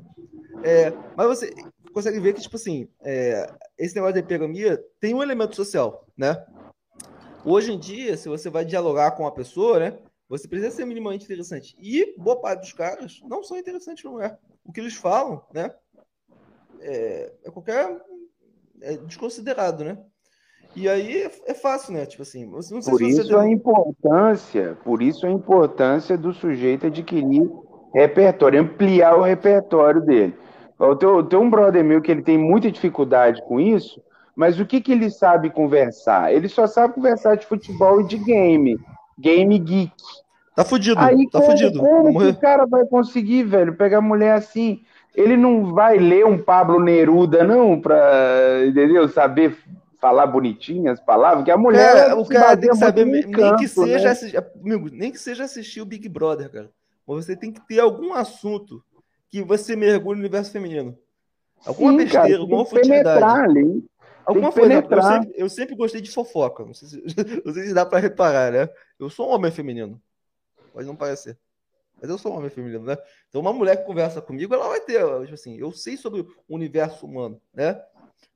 É, 0.62 0.92
mas 1.16 1.26
você 1.26 1.54
consegue 1.94 2.20
ver 2.20 2.34
que, 2.34 2.42
tipo 2.42 2.56
assim, 2.56 2.86
é, 3.02 3.50
esse 3.78 3.94
negócio 3.94 4.14
da 4.14 4.20
epigamia 4.20 4.84
tem 5.00 5.14
um 5.14 5.22
elemento 5.22 5.56
social, 5.56 6.06
né? 6.14 6.44
Hoje 7.42 7.72
em 7.72 7.78
dia, 7.78 8.14
se 8.18 8.28
você 8.28 8.50
vai 8.50 8.66
dialogar 8.66 9.12
com 9.12 9.22
uma 9.22 9.32
pessoa, 9.32 9.78
né? 9.78 9.98
Você 10.28 10.46
precisa 10.46 10.70
ser 10.70 10.84
minimamente 10.84 11.24
interessante. 11.24 11.74
E 11.80 12.14
boa 12.16 12.38
parte 12.38 12.61
dos 12.61 12.72
caras 12.74 13.20
não 13.24 13.42
são 13.42 13.56
interessantes, 13.56 14.04
não 14.04 14.20
é? 14.20 14.38
O 14.62 14.70
que 14.70 14.80
eles 14.80 14.94
falam, 14.94 15.42
né? 15.52 15.74
É, 16.80 17.32
é 17.44 17.50
qualquer 17.50 18.00
é 18.83 18.97
desconsiderado, 18.97 19.85
né? 19.85 19.99
E 20.74 20.89
aí 20.89 21.22
é, 21.22 21.31
é 21.49 21.55
fácil, 21.55 21.93
né? 21.93 22.07
Tipo 22.07 22.22
assim, 22.22 22.47
não 22.47 22.62
sei 22.62 22.81
por 22.81 23.03
isso 23.03 23.37
a 23.37 23.49
importância, 23.49 24.78
por 24.85 25.03
isso 25.03 25.26
a 25.26 25.31
importância 25.31 26.16
do 26.16 26.33
sujeito 26.33 26.87
adquirir 26.87 27.51
repertório, 27.93 28.61
ampliar 28.61 29.16
o 29.16 29.22
repertório 29.22 30.01
dele. 30.01 30.35
Eu 30.78 30.97
tenho, 30.97 31.22
tenho 31.24 31.43
um 31.43 31.51
brother 31.51 31.85
meu 31.85 32.01
que 32.01 32.11
ele 32.11 32.22
tem 32.22 32.39
muita 32.39 32.70
dificuldade 32.70 33.43
com 33.47 33.61
isso, 33.61 34.01
mas 34.35 34.59
o 34.59 34.64
que, 34.64 34.81
que 34.81 34.93
ele 34.93 35.11
sabe 35.11 35.51
conversar? 35.51 36.33
Ele 36.33 36.49
só 36.49 36.66
sabe 36.66 36.95
conversar 36.95 37.35
de 37.35 37.47
futebol 37.47 38.01
e 38.01 38.07
de 38.07 38.16
game, 38.16 38.78
game 39.18 39.59
geek. 39.59 39.93
Tá 40.55 40.64
fudido, 40.64 40.99
Aí, 40.99 41.28
tá 41.31 41.41
como, 41.41 41.51
fudido. 41.51 41.78
Como 41.78 42.18
que 42.18 42.26
o 42.26 42.41
cara 42.41 42.66
vai 42.66 42.87
conseguir, 42.87 43.45
velho, 43.45 43.76
pegar 43.76 44.01
mulher 44.01 44.35
assim? 44.35 44.81
Ele 45.14 45.36
não 45.36 45.72
vai 45.72 45.98
ler 45.98 46.24
um 46.24 46.38
Pablo 46.38 46.80
Neruda, 46.80 47.44
não, 47.44 47.80
para 47.80 48.64
entendeu? 48.66 49.08
Saber 49.08 49.56
falar 50.00 50.26
bonitinhas 50.26 50.98
as 50.98 51.04
palavras, 51.04 51.44
que 51.44 51.50
a 51.50 51.56
mulher. 51.56 51.92
Cara, 51.92 52.16
o 52.16 52.26
cara 52.26 52.56
tem 52.56 52.70
que 52.70 52.76
saber, 52.76 53.04
nem, 53.04 53.30
canto, 53.30 53.58
que 53.58 53.68
seja 53.68 54.04
né? 54.04 54.11
assistir, 54.11 54.36
amigo, 54.36 54.88
nem 54.90 55.12
que 55.12 55.18
seja 55.18 55.44
assistir 55.44 55.80
o 55.80 55.86
Big 55.86 56.08
Brother, 56.08 56.50
cara. 56.50 56.70
Mas 57.06 57.26
você 57.26 57.36
tem 57.36 57.52
que 57.52 57.61
ter 57.66 57.80
algum 57.80 58.14
assunto 58.14 58.82
que 59.28 59.42
você 59.42 59.76
mergulhe 59.76 60.18
no 60.18 60.24
universo 60.24 60.50
feminino. 60.50 60.96
Alguma 61.64 61.90
Sim, 61.92 61.96
besteira, 61.98 62.28
cara, 62.28 62.38
alguma 62.38 62.64
futilidade. 62.64 63.84
Alguma 64.24 64.52
coisa. 64.52 64.74
Eu 64.74 65.02
sempre, 65.02 65.34
eu 65.36 65.48
sempre, 65.48 65.74
gostei 65.74 66.00
de 66.00 66.11
fofoca. 66.11 66.64
Não 66.64 66.72
sei, 66.72 66.88
se, 66.88 67.02
não 67.44 67.52
sei 67.52 67.66
se 67.66 67.74
dá 67.74 67.84
para 67.84 67.98
reparar, 67.98 68.52
né? 68.52 68.68
Eu 68.98 69.11
sou 69.11 69.28
um 69.28 69.34
homem 69.34 69.50
feminino. 69.50 70.00
Pode 70.72 70.86
não 70.86 70.96
parecer. 70.96 71.36
Mas 72.01 72.11
eu 72.11 72.18
sou 72.18 72.32
um 72.32 72.36
homem 72.36 72.51
feminino, 72.51 72.84
né? 72.84 72.96
Então, 73.28 73.40
uma 73.40 73.53
mulher 73.53 73.76
que 73.76 73.84
conversa 73.84 74.22
comigo, 74.22 74.55
ela 74.55 74.68
vai 74.68 74.80
ter, 74.80 75.01
tipo 75.22 75.34
assim, 75.34 75.59
eu 75.59 75.70
sei 75.72 75.96
sobre 75.96 76.22
o 76.22 76.28
universo 76.48 77.07
humano, 77.07 77.40
né? 77.53 77.80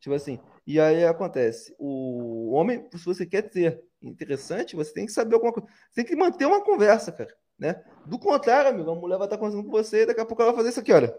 Tipo 0.00 0.14
assim, 0.14 0.38
e 0.66 0.78
aí 0.78 1.04
acontece, 1.04 1.74
o 1.78 2.52
homem, 2.52 2.86
se 2.94 3.04
você 3.04 3.24
quer 3.24 3.42
ter 3.42 3.82
interessante, 4.02 4.76
você 4.76 4.92
tem 4.92 5.06
que 5.06 5.12
saber 5.12 5.34
alguma 5.34 5.52
coisa, 5.52 5.68
você 5.90 6.02
tem 6.02 6.04
que 6.04 6.16
manter 6.16 6.44
uma 6.44 6.62
conversa, 6.62 7.10
cara, 7.10 7.34
né? 7.58 7.82
Do 8.04 8.18
contrário, 8.18 8.70
amigo, 8.70 8.90
a 8.90 8.94
mulher 8.94 9.16
vai 9.16 9.26
estar 9.26 9.38
conversando 9.38 9.64
com 9.64 9.70
você 9.70 10.02
e 10.02 10.06
daqui 10.06 10.20
a 10.20 10.26
pouco 10.26 10.42
ela 10.42 10.52
vai 10.52 10.58
fazer 10.58 10.70
isso 10.70 10.80
aqui, 10.80 10.92
olha. 10.92 11.18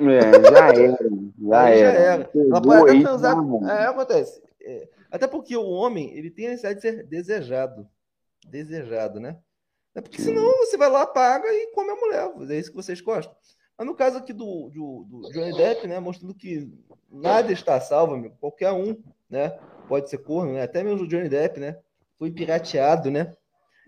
É, 0.00 0.50
já 0.50 0.68
era. 0.68 0.98
Já 1.38 1.62
Aí 1.62 1.80
era. 1.80 2.30
Ela 2.34 2.60
Pegou 2.60 2.62
pode 2.62 2.90
até 2.90 3.00
transar. 3.00 3.42
bom. 3.42 3.68
É, 3.68 3.86
acontece. 3.86 4.42
É, 4.60 4.88
até 5.10 5.26
porque 5.26 5.56
o 5.56 5.68
homem, 5.68 6.16
ele 6.16 6.30
tem 6.30 6.46
a 6.46 6.50
necessidade 6.50 6.76
de 6.76 6.82
ser 6.82 7.06
desejado. 7.06 7.88
Desejado, 8.46 9.20
né? 9.20 9.38
É 9.94 10.00
porque 10.00 10.20
senão 10.20 10.44
você 10.58 10.76
vai 10.76 10.90
lá, 10.90 11.06
paga 11.06 11.46
e 11.48 11.72
come 11.74 11.90
a 11.90 11.96
mulher. 11.96 12.32
É 12.50 12.58
isso 12.58 12.70
que 12.70 12.76
vocês 12.76 13.00
gostam. 13.00 13.34
Mas 13.76 13.86
no 13.86 13.94
caso 13.94 14.18
aqui 14.18 14.32
do, 14.32 14.70
do, 14.70 15.06
do 15.08 15.32
Johnny 15.32 15.56
Depp, 15.56 15.86
né? 15.86 16.00
Mostrando 16.00 16.34
que 16.34 16.70
nada 17.10 17.52
está 17.52 17.80
salvo, 17.80 18.14
amigo. 18.14 18.36
Qualquer 18.40 18.72
um, 18.72 18.96
né? 19.28 19.50
Pode 19.88 20.08
ser 20.08 20.18
corno, 20.18 20.54
né? 20.54 20.62
Até 20.62 20.82
mesmo 20.82 21.02
o 21.02 21.08
Johnny 21.08 21.28
Depp, 21.28 21.60
né? 21.60 21.78
Foi 22.18 22.30
pirateado, 22.30 23.10
né? 23.10 23.36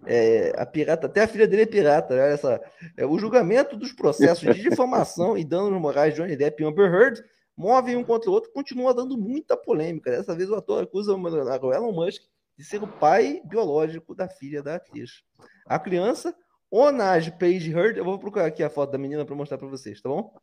É, 0.07 0.52
a 0.57 0.66
pirata, 0.66 1.07
até 1.07 1.22
a 1.22 1.26
filha 1.28 1.46
dele 1.46 1.62
é 1.62 1.66
pirata, 1.66 2.12
olha 2.12 2.22
essa. 2.22 2.61
É, 2.96 3.07
o 3.07 3.18
julgamento 3.18 3.76
dos 3.76 3.92
processos 3.92 4.55
de 4.55 4.62
difamação 4.62 5.38
e 5.38 5.44
danos 5.44 5.80
morais 5.80 6.12
de 6.12 6.20
Johnny 6.20 6.36
Depp 6.36 6.62
e 6.62 6.66
Amber 6.66 6.92
Heard 6.92 7.24
movem 7.57 7.96
um 7.96 8.05
contra 8.05 8.28
o 8.28 8.32
outro, 8.32 8.52
continua 8.52 8.92
dando 8.92 9.16
muita 9.16 9.57
polêmica. 9.57 10.11
Dessa 10.11 10.34
vez 10.34 10.50
o 10.50 10.57
ator 10.57 10.82
acusa 10.82 11.14
o 11.14 11.72
Elon 11.72 11.92
Musk 11.92 12.22
de 12.57 12.64
ser 12.64 12.82
o 12.82 12.86
pai 12.86 13.40
biológico 13.44 14.14
da 14.14 14.28
filha 14.28 14.62
da 14.62 14.76
atriz. 14.76 15.22
A 15.66 15.78
criança, 15.78 16.34
Onage 16.70 17.32
Page 17.32 17.70
Heard, 17.70 17.98
eu 17.98 18.05
vou 18.05 18.18
procurar 18.18 18.46
aqui 18.46 18.62
a 18.62 18.70
foto 18.70 18.92
da 18.92 18.98
menina 18.98 19.24
para 19.24 19.34
mostrar 19.34 19.59
para 19.59 19.68
vocês, 19.68 20.00
tá 20.00 20.09
bom? 20.09 20.34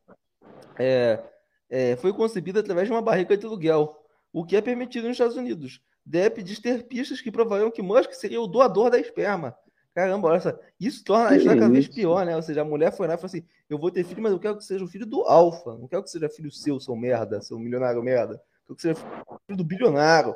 É, 0.78 1.24
é, 1.70 1.96
foi 1.96 2.14
concebida 2.14 2.60
através 2.60 2.88
de 2.88 2.94
uma 2.94 3.02
barriga 3.02 3.38
de 3.38 3.46
aluguel, 3.46 3.98
o 4.34 4.46
que 4.46 4.56
é 4.56 4.62
permitido 4.62 5.08
nos 5.08 5.14
Estados 5.14 5.38
Unidos. 5.38 5.82
Depp 6.06 6.42
diz 6.42 6.60
ter 6.60 6.84
pistas 6.84 7.22
que 7.22 7.32
provariam 7.32 7.72
que 7.72 7.82
Musk 7.82 8.14
seria 8.14 8.42
o 8.42 8.48
doador 8.48 8.90
da 8.90 9.00
esperma. 9.00 9.56
Caramba, 9.94 10.30
olha 10.30 10.40
só. 10.40 10.58
Isso 10.80 11.04
torna 11.04 11.32
a 11.32 11.38
história 11.38 11.60
cada 11.60 11.72
vez 11.72 11.88
pior, 11.88 12.26
né? 12.26 12.36
Ou 12.36 12.42
seja, 12.42 12.62
a 12.62 12.66
mulher 12.66 12.96
foi 12.96 13.08
lá 13.08 13.16
e 13.16 13.18
falou 13.18 13.28
assim: 13.28 13.44
eu 13.70 13.78
vou 13.78 13.92
ter 13.92 14.06
filho, 14.06 14.22
mas 14.22 14.32
eu 14.32 14.40
quero 14.40 14.58
que 14.58 14.64
seja 14.64 14.84
o 14.84 14.88
filho 14.88 15.06
do 15.06 15.22
Alfa. 15.24 15.78
Não 15.78 15.88
quero 15.88 16.02
que 16.02 16.10
seja 16.10 16.30
filho 16.30 16.50
seu, 16.50 16.80
seu 16.80 16.96
merda, 16.96 17.42
seu 17.42 17.60
milionário 17.60 18.02
merda. 18.02 18.42
Que 18.76 18.94
filho 18.94 19.58
do 19.58 19.64
bilionário. 19.64 20.36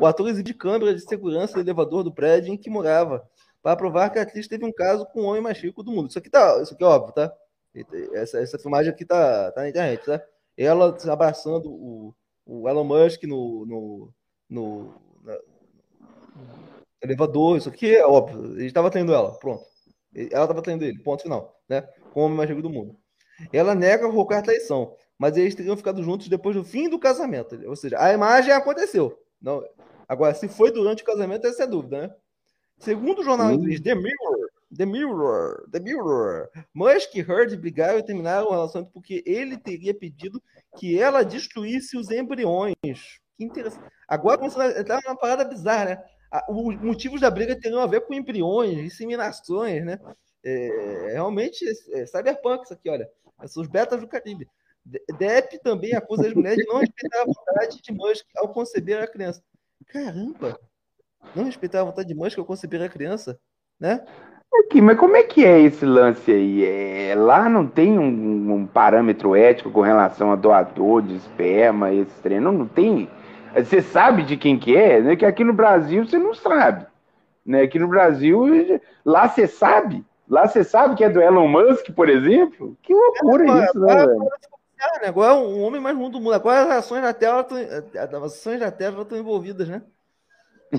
O 0.00 0.06
ator 0.06 0.28
exibiu 0.28 0.56
câmera 0.56 0.94
de 0.94 1.00
segurança 1.00 1.54
do 1.54 1.60
elevador 1.60 2.02
do 2.04 2.12
prédio 2.12 2.52
em 2.52 2.56
que 2.56 2.70
morava, 2.70 3.26
para 3.62 3.76
provar 3.76 4.10
que 4.10 4.18
a 4.18 4.22
atriz 4.22 4.46
teve 4.48 4.64
um 4.64 4.72
caso 4.72 5.06
com 5.06 5.20
o 5.20 5.24
homem 5.24 5.42
mais 5.42 5.58
rico 5.58 5.82
do 5.82 5.90
mundo. 5.90 6.08
Isso 6.08 6.18
aqui 6.18 6.30
tá, 6.30 6.60
isso 6.62 6.74
aqui 6.74 6.84
é 6.84 6.86
óbvio, 6.86 7.12
tá? 7.14 7.32
Essa, 8.12 8.38
essa 8.38 8.58
filmagem 8.58 8.92
aqui 8.92 9.04
tá, 9.04 9.50
tá 9.52 9.62
na 9.62 9.68
internet, 9.68 10.04
tá? 10.04 10.22
Ela 10.56 10.96
abraçando 11.10 11.70
o, 11.70 12.14
o 12.46 12.68
Elon 12.68 12.84
Musk 12.84 13.24
no, 13.24 13.66
no, 13.66 14.14
no, 14.48 14.94
na- 15.22 15.38
elevador, 17.02 17.58
isso 17.58 17.68
aqui 17.68 17.94
é 17.94 18.06
óbvio. 18.06 18.52
Ele 18.56 18.66
estava 18.66 18.90
tendo 18.90 19.12
ela, 19.12 19.32
pronto. 19.38 19.64
Ela 20.14 20.44
estava 20.44 20.62
tendo 20.62 20.84
ele, 20.84 21.02
ponto 21.02 21.22
final, 21.22 21.60
né? 21.68 21.82
Com 22.12 22.20
o 22.20 22.24
homem 22.24 22.36
mais 22.36 22.48
rico 22.48 22.62
do 22.62 22.70
mundo. 22.70 22.96
Ela 23.52 23.74
nega 23.74 24.10
qualquer 24.10 24.42
traição, 24.42 24.94
mas 25.24 25.38
eles 25.38 25.54
teriam 25.54 25.74
ficado 25.74 26.02
juntos 26.02 26.28
depois 26.28 26.54
do 26.54 26.62
fim 26.62 26.86
do 26.86 26.98
casamento. 26.98 27.58
Ou 27.66 27.74
seja, 27.74 27.98
a 27.98 28.12
imagem 28.12 28.52
aconteceu. 28.52 29.18
Não, 29.40 29.64
agora, 30.06 30.34
se 30.34 30.46
foi 30.48 30.70
durante 30.70 31.02
o 31.02 31.06
casamento, 31.06 31.46
essa 31.46 31.62
é 31.62 31.64
a 31.64 31.66
dúvida, 31.66 32.02
né? 32.02 32.14
Segundo 32.78 33.20
o 33.20 33.24
jornal 33.24 33.50
inglês 33.50 33.80
The 33.80 33.94
Mirror, 33.94 34.50
The 34.76 34.84
Mirror, 34.84 35.70
The 35.70 35.80
Mirror, 35.80 36.50
Musk 36.74 37.14
e 37.14 37.20
Heard 37.20 37.56
brigaram 37.56 37.98
e 37.98 38.02
terminaram 38.02 38.48
o 38.48 38.50
relacionamento 38.50 38.92
porque 38.92 39.22
ele 39.24 39.56
teria 39.56 39.94
pedido 39.94 40.42
que 40.76 41.00
ela 41.00 41.22
destruísse 41.22 41.96
os 41.96 42.10
embriões. 42.10 42.74
Que 43.38 43.44
interessante. 43.44 43.82
Agora 44.06 44.36
começou 44.36 44.60
a 44.60 44.78
entrar 44.78 45.00
uma 45.06 45.16
parada 45.16 45.42
bizarra, 45.46 45.84
né? 45.86 46.04
Os 46.50 46.78
motivos 46.82 47.22
da 47.22 47.30
briga 47.30 47.58
teriam 47.58 47.80
a 47.80 47.86
ver 47.86 48.02
com 48.02 48.12
embriões, 48.12 48.76
inseminações, 48.76 49.86
né? 49.86 49.98
É, 50.44 51.12
realmente 51.12 51.64
é, 51.66 52.02
é 52.02 52.06
cyberpunk 52.06 52.64
isso 52.64 52.74
aqui, 52.74 52.90
olha. 52.90 53.08
São 53.46 53.62
os 53.62 53.68
betas 53.70 53.98
do 53.98 54.06
Caribe. 54.06 54.46
De- 54.84 55.02
Depp 55.18 55.58
também 55.62 55.94
acusa 55.94 56.26
as 56.26 56.34
mulheres 56.34 56.58
de 56.58 56.66
não 56.66 56.78
respeitar 56.78 57.22
a 57.22 57.24
vontade 57.26 57.80
de 57.82 57.92
Musk 57.92 58.26
ao 58.36 58.48
conceber 58.48 59.02
a 59.02 59.06
criança. 59.06 59.42
Caramba! 59.88 60.58
Não 61.34 61.44
respeitar 61.44 61.80
a 61.80 61.84
vontade 61.84 62.08
de 62.08 62.14
Musk 62.14 62.38
ao 62.38 62.44
conceber 62.44 62.82
a 62.82 62.88
criança, 62.88 63.38
né? 63.80 64.04
Aqui, 64.66 64.80
mas 64.80 64.98
como 64.98 65.16
é 65.16 65.22
que 65.24 65.44
é 65.44 65.60
esse 65.60 65.84
lance 65.84 66.30
aí? 66.30 66.64
É, 66.64 67.14
lá 67.16 67.48
não 67.48 67.66
tem 67.66 67.98
um, 67.98 68.52
um 68.52 68.66
parâmetro 68.66 69.34
ético 69.34 69.70
com 69.70 69.80
relação 69.80 70.30
a 70.30 70.36
doador 70.36 71.02
de 71.02 71.16
esperma, 71.16 71.92
esse 71.92 72.14
trem? 72.22 72.38
Não, 72.40 72.52
não 72.52 72.68
tem? 72.68 73.10
Você 73.56 73.80
sabe 73.82 74.22
de 74.22 74.36
quem 74.36 74.58
que 74.58 74.76
é? 74.76 75.00
Né? 75.00 75.16
Que 75.16 75.24
aqui 75.26 75.42
no 75.42 75.52
Brasil 75.52 76.06
você 76.06 76.18
não 76.18 76.34
sabe. 76.34 76.86
Né? 77.44 77.62
Aqui 77.62 77.78
no 77.80 77.88
Brasil, 77.88 78.42
lá 79.04 79.28
você 79.28 79.46
sabe. 79.48 80.04
Lá 80.28 80.46
você 80.46 80.62
sabe 80.62 80.94
que 80.94 81.02
é 81.04 81.10
do 81.10 81.20
Elon 81.20 81.48
Musk, 81.48 81.90
por 81.90 82.08
exemplo? 82.08 82.76
Que 82.82 82.94
loucura 82.94 83.44
Agora- 83.44 83.64
isso, 83.64 83.80
né, 83.80 84.06
velho? 84.06 84.28
Ah, 84.80 85.00
né? 85.00 85.08
Agora 85.08 85.32
é 85.32 85.36
um 85.36 85.62
homem 85.62 85.80
mais 85.80 85.96
mundo 85.96 86.12
do 86.12 86.20
mundo. 86.20 86.34
Agora 86.34 86.62
as 86.62 86.84
ações 86.84 87.02
da 87.02 87.12
Terra 87.12 87.40
estão, 87.40 87.58
as 88.20 88.32
ações 88.32 88.60
da 88.60 88.70
Terra 88.70 89.02
estão 89.02 89.18
envolvidas, 89.18 89.68
né? 89.68 89.82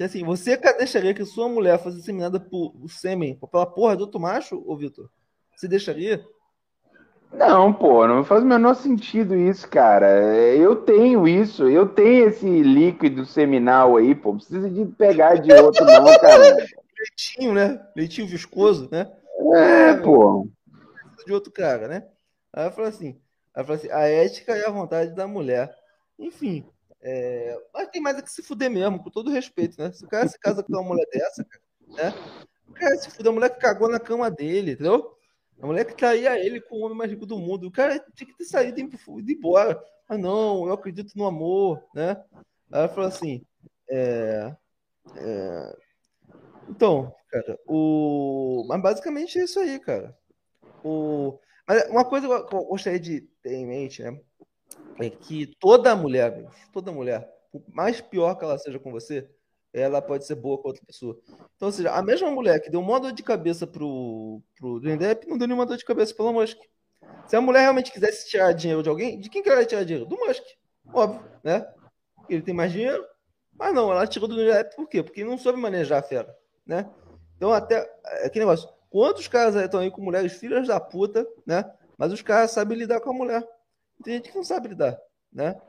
Assim, 0.04 0.24
você 0.24 0.58
deixaria 0.78 1.14
que 1.14 1.26
sua 1.26 1.48
mulher 1.48 1.80
fosse 1.82 2.00
inseminada 2.00 2.40
por 2.40 2.74
sêmen 2.90 3.40
pela 3.52 3.66
porra 3.66 3.96
do 3.96 4.02
outro 4.02 4.20
macho, 4.20 4.62
ô 4.66 4.76
Vitor? 4.76 5.10
Você 5.56 5.68
deixaria? 5.68 6.24
Não, 7.34 7.74
pô, 7.74 8.08
não 8.08 8.24
faz 8.24 8.44
o 8.44 8.46
menor 8.46 8.76
sentido 8.76 9.36
isso, 9.36 9.68
cara. 9.70 10.08
É, 10.08 10.56
Eu 10.58 10.76
tenho 10.76 11.28
isso, 11.28 11.68
eu 11.68 11.88
tenho 11.88 12.28
esse 12.28 12.46
líquido 12.46 13.26
seminal 13.26 13.98
aí, 13.98 14.16
pô. 14.16 14.36
Precisa 14.36 14.70
de 14.70 14.86
pegar 14.86 15.36
de 15.36 15.52
outro, 15.54 15.86
não, 15.86 16.06
cara. 16.20 16.56
Leitinho, 16.98 17.54
né? 17.54 17.80
Leitinho 17.96 18.28
viscoso, 18.28 18.90
né? 18.92 19.12
É, 19.54 19.94
pô. 19.96 20.48
de 21.26 21.34
outro 21.34 21.52
cara, 21.52 21.88
né? 21.88 22.08
Aí 22.54 22.64
ela 22.64 22.72
falou 22.72 22.90
assim, 22.90 23.20
ela 23.56 23.66
falou 23.66 23.78
assim, 23.78 23.90
a 23.92 24.02
ética 24.02 24.56
é 24.56 24.68
a 24.68 24.72
vontade 24.72 25.16
da 25.16 25.26
mulher. 25.28 25.74
Enfim, 26.20 26.68
é, 27.02 27.58
mas 27.74 27.88
tem 27.90 28.02
mais 28.02 28.18
é 28.18 28.22
que 28.22 28.32
se 28.32 28.44
fuder 28.44 28.70
mesmo, 28.70 29.02
com 29.02 29.10
todo 29.10 29.32
respeito, 29.32 29.82
né? 29.82 29.92
Se 29.92 30.04
o 30.04 30.08
cara 30.08 30.28
se 30.28 30.40
casa 30.40 30.62
com 30.62 30.74
uma 30.74 30.84
mulher 30.84 31.06
dessa, 31.14 31.46
né? 31.88 32.14
O 32.68 32.74
cara 32.74 32.96
se 32.98 33.10
fuder, 33.10 33.32
a 33.32 33.36
mulher 33.36 33.50
que 33.50 33.60
cagou 33.60 33.90
na 33.90 34.00
cama 34.00 34.30
dele, 34.30 34.72
entendeu? 34.72 35.16
A 35.62 35.68
mulher 35.68 35.86
que 35.86 35.96
traía 35.96 36.38
ele 36.38 36.60
com 36.60 36.76
o 36.76 36.82
homem 36.82 36.98
mais 36.98 37.10
rico 37.10 37.26
do 37.26 37.38
mundo. 37.38 37.68
O 37.68 37.72
cara 37.72 38.04
tinha 38.14 38.28
que 38.28 38.38
ter 38.38 38.46
saído 38.46 38.80
e 38.80 38.84
ido 38.84 39.32
embora. 39.32 39.82
Ah, 40.10 40.18
não, 40.18 40.68
eu 40.68 40.74
acredito 40.74 41.14
no 41.16 41.26
amor, 41.26 41.82
né? 41.94 42.22
Ela 42.72 42.90
falou 42.90 43.08
assim, 43.08 43.46
é, 43.90 44.54
é, 45.16 45.78
então, 46.70 47.14
cara, 47.30 47.60
o... 47.68 48.66
Mas 48.68 48.82
basicamente 48.82 49.40
é 49.40 49.44
isso 49.44 49.60
aí, 49.60 49.80
cara. 49.80 50.18
O... 50.84 51.40
Mas 51.68 51.88
uma 51.90 52.04
coisa 52.04 52.28
que 52.28 52.56
eu 52.56 52.66
gostaria 52.66 53.00
de 53.00 53.28
ter 53.46 53.54
em 53.54 53.68
mente, 53.68 54.02
né? 54.02 54.20
É 55.00 55.10
que 55.10 55.56
toda 55.60 55.96
mulher, 55.96 56.50
toda 56.74 56.92
mulher, 56.92 57.30
por 57.52 57.64
mais 57.68 58.02
pior 58.02 58.34
que 58.36 58.44
ela 58.44 58.58
seja 58.58 58.80
com 58.80 58.92
você, 58.92 59.30
ela 59.72 60.02
pode 60.02 60.26
ser 60.26 60.36
boa 60.36 60.58
com 60.58 60.70
outra 60.70 60.84
pessoa. 60.86 61.20
Então, 61.56 61.68
ou 61.68 61.72
seja, 61.72 61.92
a 61.92 62.02
mesma 62.02 62.32
mulher 62.32 62.60
que 62.60 62.72
deu 62.72 62.80
uma 62.80 63.00
dor 63.00 63.12
de 63.12 63.22
cabeça 63.22 63.68
pro, 63.68 64.42
pro 64.58 64.80
Johnny 64.80 64.98
Depp 64.98 65.28
não 65.28 65.38
deu 65.38 65.48
nenhuma 65.48 65.66
dor 65.66 65.78
de 65.78 65.86
cabeça 65.86 66.16
pelo 66.16 66.34
Musk. 66.34 66.58
Se 67.28 67.36
a 67.36 67.42
mulher 67.42 67.62
realmente 67.62 67.92
quisesse 67.92 68.28
tirar 68.30 68.52
dinheiro 68.54 68.82
de 68.82 68.90
alguém, 68.90 69.20
de 69.20 69.30
quem 69.30 69.44
que 69.44 69.50
ela 69.50 69.62
ia 69.62 69.68
tirar 69.68 69.84
dinheiro? 69.84 70.10
Do 70.10 70.18
Musk. 70.18 70.44
Óbvio, 70.92 71.24
né? 71.44 71.68
Ele 72.28 72.42
tem 72.42 72.54
mais 72.54 72.72
dinheiro. 72.72 73.06
Mas 73.54 73.74
não, 73.74 73.92
ela 73.92 74.08
tirou 74.08 74.28
do 74.28 74.36
Johnny 74.36 74.64
por 74.76 74.88
quê? 74.88 75.04
Porque 75.04 75.22
ele 75.22 75.30
não 75.30 75.38
soube 75.38 75.60
manejar 75.60 76.00
a 76.00 76.04
fera, 76.04 76.36
né? 76.66 76.90
Então, 77.38 77.52
até. 77.52 77.88
É 78.06 78.26
aquele 78.26 78.46
negócio. 78.46 78.68
Quantos 78.90 79.28
caras 79.28 79.56
estão 79.56 79.82
aí 79.82 79.92
com 79.92 80.02
mulheres 80.02 80.34
filhas 80.34 80.68
da 80.68 80.80
puta, 80.80 81.28
né? 81.46 81.64
Mas 81.98 82.12
os 82.12 82.22
caras 82.22 82.52
sabem 82.52 82.78
lidar 82.78 83.00
com 83.00 83.10
a 83.10 83.14
mulher. 83.14 83.48
Tem 84.04 84.16
gente 84.16 84.30
que 84.30 84.36
não 84.36 84.44
sabe 84.44 84.70
lidar, 84.70 84.98
né? 85.32 85.60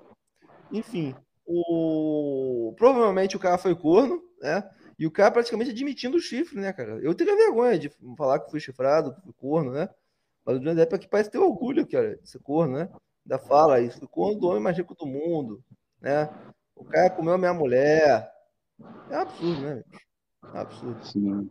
Enfim, 0.73 1.15
o... 1.47 2.75
provavelmente 2.77 3.37
o 3.37 3.41
cara 3.41 3.59
foi 3.59 3.75
corno, 3.75 4.23
né? 4.41 4.69
E 4.99 5.07
o 5.07 5.11
cara 5.11 5.31
praticamente 5.31 5.71
admitindo 5.71 6.17
o 6.17 6.21
chifre, 6.21 6.59
né, 6.59 6.73
cara? 6.73 6.99
Eu 7.01 7.15
teria 7.15 7.37
vergonha 7.37 7.79
de 7.79 7.91
falar 8.17 8.41
que 8.41 8.51
fui 8.51 8.59
chifrado, 8.59 9.15
que 9.15 9.21
fui 9.23 9.33
corno, 9.35 9.71
né? 9.73 9.89
Mas 10.45 10.57
o 10.57 10.61
Johnny 10.61 10.77
Depp 10.77 10.95
aqui 10.95 11.09
parece 11.09 11.31
ter 11.31 11.39
orgulho, 11.39 11.87
cara, 11.87 12.19
ser 12.25 12.39
corno, 12.39 12.79
né? 12.79 12.89
Da 13.25 13.39
fala 13.39 13.81
isso, 13.81 14.07
corno 14.09 14.39
do 14.39 14.47
homem 14.49 14.63
mais 14.63 14.77
rico 14.77 14.95
do 14.95 15.07
mundo, 15.07 15.63
né? 16.01 16.29
O 16.75 16.85
cara 16.85 17.11
comeu 17.11 17.35
a 17.35 17.39
minha 17.39 17.53
mulher. 17.53 18.31
É 19.11 19.17
um 19.17 19.21
absurdo, 19.21 19.61
né? 19.61 19.85
É 20.45 20.57
um 20.57 20.61
absurdo. 20.61 21.05
Sim, 21.05 21.51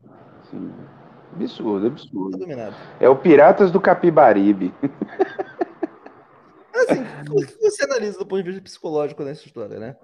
sim. 0.49 0.71
Absurdo, 1.33 1.87
Tá 1.87 1.93
absurdo. 1.93 2.37
dominado. 2.37 2.75
É 2.99 3.09
o 3.09 3.15
Piratas 3.17 3.71
do 3.71 3.81
Capibaribe. 3.81 4.73
Assim, 6.73 7.01
o 7.31 7.45
que 7.45 7.57
você 7.61 7.83
analisa 7.85 8.17
do 8.19 8.25
ponto 8.25 8.43
de 8.43 8.49
vista 8.49 8.63
psicológico 8.63 9.23
nessa 9.23 9.45
história, 9.45 9.79
né? 9.79 9.95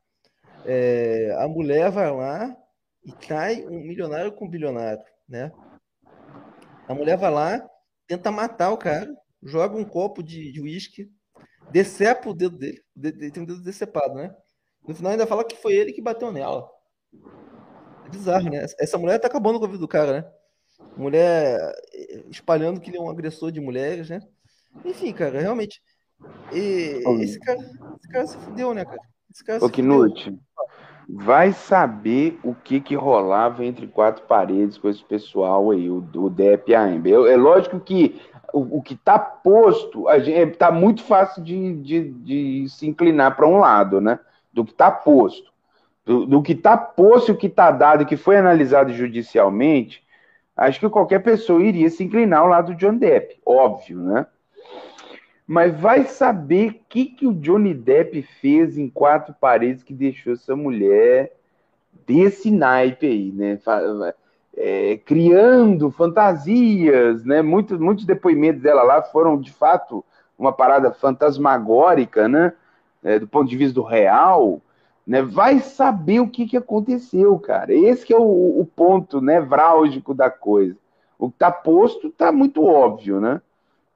É, 0.65 1.35
a 1.39 1.47
mulher 1.47 1.89
vai 1.91 2.09
lá 2.11 2.55
e 3.03 3.11
cai 3.11 3.65
um 3.67 3.79
milionário 3.81 4.31
com 4.31 4.45
um 4.45 4.49
bilionário, 4.49 5.03
né? 5.27 5.51
A 6.87 6.93
mulher 6.93 7.17
vai 7.17 7.31
lá, 7.31 7.69
tenta 8.07 8.31
matar 8.31 8.71
o 8.71 8.77
cara, 8.77 9.09
joga 9.43 9.75
um 9.77 9.83
copo 9.85 10.21
de 10.23 10.51
de 10.51 10.61
uísque, 10.61 11.09
decepa 11.71 12.29
o 12.29 12.33
dedo 12.33 12.57
dele, 12.57 12.81
o 12.95 12.99
dedo- 12.99 13.21
ele 13.21 13.31
tem 13.31 13.43
o 13.43 13.47
dedo 13.47 13.61
decepado, 13.63 14.13
né? 14.15 14.33
No 14.87 14.95
final 14.95 15.11
ainda 15.11 15.27
fala 15.27 15.43
que 15.43 15.55
foi 15.57 15.73
ele 15.73 15.93
que 15.93 16.01
bateu 16.01 16.31
nela. 16.31 16.67
É 18.05 18.09
bizarro, 18.09 18.49
né? 18.49 18.65
Essa 18.79 18.97
mulher 18.97 19.19
tá 19.19 19.27
acabando 19.27 19.59
com 19.59 19.65
a 19.65 19.67
vida 19.67 19.79
do 19.79 19.87
cara, 19.87 20.21
né? 20.21 20.31
Mulher 20.97 21.57
eh, 21.93 22.23
espalhando 22.29 22.79
que 22.79 22.89
ele 22.89 22.97
é 22.97 23.01
um 23.01 23.09
agressor 23.09 23.51
de 23.51 23.61
mulheres, 23.61 24.09
né? 24.09 24.21
Enfim, 24.85 25.11
cara, 25.13 25.39
realmente. 25.39 25.81
E 26.51 27.01
esse 27.21 27.39
cara, 27.39 27.59
esse 27.59 28.09
cara 28.09 28.27
se 28.27 28.37
fudeu, 28.37 28.73
né, 28.73 28.85
cara? 28.85 29.01
Esse 29.31 29.43
cara 29.43 29.63
Ô, 29.63 29.69
Knut, 29.69 30.37
vai 31.09 31.51
saber 31.51 32.39
o 32.43 32.53
que 32.53 32.79
que 32.79 32.95
rolava 32.95 33.65
entre 33.65 33.87
quatro 33.87 34.23
paredes 34.25 34.77
com 34.77 34.89
esse 34.89 35.03
pessoal 35.03 35.71
aí, 35.71 35.89
o, 35.89 36.05
o 36.15 36.29
DEP 36.29 36.71
e 36.71 36.75
a 36.75 36.83
AMB. 36.83 37.07
É 37.07 37.35
lógico 37.35 37.79
que 37.79 38.21
o, 38.53 38.77
o 38.77 38.81
que 38.81 38.93
está 38.93 39.17
posto, 39.17 40.07
a 40.07 40.19
gente, 40.19 40.57
tá 40.57 40.71
muito 40.71 41.03
fácil 41.03 41.43
de, 41.43 41.75
de, 41.81 42.11
de 42.11 42.69
se 42.69 42.87
inclinar 42.87 43.35
para 43.35 43.47
um 43.47 43.57
lado, 43.57 43.99
né? 43.99 44.19
Do 44.53 44.65
que 44.65 44.71
está 44.71 44.91
posto. 44.91 45.51
Do, 46.05 46.25
do 46.25 46.41
que 46.41 46.53
está 46.53 46.77
posto 46.77 47.29
e 47.29 47.31
o 47.31 47.37
que 47.37 47.47
está 47.47 47.71
dado 47.71 48.03
e 48.03 48.05
que 48.05 48.17
foi 48.17 48.37
analisado 48.37 48.91
judicialmente, 48.91 50.03
acho 50.67 50.79
que 50.79 50.89
qualquer 50.89 51.19
pessoa 51.19 51.63
iria 51.63 51.89
se 51.89 52.03
inclinar 52.03 52.41
ao 52.41 52.47
lado 52.47 52.73
do 52.73 52.77
John 52.77 52.97
Depp, 52.97 53.39
óbvio, 53.45 53.99
né? 53.99 54.27
Mas 55.47 55.77
vai 55.77 56.05
saber 56.05 56.69
o 56.69 56.75
que, 56.87 57.05
que 57.05 57.27
o 57.27 57.33
Johnny 57.33 57.73
Depp 57.73 58.21
fez 58.39 58.77
em 58.77 58.89
quatro 58.89 59.33
paredes 59.33 59.83
que 59.83 59.93
deixou 59.93 60.33
essa 60.33 60.55
mulher 60.55 61.33
desse 62.05 62.51
naipe 62.51 63.07
aí, 63.07 63.31
né? 63.31 63.59
É, 64.55 64.97
criando 64.97 65.91
fantasias, 65.91 67.25
né? 67.25 67.41
Muitos, 67.41 67.79
muitos 67.79 68.05
depoimentos 68.05 68.61
dela 68.61 68.83
lá 68.83 69.01
foram 69.01 69.39
de 69.39 69.51
fato 69.51 70.05
uma 70.37 70.53
parada 70.53 70.91
fantasmagórica, 70.91 72.27
né? 72.27 72.53
É, 73.03 73.17
do 73.17 73.27
ponto 73.27 73.49
de 73.49 73.57
vista 73.57 73.73
do 73.73 73.83
real, 73.83 74.61
né? 75.05 75.21
Vai 75.21 75.59
saber 75.59 76.19
o 76.19 76.29
que, 76.29 76.45
que 76.45 76.57
aconteceu, 76.57 77.37
cara. 77.39 77.73
Esse 77.73 78.05
que 78.05 78.13
é 78.13 78.17
o, 78.17 78.59
o 78.59 78.65
ponto 78.65 79.21
nevrálgico 79.21 80.13
da 80.13 80.29
coisa. 80.29 80.77
O 81.17 81.29
que 81.29 81.35
está 81.35 81.51
posto 81.51 82.07
está 82.07 82.31
muito 82.31 82.63
óbvio, 82.63 83.19
né? 83.19 83.41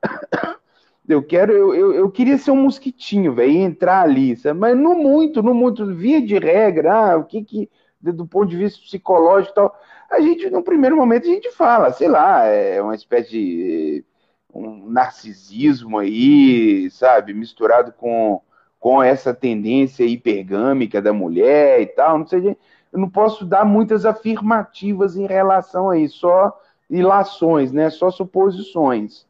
Eu 1.08 1.22
quero, 1.22 1.53
eu, 1.53 1.76
eu, 1.76 1.93
eu 1.93 2.10
queria 2.10 2.36
ser 2.36 2.49
um 2.49 2.64
mosquitinho, 2.64 3.32
velho, 3.32 3.51
entrar 3.51 4.01
ali, 4.01 4.36
sabe? 4.36 4.60
mas 4.60 4.76
não 4.76 4.95
muito, 4.95 5.43
não 5.43 5.53
muito, 5.53 5.86
via 5.93 6.20
de 6.20 6.39
regra, 6.39 7.12
ah, 7.12 7.18
o 7.18 7.26
que 7.26 7.43
que, 7.43 7.70
do 8.01 8.26
ponto 8.26 8.47
de 8.47 8.58
vista 8.58 8.82
psicológico 8.82 9.51
e 9.51 9.53
tal, 9.53 9.80
a 10.10 10.20
gente, 10.20 10.49
no 10.49 10.64
primeiro 10.64 10.97
momento, 10.97 11.26
a 11.26 11.32
gente 11.32 11.51
fala, 11.51 11.91
sei 11.91 12.08
lá, 12.08 12.45
é 12.45 12.82
uma 12.82 12.95
espécie 12.95 13.30
de 13.30 14.06
um 14.51 14.89
narcisismo 14.89 15.99
aí, 15.99 16.89
sabe, 16.89 17.36
misturado 17.36 17.91
com, 17.91 18.41
com 18.86 19.01
essa 19.01 19.33
tendência 19.33 20.03
hipergâmica 20.03 21.01
da 21.01 21.11
mulher 21.11 21.81
e 21.81 21.88
tal, 21.88 22.19
não 22.19 22.27
sei, 22.27 22.55
eu 22.93 22.99
não 22.99 23.09
posso 23.09 23.43
dar 23.43 23.65
muitas 23.65 24.05
afirmativas 24.05 25.17
em 25.17 25.25
relação 25.25 25.89
a 25.89 25.97
isso, 25.97 26.19
só 26.19 26.55
ilações, 26.88 27.71
né, 27.71 27.89
só 27.89 28.11
suposições. 28.11 29.25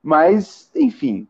Mas, 0.00 0.70
enfim, 0.76 1.26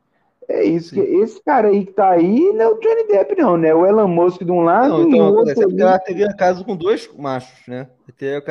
é 0.46 0.62
isso. 0.62 0.92
Que, 0.92 1.00
esse 1.00 1.42
cara 1.42 1.68
aí 1.68 1.86
que 1.86 1.92
tá 1.92 2.10
aí 2.10 2.52
não 2.52 2.66
é 2.66 2.68
o 2.68 2.78
Johnny 2.78 3.08
Depp, 3.08 3.34
não, 3.40 3.56
né? 3.56 3.74
O 3.74 3.86
Elon 3.86 4.08
Musk 4.08 4.42
de 4.42 4.52
um 4.52 4.60
lado 4.60 4.98
não, 4.98 5.08
então, 5.08 5.16
e 5.16 5.20
o 5.22 5.34
outro. 5.36 5.64
Ali... 5.64 5.80
Ela 5.80 5.98
teria 5.98 6.36
caso 6.36 6.62
com 6.66 6.76
dois 6.76 7.10
machos, 7.16 7.66
né? 7.66 7.88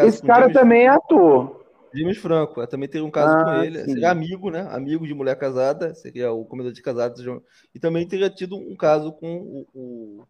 Esse 0.08 0.24
cara 0.24 0.48
James... 0.48 0.54
também 0.54 0.86
é 0.86 0.90
ator. 0.90 1.66
James 1.94 2.18
Franco, 2.18 2.66
também 2.68 2.88
teria 2.88 3.06
um 3.06 3.12
caso 3.12 3.36
ah, 3.36 3.44
com 3.44 3.64
ele. 3.64 3.80
Sim. 3.80 3.94
Seria 3.94 4.12
amigo, 4.12 4.50
né? 4.50 4.68
Amigo 4.72 5.08
de 5.08 5.14
mulher 5.14 5.38
casada, 5.38 5.94
seria 5.94 6.32
o 6.32 6.46
comedor 6.46 6.72
de 6.72 6.82
casados. 6.82 7.24
E 7.74 7.80
também 7.80 8.08
teria 8.08 8.30
tido 8.30 8.58
um 8.58 8.76
caso 8.76 9.12
com 9.12 9.38
o, 9.38 9.68
o, 9.74 10.28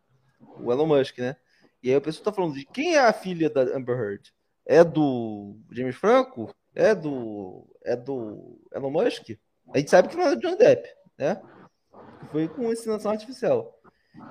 o 0.63 0.71
Elon 0.71 0.85
Musk, 0.85 1.19
né? 1.19 1.35
E 1.81 1.89
aí 1.89 1.97
o 1.97 2.01
pessoal 2.01 2.25
tá 2.25 2.31
falando 2.31 2.53
de 2.53 2.65
quem 2.65 2.95
é 2.95 2.99
a 2.99 3.13
filha 3.13 3.49
da 3.49 3.61
Amber 3.61 3.97
Heard? 3.97 4.33
É 4.65 4.83
do 4.83 5.57
James 5.71 5.95
Franco? 5.95 6.53
É 6.75 6.93
do. 6.93 7.65
É 7.83 7.95
do 7.95 8.59
Elon 8.73 8.91
Musk? 8.91 9.31
A 9.73 9.77
gente 9.77 9.89
sabe 9.89 10.09
que 10.09 10.17
não 10.17 10.25
é 10.25 10.35
do 10.35 10.41
John 10.41 10.57
Depp, 10.57 10.87
né? 11.17 11.41
Foi 12.31 12.47
com 12.47 12.71
ensinação 12.71 13.11
artificial. 13.11 13.79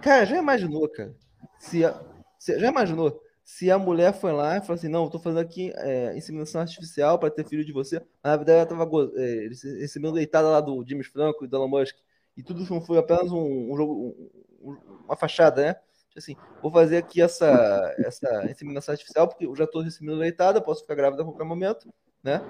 Cara, 0.02 0.26
já 0.26 0.36
imaginou, 0.36 0.88
cara? 0.88 1.14
Se, 1.58 1.84
a, 1.84 2.00
se 2.38 2.58
já 2.58 2.68
imaginou 2.68 3.20
se 3.48 3.70
a 3.70 3.78
mulher 3.78 4.12
foi 4.12 4.30
lá 4.30 4.58
e 4.58 4.60
falou 4.60 4.74
assim: 4.74 4.88
Não, 4.88 5.04
eu 5.04 5.10
tô 5.10 5.18
fazendo 5.18 5.40
aqui 5.40 5.72
é, 5.76 6.14
inseminação 6.14 6.60
artificial 6.60 7.18
para 7.18 7.30
ter 7.30 7.48
filho 7.48 7.64
de 7.64 7.72
você. 7.72 7.98
Na 8.22 8.36
verdade 8.36 8.58
ela 8.58 8.66
tava 8.66 9.10
é, 9.16 9.48
recebendo 9.80 10.12
deitada 10.12 10.50
lá 10.50 10.60
do 10.60 10.84
James 10.86 11.06
Franco 11.06 11.46
e 11.46 11.48
do 11.48 11.56
Elon 11.56 11.66
Musk. 11.66 11.96
E 12.36 12.42
tudo 12.42 12.62
foi 12.82 12.98
apenas 12.98 13.32
um, 13.32 13.72
um 13.72 13.74
jogo, 13.74 14.14
um, 14.60 14.76
uma 15.06 15.16
fachada, 15.16 15.62
né? 15.62 15.74
Tipo 16.08 16.18
assim, 16.18 16.36
vou 16.60 16.70
fazer 16.70 16.98
aqui 16.98 17.22
essa, 17.22 17.94
essa 18.00 18.50
inseminação 18.50 18.92
artificial, 18.92 19.26
porque 19.26 19.46
eu 19.46 19.56
já 19.56 19.64
estou 19.64 19.80
recebendo 19.80 20.18
deitada, 20.18 20.60
posso 20.60 20.82
ficar 20.82 20.94
grávida 20.94 21.22
a 21.22 21.24
qualquer 21.24 21.44
momento, 21.44 21.90
né? 22.22 22.42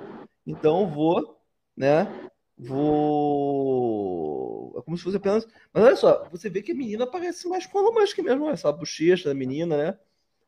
Então 0.45 0.91
vou, 0.91 1.41
né? 1.77 2.09
vou. 2.59 3.69
É 4.77 4.83
como 4.83 4.97
se 4.97 5.05
fosse 5.05 5.17
apenas. 5.17 5.47
Mas 5.73 5.85
olha 5.85 5.95
só, 5.95 6.29
você 6.29 6.51
vê 6.51 6.61
que 6.61 6.73
a 6.73 6.75
menina 6.75 7.07
parece 7.07 7.49
mais 7.49 7.67
com 7.67 7.79
o 7.79 7.83
Elon 7.83 8.01
Musk 8.01 8.19
mesmo, 8.19 8.51
essa 8.51 8.73
bochecha 8.73 9.29
da 9.29 9.35
menina, 9.35 9.77
né? 9.77 9.97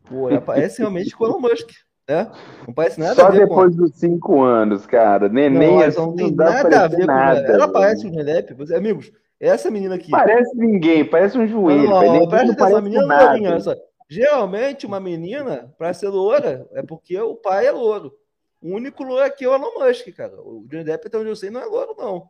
Pô, 0.05 0.29
parece 0.45 0.79
realmente 0.79 1.15
com 1.15 1.25
o 1.25 1.27
Elon 1.29 1.41
Musk. 1.41 1.71
Né? 2.09 2.31
Não 2.67 2.75
parece 2.75 2.99
nada 2.99 3.15
Só 3.15 3.27
a 3.27 3.31
ver 3.31 3.47
depois 3.47 3.75
com... 3.75 3.83
dos 3.83 3.95
cinco 3.95 4.43
anos, 4.43 4.85
cara. 4.85 5.29
Nem, 5.29 5.49
não, 5.49 5.81
assim, 5.81 5.99
não 5.99 6.17
tem 6.17 6.35
nada 6.35 6.85
a 6.85 6.89
ver 6.89 7.07
nada, 7.07 7.41
com 7.41 7.47
ela. 7.47 7.55
Ela 7.55 7.73
parece 7.73 8.07
um 8.07 8.11
Redepp. 8.11 8.75
Amigos, 8.75 9.13
essa 9.39 9.71
menina 9.71 9.95
aqui. 9.95 10.11
Parece 10.11 10.57
ninguém, 10.57 11.05
parece 11.05 11.39
um 11.39 11.47
joelho. 11.47 11.89
Não, 11.89 12.03
não, 12.03 12.21
não 12.21 12.29
parece 12.29 12.53
essa 12.61 12.81
menina 12.81 13.25
lourinha, 13.25 13.61
só. 13.61 13.75
Geralmente, 14.09 14.87
uma 14.87 14.99
menina, 14.99 15.73
para 15.79 15.95
ser 15.95 16.09
loura, 16.09 16.67
é 16.73 16.83
porque 16.83 17.17
o 17.21 17.37
pai 17.37 17.67
é 17.67 17.71
louro. 17.71 18.13
O 18.61 18.75
único 18.75 19.05
louro 19.05 19.25
aqui 19.25 19.45
é 19.45 19.49
o 19.49 19.55
Elon 19.55 19.79
Musk, 19.79 20.09
cara. 20.17 20.35
O 20.43 20.67
Johnny 20.69 20.83
Depp, 20.83 21.07
até 21.07 21.17
onde 21.17 21.29
eu 21.29 21.37
sei, 21.37 21.49
não 21.49 21.61
é 21.61 21.65
louro, 21.65 21.95
não. 21.97 22.29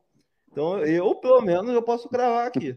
Então, 0.53 0.79
eu, 0.81 1.15
pelo 1.15 1.41
menos, 1.41 1.73
eu 1.73 1.81
posso 1.81 2.09
gravar 2.11 2.47
aqui. 2.47 2.77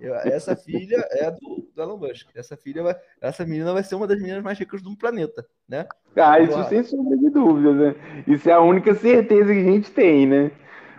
Essa 0.00 0.56
filha 0.56 1.06
é 1.10 1.30
do, 1.30 1.68
do, 1.74 1.82
Elon 1.82 1.96
Musk. 1.96 2.28
Essa 2.34 2.56
filha 2.56 2.82
vai, 2.82 2.96
essa 3.20 3.44
menina 3.44 3.72
vai 3.72 3.82
ser 3.82 3.94
uma 3.94 4.06
das 4.06 4.18
meninas 4.20 4.42
mais 4.42 4.58
ricas 4.58 4.82
do 4.82 4.96
planeta, 4.96 5.44
né? 5.68 5.86
Ah, 6.16 6.40
isso 6.40 6.62
sem 6.68 6.82
sombra 6.82 7.16
de 7.16 7.30
dúvida, 7.30 7.72
né? 7.72 7.94
Isso 8.26 8.48
é 8.48 8.52
a 8.52 8.60
única 8.60 8.94
certeza 8.94 9.52
que 9.52 9.60
a 9.60 9.72
gente 9.72 9.90
tem, 9.90 10.26
né? 10.26 10.50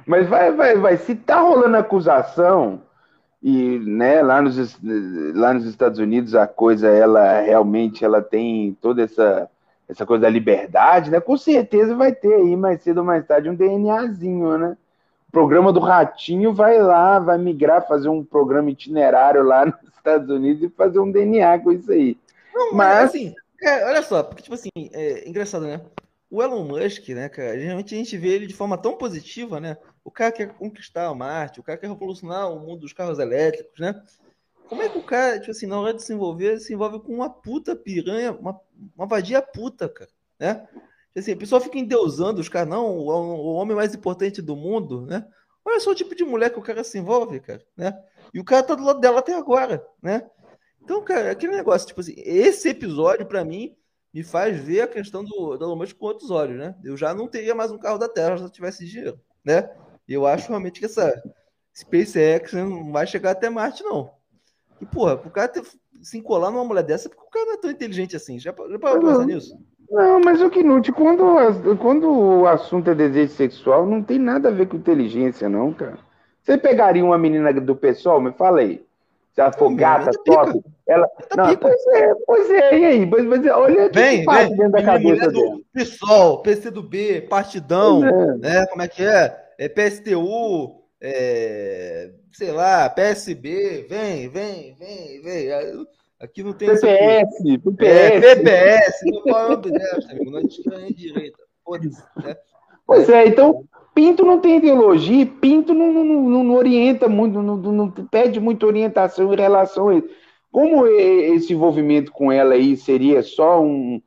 Mas 0.05 0.27
vai, 0.27 0.51
vai, 0.51 0.75
vai. 0.77 0.97
Se 0.97 1.15
tá 1.15 1.39
rolando 1.41 1.77
acusação 1.77 2.81
e, 3.41 3.79
né, 3.79 4.21
lá 4.21 4.41
nos, 4.41 4.77
lá 5.35 5.53
nos 5.53 5.65
Estados 5.65 5.99
Unidos 5.99 6.35
a 6.35 6.47
coisa, 6.47 6.89
ela 6.89 7.41
realmente, 7.41 8.03
ela 8.03 8.21
tem 8.21 8.77
toda 8.81 9.03
essa 9.03 9.49
essa 9.89 10.05
coisa 10.05 10.21
da 10.21 10.29
liberdade, 10.29 11.09
né? 11.09 11.19
Com 11.19 11.35
certeza 11.35 11.95
vai 11.95 12.13
ter 12.13 12.31
aí 12.31 12.55
mais 12.55 12.83
cedo 12.83 12.99
ou 12.99 13.03
mais 13.03 13.25
tarde 13.25 13.49
um 13.49 13.55
DNAzinho, 13.55 14.55
né? 14.55 14.77
O 15.29 15.31
programa 15.31 15.71
do 15.71 15.79
Ratinho 15.79 16.51
vai 16.51 16.81
lá, 16.81 17.19
vai 17.19 17.37
migrar, 17.37 17.87
fazer 17.87 18.09
um 18.09 18.23
programa 18.23 18.71
itinerário 18.71 19.43
lá 19.43 19.63
nos 19.63 19.75
Estados 19.95 20.27
Unidos 20.27 20.63
e 20.63 20.69
fazer 20.69 20.99
um 20.99 21.11
DNA 21.11 21.59
com 21.59 21.71
isso 21.71 21.91
aí. 21.91 22.17
Não, 22.51 22.73
mas 22.73 23.09
assim, 23.09 23.35
é, 23.61 23.85
olha 23.85 24.01
só, 24.01 24.23
porque 24.23 24.41
tipo 24.41 24.55
assim, 24.55 24.69
é 24.75 25.29
engraçado, 25.29 25.65
né? 25.65 25.81
O 26.31 26.41
Elon 26.41 26.63
Musk, 26.63 27.09
né, 27.09 27.29
cara, 27.29 27.59
geralmente 27.59 27.93
a 27.93 27.97
gente 27.97 28.17
vê 28.17 28.29
ele 28.29 28.47
de 28.47 28.55
forma 28.55 28.75
tão 28.75 28.97
positiva, 28.97 29.59
né? 29.59 29.77
O 30.03 30.09
cara 30.09 30.31
quer 30.31 30.49
conquistar 30.49 31.13
Marte, 31.13 31.59
o 31.59 31.63
cara 31.63 31.77
quer 31.77 31.87
revolucionar 31.87 32.51
o 32.51 32.59
mundo 32.59 32.81
dos 32.81 32.93
carros 32.93 33.19
elétricos, 33.19 33.79
né? 33.79 34.01
Como 34.67 34.81
é 34.81 34.89
que 34.89 34.97
o 34.97 35.03
cara, 35.03 35.39
tipo 35.39 35.51
assim, 35.51 35.67
na 35.67 35.79
hora 35.79 35.93
de 35.93 36.01
se 36.03 36.11
envolver, 36.11 36.59
se 36.59 36.73
envolve 36.73 36.99
com 37.01 37.13
uma 37.13 37.29
puta 37.29 37.75
piranha, 37.75 38.31
uma, 38.31 38.59
uma 38.97 39.05
vadia 39.05 39.43
puta, 39.43 39.87
cara, 39.87 40.09
né? 40.39 40.67
Tipo 41.09 41.19
assim, 41.19 41.31
a 41.33 41.37
pessoa 41.37 41.61
fica 41.61 41.77
endeusando 41.77 42.39
os 42.39 42.49
caras, 42.49 42.69
não, 42.69 42.97
o, 42.97 43.53
homem 43.53 43.75
mais 43.75 43.93
importante 43.93 44.41
do 44.41 44.55
mundo, 44.55 45.05
né? 45.05 45.25
Olha 45.65 45.79
só 45.79 45.91
o 45.91 45.95
tipo 45.95 46.15
de 46.15 46.23
mulher 46.23 46.51
que 46.51 46.59
o 46.59 46.63
cara 46.63 46.83
se 46.83 46.97
envolve, 46.97 47.39
cara, 47.39 47.63
né? 47.75 47.93
E 48.33 48.39
o 48.39 48.43
cara 48.43 48.63
tá 48.63 48.75
do 48.75 48.83
lado 48.83 48.99
dela 48.99 49.19
até 49.19 49.33
agora, 49.33 49.85
né? 50.01 50.27
Então, 50.81 51.03
cara, 51.03 51.31
aquele 51.31 51.55
negócio, 51.55 51.87
tipo 51.87 52.01
assim, 52.01 52.13
esse 52.17 52.69
episódio, 52.69 53.25
para 53.25 53.43
mim, 53.43 53.75
me 54.13 54.23
faz 54.23 54.59
ver 54.59 54.81
a 54.81 54.87
questão 54.87 55.23
do, 55.23 55.55
Elon 55.55 55.75
Musk 55.75 55.97
com 55.97 56.05
outros 56.05 56.31
olhos, 56.31 56.57
né? 56.57 56.75
Eu 56.83 56.95
já 56.95 57.13
não 57.13 57.27
teria 57.27 57.53
mais 57.53 57.71
um 57.71 57.77
carro 57.77 57.97
da 57.97 58.09
Terra 58.09 58.37
se 58.37 58.43
eu 58.43 58.49
tivesse 58.49 58.85
dinheiro, 58.85 59.19
né? 59.43 59.69
Eu 60.07 60.25
acho 60.25 60.47
realmente 60.47 60.79
que 60.79 60.85
essa 60.85 61.13
SpaceX 61.75 62.53
não 62.53 62.91
vai 62.91 63.05
chegar 63.05 63.31
até 63.31 63.49
Marte, 63.49 63.83
não. 63.83 64.11
E, 64.81 64.85
porra, 64.85 65.13
o 65.13 65.29
cara 65.29 65.47
ter, 65.47 65.63
se 66.01 66.17
encolar 66.17 66.51
numa 66.51 66.65
mulher 66.65 66.83
dessa, 66.83 67.09
porque 67.09 67.23
o 67.23 67.29
cara 67.29 67.45
não 67.45 67.53
é 67.53 67.57
tão 67.57 67.71
inteligente 67.71 68.15
assim. 68.15 68.39
Já, 68.39 68.51
já 68.51 68.79
parou 68.79 68.99
pra 68.99 69.11
pensar 69.11 69.25
nisso? 69.25 69.57
Não, 69.89 70.21
mas 70.21 70.41
o 70.41 70.49
que 70.49 70.61
Knut, 70.61 70.91
quando, 70.91 71.77
quando 71.77 72.11
o 72.11 72.47
assunto 72.47 72.91
é 72.91 72.95
desejo 72.95 73.33
sexual, 73.33 73.85
não 73.85 74.03
tem 74.03 74.19
nada 74.19 74.49
a 74.49 74.51
ver 74.51 74.67
com 74.67 74.77
inteligência, 74.77 75.49
não, 75.49 75.73
cara. 75.73 75.97
Você 76.43 76.57
pegaria 76.57 77.03
uma 77.03 77.17
menina 77.17 77.51
do 77.53 77.75
pessoal, 77.75 78.21
me 78.21 78.31
fala 78.31 78.61
aí. 78.61 78.83
Se 79.33 79.41
ela 79.41 79.51
for 79.51 79.73
gata, 79.73 80.11
top, 80.25 80.59
ela. 80.87 81.07
Não, 81.35 81.55
pois 81.55 81.87
é, 81.87 82.15
pois 82.25 82.49
é, 82.49 82.77
e 82.77 82.85
aí? 82.85 83.05
Mas, 83.05 83.25
mas 83.25 83.47
olha 83.47 83.85
o 83.85 83.89
que 83.89 84.23
passa 84.23 84.49
dentro 84.49 84.71
da 84.71 84.83
cabeça 84.83 85.31
do 85.31 85.63
PSOL, 85.73 86.41
PCdoB, 86.41 87.21
Partidão, 87.29 88.05
é. 88.05 88.37
né? 88.37 88.65
Como 88.67 88.81
é 88.81 88.87
que 88.87 89.03
é? 89.03 89.35
é 89.57 89.69
PSTU, 89.69 90.81
é, 91.01 92.11
sei 92.31 92.51
lá, 92.51 92.89
PSB, 92.89 93.85
vem, 93.89 94.29
vem, 94.29 94.75
vem, 94.75 95.21
vem. 95.21 95.49
Aqui 96.19 96.43
não 96.43 96.51
tem 96.51 96.67
PPS, 96.67 97.43
PPS. 97.63 98.25
É, 98.25 98.35
PPS, 98.35 98.99
não 99.05 99.21
qual 99.21 99.51
é 99.51 99.55
o 99.55 100.11
amigo, 100.11 100.31
não 100.31 100.39
é 100.39 100.87
de 100.87 100.93
direita. 100.93 101.37
Foda-se, 101.63 102.03
né? 102.21 102.35
Pois 102.85 103.07
é, 103.07 103.27
então 103.27 103.63
Pinto 103.95 104.25
não 104.25 104.39
tem 104.39 104.57
ideologia, 104.57 105.25
Pinto 105.25 105.73
não, 105.73 105.93
não, 105.93 106.03
não, 106.03 106.43
não 106.43 106.55
orienta 106.55 107.07
muito, 107.07 107.41
não, 107.41 107.55
não, 107.57 107.91
pede 107.91 108.39
muita 108.39 108.65
orientação 108.65 109.33
em 109.33 109.37
relação 109.37 109.89
a 109.89 109.95
isso. 109.95 110.09
Como 110.51 110.85
esse 110.87 111.53
envolvimento 111.53 112.11
com 112.11 112.31
ela 112.31 112.55
aí 112.55 112.75
seria 112.75 113.21
só 113.21 113.61
um, 113.61 114.01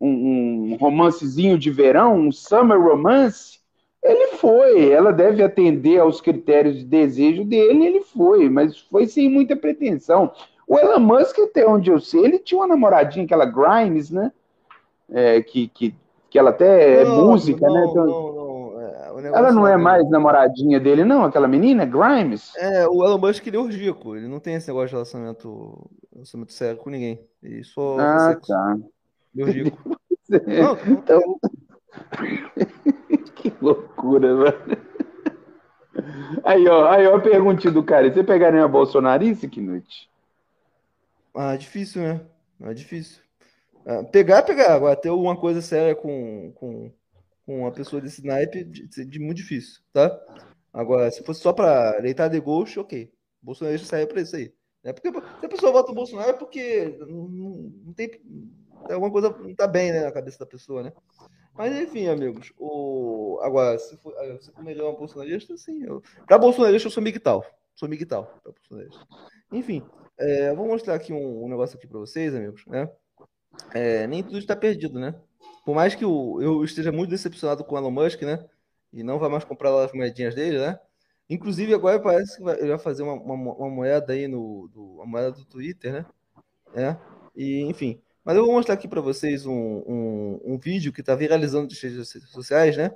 um, 0.00 0.72
um 0.72 0.76
romancezinho 0.76 1.58
de 1.58 1.70
verão, 1.70 2.16
um 2.16 2.32
summer 2.32 2.80
romance, 2.80 3.58
ele 4.02 4.28
foi. 4.36 4.90
Ela 4.90 5.12
deve 5.12 5.42
atender 5.42 5.98
aos 5.98 6.20
critérios 6.20 6.78
de 6.78 6.84
desejo 6.84 7.44
dele, 7.44 7.86
ele 7.86 8.00
foi, 8.00 8.48
mas 8.48 8.78
foi 8.78 9.06
sem 9.06 9.28
muita 9.28 9.56
pretensão. 9.56 10.32
O 10.68 10.78
Elon 10.78 11.00
Musk, 11.00 11.38
até 11.38 11.66
onde 11.66 11.90
eu 11.90 11.98
sei, 11.98 12.22
ele 12.22 12.38
tinha 12.38 12.60
uma 12.60 12.66
namoradinha, 12.66 13.24
aquela 13.24 13.46
Grimes, 13.46 14.10
né? 14.10 14.30
É, 15.10 15.40
que, 15.40 15.68
que, 15.68 15.94
que 16.28 16.38
ela 16.38 16.50
até 16.50 17.00
é 17.00 17.04
não, 17.04 17.20
é 17.20 17.24
música, 17.24 17.66
não, 17.66 17.74
né? 17.74 17.86
Então, 17.88 18.06
não, 18.06 18.32
não. 18.34 18.80
É, 18.82 19.28
ela 19.28 19.50
não 19.50 19.66
é 19.66 19.78
mais 19.78 20.08
namoradinha 20.10 20.78
dele, 20.78 21.04
não? 21.04 21.24
Aquela 21.24 21.48
menina, 21.48 21.86
Grimes? 21.86 22.54
É, 22.56 22.86
o 22.86 23.02
Elon 23.02 23.16
Musk 23.16 23.46
ele 23.46 23.56
é 23.56 23.60
orgico, 23.60 24.14
ele 24.14 24.28
não 24.28 24.38
tem 24.38 24.56
esse 24.56 24.68
negócio 24.68 24.88
de 24.88 24.94
relacionamento, 24.94 25.90
relacionamento 26.12 26.52
sério 26.52 26.76
com 26.78 26.90
ninguém. 26.90 27.18
Ele 27.42 27.64
só 27.64 27.98
ah, 27.98 28.32
sexo. 28.32 28.48
tá. 28.48 28.76
Orgico. 29.40 29.98
não, 30.28 30.78
então... 30.92 31.40
que 33.36 33.54
loucura, 33.62 34.36
velho. 34.36 34.78
Aí, 36.44 36.68
ó, 36.68 36.88
aí, 36.88 37.06
ó, 37.06 37.16
a 37.16 37.20
perguntinha 37.20 37.72
do 37.72 37.82
cara. 37.82 38.12
Você 38.12 38.22
pegaria 38.22 38.60
uma 38.60 38.68
bolsonarice, 38.68 39.48
Knut? 39.48 40.08
Ah, 41.40 41.54
difícil, 41.54 42.02
né? 42.02 42.20
É 42.62 42.74
difícil. 42.74 43.22
Ah, 43.86 44.02
pegar, 44.02 44.42
pegar. 44.42 44.74
Agora, 44.74 44.96
ter 44.96 45.08
alguma 45.08 45.36
coisa 45.36 45.62
séria 45.62 45.94
com, 45.94 46.50
com, 46.56 46.92
com 47.46 47.60
uma 47.60 47.70
pessoa 47.70 48.02
desse 48.02 48.26
naipe, 48.26 48.64
de, 48.64 49.04
de 49.04 49.18
muito 49.20 49.36
difícil, 49.36 49.80
tá? 49.92 50.20
Agora, 50.72 51.08
se 51.12 51.22
fosse 51.22 51.40
só 51.40 51.52
para 51.52 52.00
deitar 52.00 52.26
de 52.26 52.40
ghost, 52.40 52.80
ok. 52.80 53.12
Bolsonaro 53.40 53.78
saiu 53.78 54.08
para 54.08 54.20
isso 54.20 54.34
aí. 54.34 54.52
É 54.82 54.92
porque 54.92 55.12
se 55.12 55.46
a 55.46 55.48
pessoa 55.48 55.70
vota 55.70 55.92
o 55.92 55.94
Bolsonaro 55.94 56.30
é 56.30 56.32
porque 56.32 56.98
não, 57.06 57.28
não 57.28 57.92
tem 57.92 58.20
alguma 58.90 59.12
coisa 59.12 59.30
não 59.30 59.54
tá 59.54 59.68
bem 59.68 59.92
né, 59.92 60.00
na 60.00 60.10
cabeça 60.10 60.40
da 60.40 60.46
pessoa, 60.46 60.82
né? 60.82 60.92
Mas 61.54 61.72
enfim, 61.80 62.08
amigos. 62.08 62.52
O... 62.58 63.38
Agora, 63.42 63.78
se 63.78 63.96
for, 63.98 64.12
ah, 64.18 64.38
se 64.40 64.50
for 64.50 64.64
melhor 64.64 64.90
uma 64.90 64.98
bolsonarista, 64.98 65.56
sim. 65.56 65.84
Eu... 65.84 66.02
Pra 66.26 66.36
bolsonarista, 66.36 66.88
eu 66.88 66.92
sou 66.92 67.02
migtal. 67.02 67.46
Sou. 67.76 67.88
Pra 67.88 68.52
bolsonarista. 68.52 69.06
Enfim, 69.52 69.84
é, 70.18 70.54
vou 70.54 70.66
mostrar 70.66 70.94
aqui 70.94 71.12
um, 71.12 71.44
um 71.44 71.48
negócio 71.48 71.76
aqui 71.76 71.86
para 71.86 71.98
vocês, 71.98 72.34
amigos, 72.34 72.64
né? 72.66 72.90
É, 73.74 74.06
nem 74.06 74.22
tudo 74.22 74.38
está 74.38 74.56
perdido, 74.56 74.98
né? 74.98 75.14
Por 75.64 75.74
mais 75.74 75.94
que 75.94 76.04
eu, 76.04 76.64
esteja 76.64 76.90
muito 76.90 77.10
decepcionado 77.10 77.64
com 77.64 77.74
o 77.74 77.78
Elon 77.78 77.90
Musk, 77.90 78.22
né? 78.22 78.44
E 78.92 79.02
não 79.02 79.18
vai 79.18 79.28
mais 79.28 79.44
comprar 79.44 79.70
as 79.84 79.92
moedinhas 79.92 80.34
dele, 80.34 80.58
né? 80.58 80.78
Inclusive, 81.28 81.74
agora 81.74 82.00
parece 82.00 82.38
que 82.38 82.42
vai, 82.42 82.58
ele 82.58 82.70
vai 82.70 82.78
fazer 82.78 83.02
uma, 83.02 83.12
uma, 83.12 83.52
uma 83.54 83.68
moeda 83.68 84.12
aí 84.12 84.26
no. 84.26 84.68
Do, 84.72 84.82
uma 84.94 85.06
moeda 85.06 85.32
do 85.32 85.44
Twitter, 85.44 85.92
né? 85.92 86.06
É. 86.74 86.96
E, 87.36 87.60
enfim. 87.62 88.00
Mas 88.24 88.36
eu 88.36 88.44
vou 88.44 88.54
mostrar 88.54 88.74
aqui 88.74 88.88
para 88.88 89.00
vocês 89.00 89.46
um, 89.46 89.52
um, 89.54 90.40
um, 90.44 90.58
vídeo 90.58 90.92
que 90.92 91.00
está 91.00 91.14
viralizando 91.14 91.68
nas 91.68 91.80
redes 91.80 92.08
sociais, 92.30 92.76
né? 92.76 92.90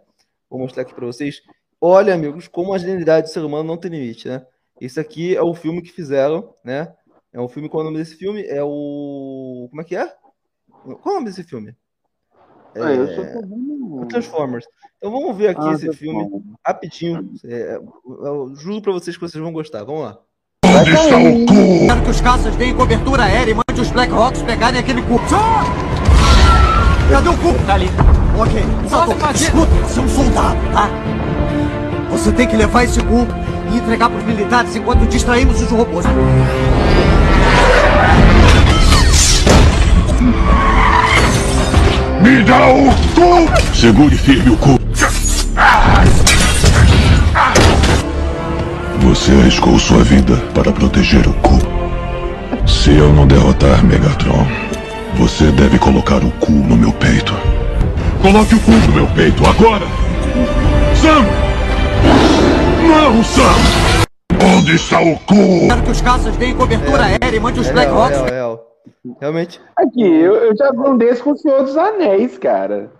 Vou 0.48 0.58
mostrar 0.58 0.82
aqui 0.82 0.94
para 0.94 1.06
vocês. 1.06 1.42
Olha, 1.80 2.14
amigos, 2.14 2.48
como 2.48 2.72
a 2.72 2.78
genialidade 2.78 3.28
do 3.28 3.32
ser 3.32 3.40
humano 3.40 3.64
não 3.64 3.76
tem 3.76 3.90
limite, 3.90 4.28
né? 4.28 4.46
Esse 4.80 4.98
aqui 4.98 5.36
é 5.36 5.42
o 5.42 5.54
filme 5.54 5.82
que 5.82 5.92
fizeram, 5.92 6.54
né? 6.64 6.94
É 7.34 7.40
um 7.40 7.48
filme, 7.48 7.68
qual 7.68 7.80
é 7.80 7.86
o 7.86 7.90
nome 7.90 8.02
desse 8.02 8.16
filme? 8.16 8.42
É 8.42 8.62
o. 8.62 9.66
Como 9.70 9.80
é 9.80 9.84
que 9.84 9.96
é? 9.96 10.06
Qual 10.82 10.98
é 11.06 11.08
o 11.08 11.14
nome 11.14 11.26
desse 11.26 11.42
filme? 11.42 11.74
É... 12.74 12.82
Ah, 12.82 12.92
eu 12.92 13.06
só 13.08 13.22
tô 13.22 13.40
vendo... 13.40 14.06
Transformers. 14.08 14.66
Então 14.98 15.10
vamos 15.10 15.36
ver 15.36 15.48
aqui 15.48 15.66
ah, 15.66 15.72
esse 15.72 15.92
filme 15.94 16.28
rapidinho. 16.64 17.30
É, 17.44 17.76
eu 17.76 18.54
juro 18.54 18.82
pra 18.82 18.92
vocês 18.92 19.16
que 19.16 19.22
vocês 19.22 19.42
vão 19.42 19.52
gostar. 19.52 19.84
Vamos 19.84 20.02
lá. 20.02 20.18
Onde 20.66 20.90
está 20.90 21.16
o 21.16 21.46
cu? 21.46 21.86
Quero 21.86 22.02
que 22.02 22.10
os 22.10 22.20
caças 22.20 22.56
deem 22.56 22.74
cobertura 22.74 23.24
aérea 23.24 23.52
e 23.52 23.54
mande 23.54 23.80
os 23.80 23.90
Black 23.90 24.12
Hawks 24.12 24.42
pegarem 24.42 24.80
aquele 24.80 25.02
cu. 25.02 25.18
Cadê 27.10 27.28
o 27.28 27.36
cu? 27.38 27.66
Tá 27.66 27.74
ali. 27.74 27.86
Ok. 28.38 28.62
Só 28.88 29.04
escuta, 29.32 29.72
você 29.86 30.00
é 30.00 30.02
um 30.02 30.08
soldado, 30.08 30.60
tá? 30.72 30.88
Você 32.10 32.32
tem 32.32 32.46
que 32.46 32.56
levar 32.56 32.84
esse 32.84 33.00
cu 33.00 33.26
e 33.72 33.76
entregar 33.78 34.10
para 34.10 34.18
os 34.18 34.24
militares 34.24 34.76
enquanto 34.76 35.06
distraímos 35.06 35.60
os 35.60 35.70
robôs. 35.70 36.04
Me 42.22 42.40
dá 42.44 42.68
o 42.68 42.84
cu! 43.14 43.74
Segure 43.74 44.16
firme 44.16 44.50
o 44.50 44.56
cu. 44.56 44.78
Você 49.00 49.32
arriscou 49.32 49.76
sua 49.76 50.04
vida 50.04 50.36
para 50.54 50.70
proteger 50.70 51.26
o 51.26 51.32
cu. 51.34 51.58
Se 52.64 52.96
eu 52.96 53.12
não 53.12 53.26
derrotar 53.26 53.84
Megatron, 53.84 54.46
você 55.16 55.50
deve 55.50 55.80
colocar 55.80 56.22
o 56.22 56.30
cu 56.32 56.52
no 56.52 56.76
meu 56.76 56.92
peito. 56.92 57.34
Coloque 58.20 58.54
o 58.54 58.60
cu 58.60 58.70
no 58.70 58.92
meu 58.92 59.06
peito 59.08 59.44
agora! 59.44 59.84
Sam! 60.94 61.26
Não, 62.86 63.24
Sam! 63.24 64.06
Onde 64.58 64.76
está 64.76 65.00
o 65.00 65.16
cu? 65.18 65.66
Quero 65.66 65.82
que 65.82 65.90
os 65.90 66.00
caças 66.00 66.36
deem 66.36 66.54
cobertura 66.54 67.02
é, 67.08 67.18
aérea 67.20 67.36
e 67.36 67.40
mande 67.40 67.58
os 67.58 67.66
é, 67.66 67.72
Black 67.72 67.90
Hawks. 67.90 68.71
Realmente. 69.20 69.60
Aqui, 69.76 70.02
eu, 70.02 70.34
eu 70.34 70.56
já 70.56 70.70
desse 70.96 71.22
com 71.22 71.32
o 71.32 71.36
Senhor 71.36 71.62
dos 71.64 71.76
Anéis, 71.76 72.38
cara. 72.38 72.92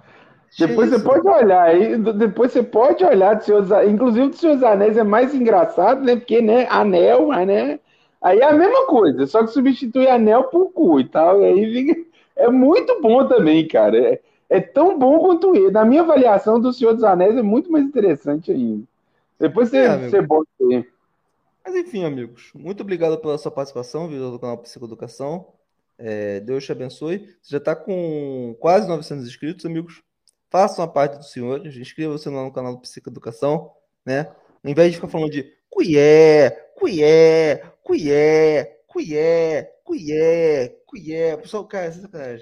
Depois 0.59 0.91
você 0.91 0.99
pode 0.99 1.27
olhar 1.27 1.63
aí, 1.63 1.97
depois 1.97 2.53
você 2.53 2.63
pode 2.63 3.05
olhar 3.05 3.37
do 3.37 3.45
Senhor 3.45 3.63
dos 3.63 3.73
Anéis. 3.73 3.93
Inclusive, 3.93 4.29
do 4.29 4.37
Senhor 4.37 4.55
dos 4.55 4.65
Anéis 4.65 4.97
é 4.97 5.05
mais 5.05 5.35
engraçado, 5.35 6.05
né? 6.05 6.17
Porque, 6.17 6.43
né, 6.43 6.67
anel, 6.69 7.29
né? 7.47 7.79
Aí 8.21 8.39
é 8.39 8.45
a 8.45 8.53
mesma 8.53 8.87
coisa, 8.87 9.27
só 9.27 9.43
que 9.43 9.51
substitui 9.51 10.09
anel 10.09 10.45
por 10.45 10.73
cu 10.73 11.01
e 11.01 11.09
tal. 11.09 11.41
aí 11.41 11.73
fica... 11.73 12.13
É 12.37 12.49
muito 12.49 13.01
bom 13.01 13.27
também, 13.27 13.67
cara. 13.67 13.97
É, 13.97 14.21
é 14.49 14.61
tão 14.61 14.99
bom 14.99 15.19
quanto 15.21 15.55
ele. 15.55 15.71
Na 15.71 15.85
minha 15.85 16.03
avaliação 16.03 16.61
do 16.61 16.73
Senhor 16.73 16.95
dos 16.95 17.05
Anéis 17.05 17.37
é 17.37 17.43
muito 17.43 17.71
mais 17.71 17.85
interessante 17.85 18.51
ainda. 18.51 18.85
Depois 19.39 19.69
você, 19.69 19.79
é, 19.79 20.09
você 20.09 20.21
bota 20.21 20.49
aí. 20.61 20.85
Mas 21.65 21.75
enfim, 21.77 22.05
amigos, 22.05 22.51
muito 22.55 22.83
obrigado 22.83 23.19
pela 23.19 23.39
sua 23.39 23.51
participação, 23.51 24.09
vídeo 24.09 24.31
do 24.31 24.39
canal 24.39 24.59
Psicoeducação. 24.59 25.47
É, 26.05 26.41
Deus 26.41 26.65
te 26.65 26.73
abençoe. 26.73 27.19
Você 27.41 27.53
já 27.53 27.59
está 27.59 27.77
com 27.77 28.57
quase 28.59 28.89
900 28.89 29.27
inscritos, 29.27 29.65
amigos. 29.65 30.03
Façam 30.51 30.85
a 30.85 30.89
parte 30.89 31.17
dos 31.17 31.31
senhores. 31.31 31.77
Inscreva-se 31.77 32.29
lá 32.29 32.43
no 32.43 32.53
canal 32.53 32.75
do 32.75 32.81
Psicoeducação, 32.81 33.71
né? 34.05 34.33
Ao 34.65 34.71
invés 34.71 34.91
de 34.91 34.97
ficar 34.97 35.09
falando 35.09 35.31
de 35.31 35.51
cuié, 35.71 36.51
cuié, 36.77 37.63
cuié, 37.85 38.81
cuié, 38.87 39.73
cuié, 39.85 40.77
cuié. 40.87 41.37
Pessoal, 41.37 41.65
cara, 41.67 41.87
essa 41.87 42.09
é 42.19 42.41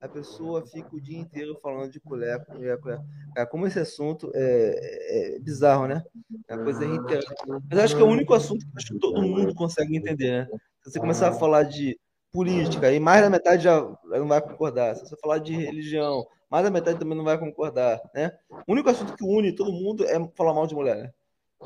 a 0.00 0.08
pessoa 0.08 0.64
fica 0.66 0.96
o 0.96 1.00
dia 1.00 1.18
inteiro 1.18 1.58
falando 1.60 1.90
de 1.90 2.00
colher, 2.00 2.42
colher, 2.46 2.78
colher. 2.78 3.00
Cara, 3.34 3.46
como 3.46 3.66
esse 3.66 3.78
assunto 3.78 4.30
é, 4.34 5.34
é 5.34 5.38
bizarro, 5.40 5.86
né? 5.86 6.02
É 6.48 6.56
coisa 6.56 6.86
reiterada. 6.86 7.62
Mas 7.68 7.78
acho 7.80 7.96
que 7.96 8.00
é 8.00 8.04
o 8.04 8.08
único 8.08 8.32
assunto 8.32 8.64
que, 8.64 8.86
que 8.86 8.98
todo 8.98 9.20
mundo 9.20 9.54
consegue 9.54 9.94
entender, 9.94 10.30
né? 10.30 10.58
Se 10.82 10.90
você 10.90 10.98
começar 10.98 11.28
a 11.28 11.32
falar 11.32 11.64
de 11.64 12.00
política, 12.32 12.86
aí 12.86 13.00
mais 13.00 13.22
da 13.22 13.30
metade 13.30 13.64
já 13.64 13.80
não 13.80 14.28
vai 14.28 14.40
concordar. 14.40 14.94
Se 14.96 15.06
você 15.06 15.16
falar 15.16 15.38
de 15.38 15.54
religião, 15.54 16.26
mais 16.50 16.64
da 16.64 16.70
metade 16.70 16.98
também 16.98 17.16
não 17.16 17.24
vai 17.24 17.38
concordar, 17.38 18.00
né? 18.14 18.32
O 18.66 18.72
único 18.72 18.88
assunto 18.88 19.14
que 19.14 19.24
une 19.24 19.54
todo 19.54 19.72
mundo 19.72 20.04
é 20.04 20.18
falar 20.36 20.54
mal 20.54 20.66
de 20.66 20.74
mulher, 20.74 20.96
né? 20.96 21.12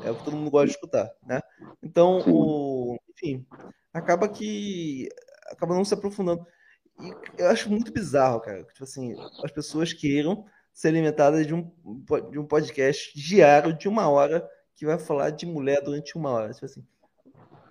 É 0.03 0.11
o 0.11 0.15
que 0.15 0.25
todo 0.25 0.35
mundo 0.35 0.51
gosta 0.51 0.67
de 0.67 0.73
escutar, 0.73 1.09
né? 1.25 1.41
Então, 1.81 2.19
o, 2.27 2.97
enfim, 3.09 3.45
acaba 3.93 4.27
que 4.27 5.07
acaba 5.49 5.73
não 5.73 5.85
se 5.85 5.93
aprofundando. 5.93 6.45
E 6.99 7.13
eu 7.37 7.49
acho 7.49 7.69
muito 7.69 7.91
bizarro, 7.91 8.41
cara. 8.41 8.63
Tipo 8.63 8.83
assim, 8.83 9.15
as 9.43 9.51
pessoas 9.51 9.93
queiram 9.93 10.45
ser 10.73 10.89
alimentadas 10.89 11.47
de 11.47 11.53
um, 11.53 11.71
de 12.29 12.39
um 12.39 12.45
podcast 12.45 13.17
diário 13.17 13.73
de 13.73 13.87
uma 13.87 14.09
hora 14.09 14.47
que 14.75 14.85
vai 14.85 14.99
falar 14.99 15.29
de 15.29 15.45
mulher 15.45 15.81
durante 15.81 16.17
uma 16.17 16.31
hora. 16.31 16.53
Tipo 16.53 16.65
assim, 16.65 16.85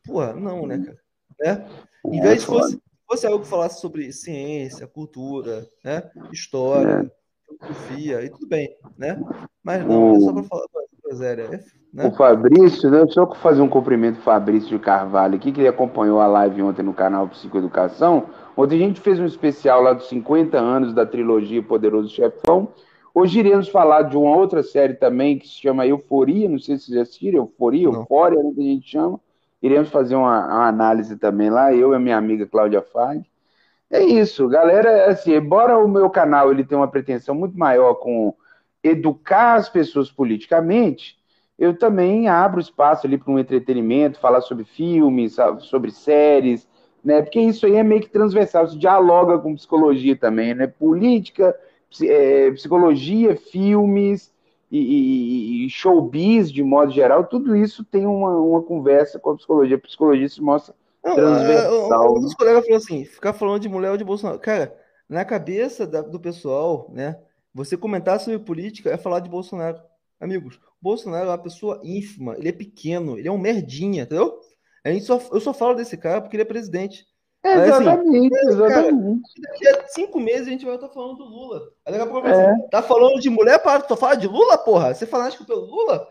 porra, 0.04 0.32
não, 0.32 0.66
né, 0.66 0.78
cara? 0.78 1.03
Né? 1.40 1.66
Em 2.06 2.20
vez 2.20 2.40
de 2.40 2.46
fosse, 2.46 2.80
fosse 3.06 3.26
algo 3.26 3.40
que 3.40 3.48
falasse 3.48 3.80
sobre 3.80 4.12
ciência, 4.12 4.86
cultura, 4.86 5.66
né? 5.84 6.02
História, 6.32 7.10
filosofia, 7.46 8.22
e 8.24 8.30
tudo 8.30 8.46
bem, 8.46 8.76
né? 8.96 9.20
Mas 9.62 9.84
não, 9.86 10.14
é 10.14 10.20
só 10.20 10.32
para 10.32 10.42
falar 10.44 10.64
groselha. 11.04 11.42
É, 11.42 11.64
né? 11.92 12.08
O 12.08 12.12
Fabrício, 12.12 12.90
né? 12.90 13.06
Só 13.08 13.32
fazer 13.34 13.62
um 13.62 13.68
cumprimento 13.68 14.20
Fabrício 14.20 14.70
de 14.70 14.78
Carvalho 14.78 15.36
aqui, 15.36 15.52
que 15.52 15.60
ele 15.60 15.68
acompanhou 15.68 16.20
a 16.20 16.26
live 16.26 16.62
ontem 16.62 16.82
no 16.82 16.94
canal 16.94 17.28
Psicoeducação. 17.28 18.26
Ontem 18.56 18.76
a 18.76 18.86
gente 18.86 19.00
fez 19.00 19.20
um 19.20 19.26
especial 19.26 19.82
lá 19.82 19.92
dos 19.92 20.08
50 20.08 20.58
anos 20.58 20.94
da 20.94 21.06
trilogia 21.06 21.62
Poderoso 21.62 22.08
Chefão. 22.08 22.68
Hoje 23.14 23.38
iremos 23.38 23.68
falar 23.68 24.02
de 24.02 24.16
uma 24.16 24.36
outra 24.36 24.62
série 24.62 24.94
também 24.94 25.38
que 25.38 25.46
se 25.46 25.54
chama 25.54 25.86
Euforia, 25.86 26.48
não 26.48 26.58
sei 26.58 26.76
se 26.76 26.86
vocês 26.86 26.98
assistiram, 26.98 27.38
Euforia, 27.38 27.88
não. 27.88 28.00
Eufória, 28.00 28.42
né, 28.42 28.50
que 28.52 28.60
a 28.60 28.64
gente 28.64 28.90
chama. 28.90 29.20
Iremos 29.64 29.88
fazer 29.88 30.14
uma, 30.14 30.44
uma, 30.44 30.68
análise 30.68 31.16
também 31.16 31.48
lá, 31.48 31.72
eu 31.72 31.94
e 31.94 31.96
a 31.96 31.98
minha 31.98 32.18
amiga 32.18 32.46
Cláudia 32.46 32.82
Fag. 32.82 33.24
É 33.90 34.04
isso, 34.04 34.46
galera, 34.46 35.06
assim, 35.06 35.32
embora 35.32 35.78
o 35.78 35.88
meu 35.88 36.10
canal 36.10 36.50
ele 36.50 36.64
tenha 36.64 36.78
uma 36.78 36.90
pretensão 36.90 37.34
muito 37.34 37.56
maior 37.58 37.94
com 37.94 38.34
educar 38.82 39.54
as 39.54 39.70
pessoas 39.70 40.12
politicamente, 40.12 41.16
eu 41.58 41.74
também 41.74 42.28
abro 42.28 42.60
espaço 42.60 43.06
ali 43.06 43.16
para 43.16 43.32
um 43.32 43.38
entretenimento, 43.38 44.20
falar 44.20 44.42
sobre 44.42 44.66
filmes, 44.66 45.36
sobre 45.60 45.90
séries, 45.90 46.68
né? 47.02 47.22
Porque 47.22 47.40
isso 47.40 47.64
aí 47.64 47.76
é 47.76 47.82
meio 47.82 48.02
que 48.02 48.10
transversal, 48.10 48.66
isso 48.66 48.78
dialoga 48.78 49.38
com 49.38 49.54
psicologia 49.54 50.14
também, 50.14 50.52
né? 50.52 50.66
Política, 50.66 51.58
é, 52.02 52.50
psicologia, 52.50 53.34
filmes 53.34 54.30
e, 54.78 55.66
e, 55.66 55.70
showbiz 55.70 56.50
de 56.50 56.62
modo 56.62 56.90
geral, 56.90 57.24
tudo 57.24 57.54
isso 57.54 57.84
tem 57.84 58.06
uma, 58.06 58.36
uma 58.36 58.62
conversa 58.62 59.18
com 59.18 59.30
a 59.30 59.36
psicologia. 59.36 59.76
A 59.76 59.80
psicologia 59.80 60.28
se 60.28 60.40
mostra 60.40 60.74
transversal. 61.02 62.16
Um 62.16 62.20
dos 62.20 62.34
colegas 62.34 62.64
falou 62.64 62.78
assim: 62.78 63.04
ficar 63.04 63.32
falando 63.32 63.62
de 63.62 63.68
mulher 63.68 63.90
ou 63.90 63.96
de 63.96 64.04
Bolsonaro. 64.04 64.38
Cara, 64.38 64.76
na 65.08 65.24
cabeça 65.24 65.86
da, 65.86 66.00
do 66.00 66.18
pessoal, 66.18 66.90
né? 66.92 67.18
Você 67.54 67.76
comentar 67.76 68.18
sobre 68.18 68.40
política 68.40 68.90
é 68.90 68.96
falar 68.96 69.20
de 69.20 69.28
Bolsonaro. 69.28 69.80
Amigos, 70.18 70.58
Bolsonaro 70.82 71.26
é 71.26 71.30
uma 71.30 71.38
pessoa 71.38 71.80
ínfima, 71.84 72.34
ele 72.36 72.48
é 72.48 72.52
pequeno, 72.52 73.16
ele 73.16 73.28
é 73.28 73.32
um 73.32 73.38
merdinha, 73.38 74.02
entendeu? 74.02 74.40
A 74.84 74.90
gente 74.90 75.04
só, 75.04 75.20
eu 75.32 75.40
só 75.40 75.54
falo 75.54 75.74
desse 75.74 75.96
cara 75.96 76.20
porque 76.20 76.36
ele 76.36 76.42
é 76.42 76.46
presidente. 76.46 77.06
Exatamente, 77.44 78.34
assim, 78.34 78.48
exatamente. 78.48 79.22
Cara, 79.42 79.52
daqui 79.52 79.68
a 79.68 79.88
cinco 79.88 80.18
meses 80.18 80.46
a 80.48 80.50
gente 80.50 80.64
vai 80.64 80.76
estar 80.76 80.88
falando 80.88 81.18
do 81.18 81.24
Lula. 81.24 81.68
Aí 81.84 81.92
daqui 81.92 82.08
a 82.08 82.10
pouco 82.10 82.26
é. 82.26 82.32
assim, 82.32 82.68
tá 82.68 82.82
falando 82.82 83.20
de 83.20 83.28
mulher, 83.28 83.58
para, 83.58 83.82
tu 83.82 83.94
fala 83.96 84.14
de 84.14 84.26
Lula, 84.26 84.56
porra? 84.56 84.94
Você 84.94 85.04
fanático 85.04 85.44
pelo 85.44 85.60
Lula? 85.60 86.08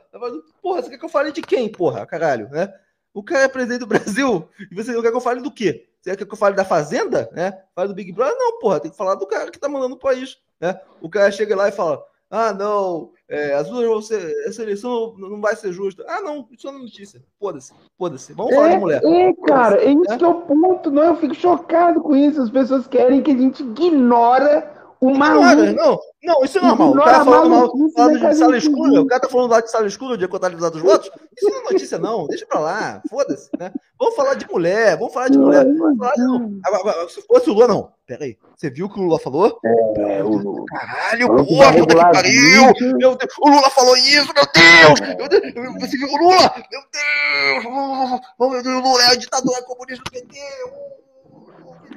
Porra, 0.61 0.81
você 0.81 0.91
quer 0.91 0.99
que 0.99 1.05
eu 1.05 1.09
fale 1.09 1.31
de 1.31 1.41
quem, 1.41 1.67
porra? 1.69 2.05
Caralho, 2.05 2.49
né? 2.49 2.71
O 3.13 3.23
cara 3.23 3.43
é 3.43 3.47
presidente 3.47 3.79
do 3.79 3.87
Brasil 3.87 4.47
e 4.71 4.75
você 4.75 4.93
quer 4.93 5.09
que 5.09 5.17
eu 5.17 5.21
fale 5.21 5.41
do 5.41 5.51
quê? 5.51 5.87
Você 6.01 6.15
quer 6.15 6.25
que 6.25 6.33
eu 6.33 6.37
fale 6.37 6.55
da 6.55 6.65
Fazenda, 6.65 7.29
né? 7.31 7.63
Fale 7.73 7.87
do 7.87 7.95
Big 7.95 8.11
Brother? 8.11 8.37
Não, 8.37 8.59
porra, 8.59 8.79
tem 8.79 8.91
que 8.91 8.97
falar 8.97 9.15
do 9.15 9.25
cara 9.25 9.49
que 9.49 9.59
tá 9.59 9.67
mandando 9.69 9.95
o 9.95 9.99
país, 9.99 10.37
né? 10.59 10.79
O 11.01 11.09
cara 11.09 11.31
chega 11.31 11.55
lá 11.55 11.69
e 11.69 11.71
fala, 11.71 12.03
ah, 12.35 12.51
não, 12.51 13.11
é, 13.29 13.53
as 13.53 13.69
duas 13.69 13.85
vão 13.85 14.01
ser, 14.01 14.33
essa 14.47 14.63
eleição 14.63 15.13
não 15.19 15.39
vai 15.39 15.55
ser 15.55 15.71
justa. 15.71 16.03
Ah, 16.07 16.19
não, 16.19 16.47
isso 16.51 16.67
é 16.67 16.71
uma 16.71 16.79
notícia. 16.79 17.21
Foda-se, 17.39 17.71
foda-se. 17.95 18.33
Vamos 18.33 18.53
é, 18.53 18.55
falar 18.55 18.69
de 18.69 18.77
mulher. 18.79 19.01
É, 19.05 19.33
cara, 19.45 19.83
é 19.83 19.91
isso 19.91 20.17
que 20.17 20.23
é 20.23 20.27
o 20.27 20.41
ponto. 20.41 20.89
Não, 20.89 21.03
eu 21.03 21.15
fico 21.17 21.35
chocado 21.35 22.01
com 22.01 22.15
isso. 22.15 22.41
As 22.41 22.49
pessoas 22.49 22.87
querem 22.87 23.21
que 23.21 23.29
a 23.29 23.37
gente 23.37 23.61
ignora 23.61 24.67
o 25.07 25.17
maluco. 25.17 25.73
Não, 25.73 25.99
não, 26.23 26.43
isso 26.45 26.57
é 26.57 26.61
normal. 26.61 26.91
O 26.91 26.95
cara 26.95 27.25
falando 27.25 27.49
mal 27.49 27.71
falando 27.93 28.19
de 28.19 28.35
sala 28.35 28.57
escura, 28.57 29.01
o 29.01 29.05
cara 29.05 29.21
tá 29.21 29.29
falando 29.29 29.51
lá 29.51 29.59
de 29.59 29.69
sala 29.69 29.87
escura, 29.87 30.17
de 30.17 30.27
contabilidade 30.27 30.73
dos 30.73 30.81
votos. 30.81 31.11
Isso 31.35 31.49
não 31.49 31.59
é 31.59 31.63
notícia, 31.63 31.97
não. 31.97 32.27
Deixa 32.27 32.45
pra 32.45 32.59
lá. 32.59 33.01
Foda-se, 33.09 33.49
né? 33.59 33.71
Vamos 33.99 34.15
falar 34.15 34.35
de 34.35 34.49
mulher, 34.49 34.97
vamos 34.97 35.13
falar 35.13 35.27
de 35.27 35.37
mulher. 35.37 35.65
Vamos 35.65 35.97
falar, 35.97 36.13
não. 36.17 36.59
Agora, 36.63 37.09
se 37.09 37.21
fosse 37.23 37.49
o 37.49 37.53
Lula, 37.53 37.67
não. 37.67 37.91
Pera 38.05 38.23
aí. 38.23 38.37
Você 38.55 38.69
viu 38.69 38.85
o 38.85 38.89
que 38.89 38.99
o 38.99 39.03
Lula 39.03 39.19
falou? 39.19 39.59
É, 39.97 40.23
o. 40.23 40.65
Caralho, 40.65 41.27
porra, 41.27 41.73
puta 41.73 41.95
que 41.95 42.11
pariu! 42.11 42.97
Meu 42.97 43.15
Deus, 43.15 43.33
o 43.39 43.49
Lula 43.49 43.69
falou 43.69 43.95
isso, 43.97 44.33
meu 44.33 44.45
Deus! 44.53 45.17
Meu 45.17 45.29
Deus! 45.29 45.81
Você 45.81 45.97
viu 45.97 46.07
o 46.07 46.17
Lula? 46.17 46.53
Meu 46.71 46.81
Deus! 46.91 48.21
Meu 48.39 48.63
Deus, 48.63 48.75
o 48.77 48.79
Lula 48.81 49.03
é 49.11 49.15
ditador, 49.15 49.55
é 49.57 49.61
comunista 49.61 50.03
do 50.03 50.11
PT! 50.11 50.37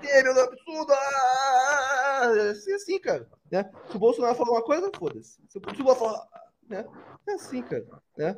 PT, 0.07 0.23
meu 0.23 0.35
Deus, 0.35 0.49
absurdo! 0.49 0.93
Ah, 0.93 2.33
é 2.37 2.75
assim, 2.75 2.99
cara. 2.99 3.29
Né? 3.51 3.71
Se 3.91 3.97
o 3.97 3.99
Bolsonaro 3.99 4.35
falar 4.35 4.53
uma 4.53 4.63
coisa, 4.63 4.91
foda-se. 4.97 5.39
Se 5.49 5.59
o 5.59 5.61
Lula 5.79 5.97
falar. 5.97 6.27
Né? 6.69 6.85
É 7.29 7.33
assim, 7.33 7.63
cara. 7.63 7.85
Né? 8.17 8.37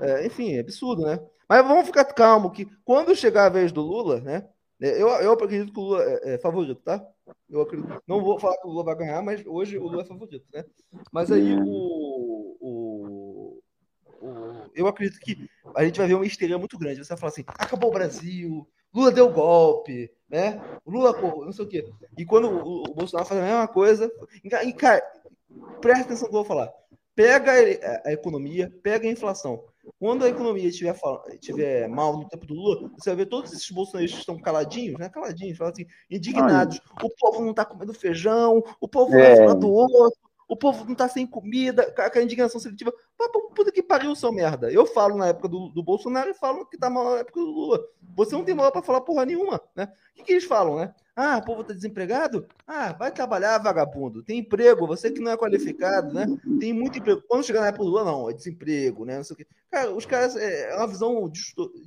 É, 0.00 0.26
enfim, 0.26 0.54
é 0.54 0.60
absurdo, 0.60 1.02
né? 1.02 1.20
Mas 1.48 1.66
vamos 1.66 1.86
ficar 1.86 2.04
calmo 2.04 2.50
que 2.50 2.66
quando 2.84 3.14
chegar 3.16 3.46
a 3.46 3.50
vez 3.50 3.72
do 3.72 3.82
Lula, 3.82 4.20
né? 4.20 4.48
Eu, 4.80 5.08
eu 5.08 5.32
acredito 5.32 5.72
que 5.72 5.78
o 5.78 5.82
Lula 5.82 6.02
é, 6.02 6.34
é 6.34 6.38
favorito, 6.38 6.80
tá? 6.82 7.04
Eu 7.48 7.60
acredito. 7.60 8.02
Não 8.06 8.22
vou 8.22 8.38
falar 8.38 8.56
que 8.58 8.66
o 8.66 8.70
Lula 8.70 8.84
vai 8.84 8.96
ganhar, 8.96 9.22
mas 9.22 9.44
hoje 9.46 9.78
o 9.78 9.84
Lula 9.84 10.02
é 10.02 10.06
favorito, 10.06 10.46
né? 10.52 10.64
Mas 11.12 11.30
aí 11.30 11.54
o, 11.54 12.56
o, 12.60 13.62
o 14.20 14.70
eu 14.74 14.86
acredito 14.86 15.20
que 15.20 15.48
a 15.74 15.84
gente 15.84 15.98
vai 15.98 16.08
ver 16.08 16.14
uma 16.14 16.26
histeria 16.26 16.58
muito 16.58 16.78
grande. 16.78 17.04
Você 17.04 17.10
vai 17.10 17.18
falar 17.18 17.30
assim: 17.30 17.44
acabou 17.46 17.90
o 17.90 17.92
Brasil, 17.92 18.66
Lula 18.92 19.10
deu 19.10 19.32
golpe, 19.32 20.10
né? 20.32 20.58
O 20.82 20.90
Lula, 20.90 21.12
não 21.44 21.52
sei 21.52 21.64
o 21.66 21.68
quê. 21.68 21.92
E 22.16 22.24
quando 22.24 22.48
o, 22.48 22.84
o 22.84 22.94
Bolsonaro 22.94 23.28
faz 23.28 23.38
a 23.38 23.44
mesma 23.44 23.68
coisa. 23.68 24.10
E, 24.42 24.72
cara, 24.72 25.02
presta 25.82 26.04
atenção 26.04 26.24
no 26.24 26.30
que 26.30 26.36
eu 26.36 26.42
vou 26.42 26.44
falar. 26.44 26.72
Pega 27.14 27.52
a, 27.52 28.08
a 28.08 28.12
economia, 28.12 28.72
pega 28.82 29.06
a 29.06 29.12
inflação. 29.12 29.62
Quando 29.98 30.24
a 30.24 30.28
economia 30.28 30.68
estiver, 30.68 30.96
estiver 31.32 31.88
mal 31.88 32.16
no 32.16 32.28
tempo 32.28 32.46
do 32.46 32.54
Lula, 32.54 32.90
você 32.96 33.10
vai 33.10 33.16
ver 33.16 33.26
todos 33.26 33.52
esses 33.52 33.70
bolsonaristas 33.70 34.20
que 34.20 34.22
estão 34.22 34.40
caladinhos, 34.40 34.98
né? 34.98 35.10
Caladinhos, 35.10 35.60
assim, 35.60 35.84
indignados. 36.10 36.80
Ai. 36.96 37.06
O 37.06 37.10
povo 37.10 37.42
não 37.42 37.50
está 37.50 37.64
comendo 37.64 37.92
feijão, 37.92 38.62
o 38.80 38.88
povo 38.88 39.14
é. 39.14 39.44
não 39.44 39.58
do 39.58 39.70
outro, 39.70 40.18
o 40.52 40.56
povo 40.56 40.84
não 40.84 40.94
tá 40.94 41.08
sem 41.08 41.26
comida, 41.26 41.90
com 41.92 42.18
a 42.18 42.22
indignação 42.22 42.60
seletiva. 42.60 42.92
Puta 43.54 43.72
que 43.72 43.82
pariu, 43.82 44.14
seu 44.14 44.30
merda. 44.30 44.70
Eu 44.70 44.84
falo 44.84 45.16
na 45.16 45.28
época 45.28 45.48
do, 45.48 45.70
do 45.70 45.82
Bolsonaro 45.82 46.28
e 46.28 46.34
falo 46.34 46.66
que 46.66 46.76
tá 46.76 46.90
mal 46.90 47.12
na 47.12 47.20
época 47.20 47.40
do 47.40 47.46
Lula. 47.46 47.80
Você 48.14 48.34
não 48.34 48.44
tem 48.44 48.54
moral 48.54 48.70
para 48.70 48.82
falar 48.82 49.00
porra 49.00 49.24
nenhuma, 49.24 49.58
né? 49.74 49.88
O 50.10 50.16
que, 50.16 50.24
que 50.24 50.32
eles 50.32 50.44
falam, 50.44 50.76
né? 50.76 50.94
Ah, 51.16 51.38
o 51.38 51.44
povo 51.44 51.64
tá 51.64 51.72
desempregado? 51.72 52.46
Ah, 52.66 52.92
vai 52.92 53.10
trabalhar, 53.10 53.56
vagabundo. 53.56 54.22
Tem 54.22 54.40
emprego, 54.40 54.86
você 54.86 55.10
que 55.10 55.20
não 55.22 55.32
é 55.32 55.38
qualificado, 55.38 56.12
né? 56.12 56.26
Tem 56.60 56.74
muito 56.74 56.98
emprego. 56.98 57.22
Quando 57.26 57.46
chegar 57.46 57.62
na 57.62 57.68
época 57.68 57.84
do 57.84 57.90
Lula, 57.90 58.04
não, 58.04 58.28
é 58.28 58.34
desemprego, 58.34 59.06
né? 59.06 59.16
Não 59.16 59.24
sei 59.24 59.32
o 59.32 59.36
quê. 59.38 59.46
Cara, 59.70 59.90
os 59.90 60.04
caras, 60.04 60.36
é, 60.36 60.70
é 60.70 60.76
uma 60.76 60.86
visão 60.86 61.32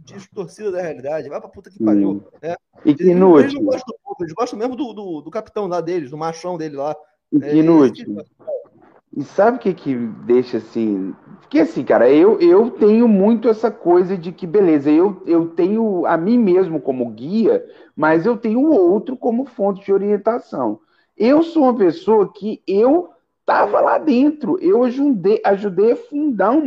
distorcida 0.03 0.72
da 0.72 0.82
realidade. 0.82 1.30
Vai 1.30 1.39
pra 1.39 1.49
puta 1.49 1.70
que 1.70 1.84
pariu, 1.84 2.24
né? 2.41 2.55
E 2.84 2.95
que 2.95 3.03
inútil. 3.03 3.41
Eles 3.41 3.53
não 3.53 3.63
gostam 3.63 3.95
do 3.95 3.99
povo, 4.03 4.18
eles 4.22 4.34
gostam 4.34 4.57
mesmo 4.57 4.76
do, 4.76 4.91
do, 4.91 5.22
do 5.22 5.30
capitão 5.30 5.68
lá 5.68 5.82
deles, 5.82 6.09
do 6.09 6.18
machão 6.18 6.57
dele 6.57 6.78
lá. 6.78 6.95
E 7.32 7.39
que 7.39 7.45
é, 7.45 7.55
inútil. 7.55 8.18
E 9.16 9.24
sabe 9.24 9.57
o 9.57 9.59
que 9.61 9.74
que 9.74 9.95
deixa 9.95 10.57
assim? 10.57 11.16
Porque 11.39 11.59
assim, 11.59 11.86
cara, 11.86 12.09
eu, 12.09 12.38
eu 12.41 12.70
tenho 12.70 13.07
muito 13.07 13.47
essa 13.47 13.72
coisa 13.72 14.18
de 14.18 14.32
que, 14.32 14.45
beleza, 14.45 14.91
eu, 14.91 15.24
eu 15.26 15.47
tenho 15.49 16.05
a 16.05 16.18
mim 16.18 16.38
mesmo 16.38 16.82
como 16.82 17.09
guia, 17.11 17.66
mas 17.95 18.26
eu 18.26 18.36
tenho 18.36 18.59
o 18.59 18.74
outro 18.74 19.16
como 19.16 19.45
fonte 19.45 19.86
de 19.86 19.93
orientação. 19.93 20.82
Eu 21.18 21.43
sou 21.43 21.63
uma 21.63 21.76
pessoa 21.76 22.30
que 22.34 22.61
eu 22.68 23.09
estava 23.39 23.80
lá 23.80 23.97
dentro, 23.97 24.59
eu 24.59 24.84
ajudei, 24.84 25.39
ajudei 25.45 25.93
a 25.93 25.95
fundar 25.95 26.51
um 26.51 26.66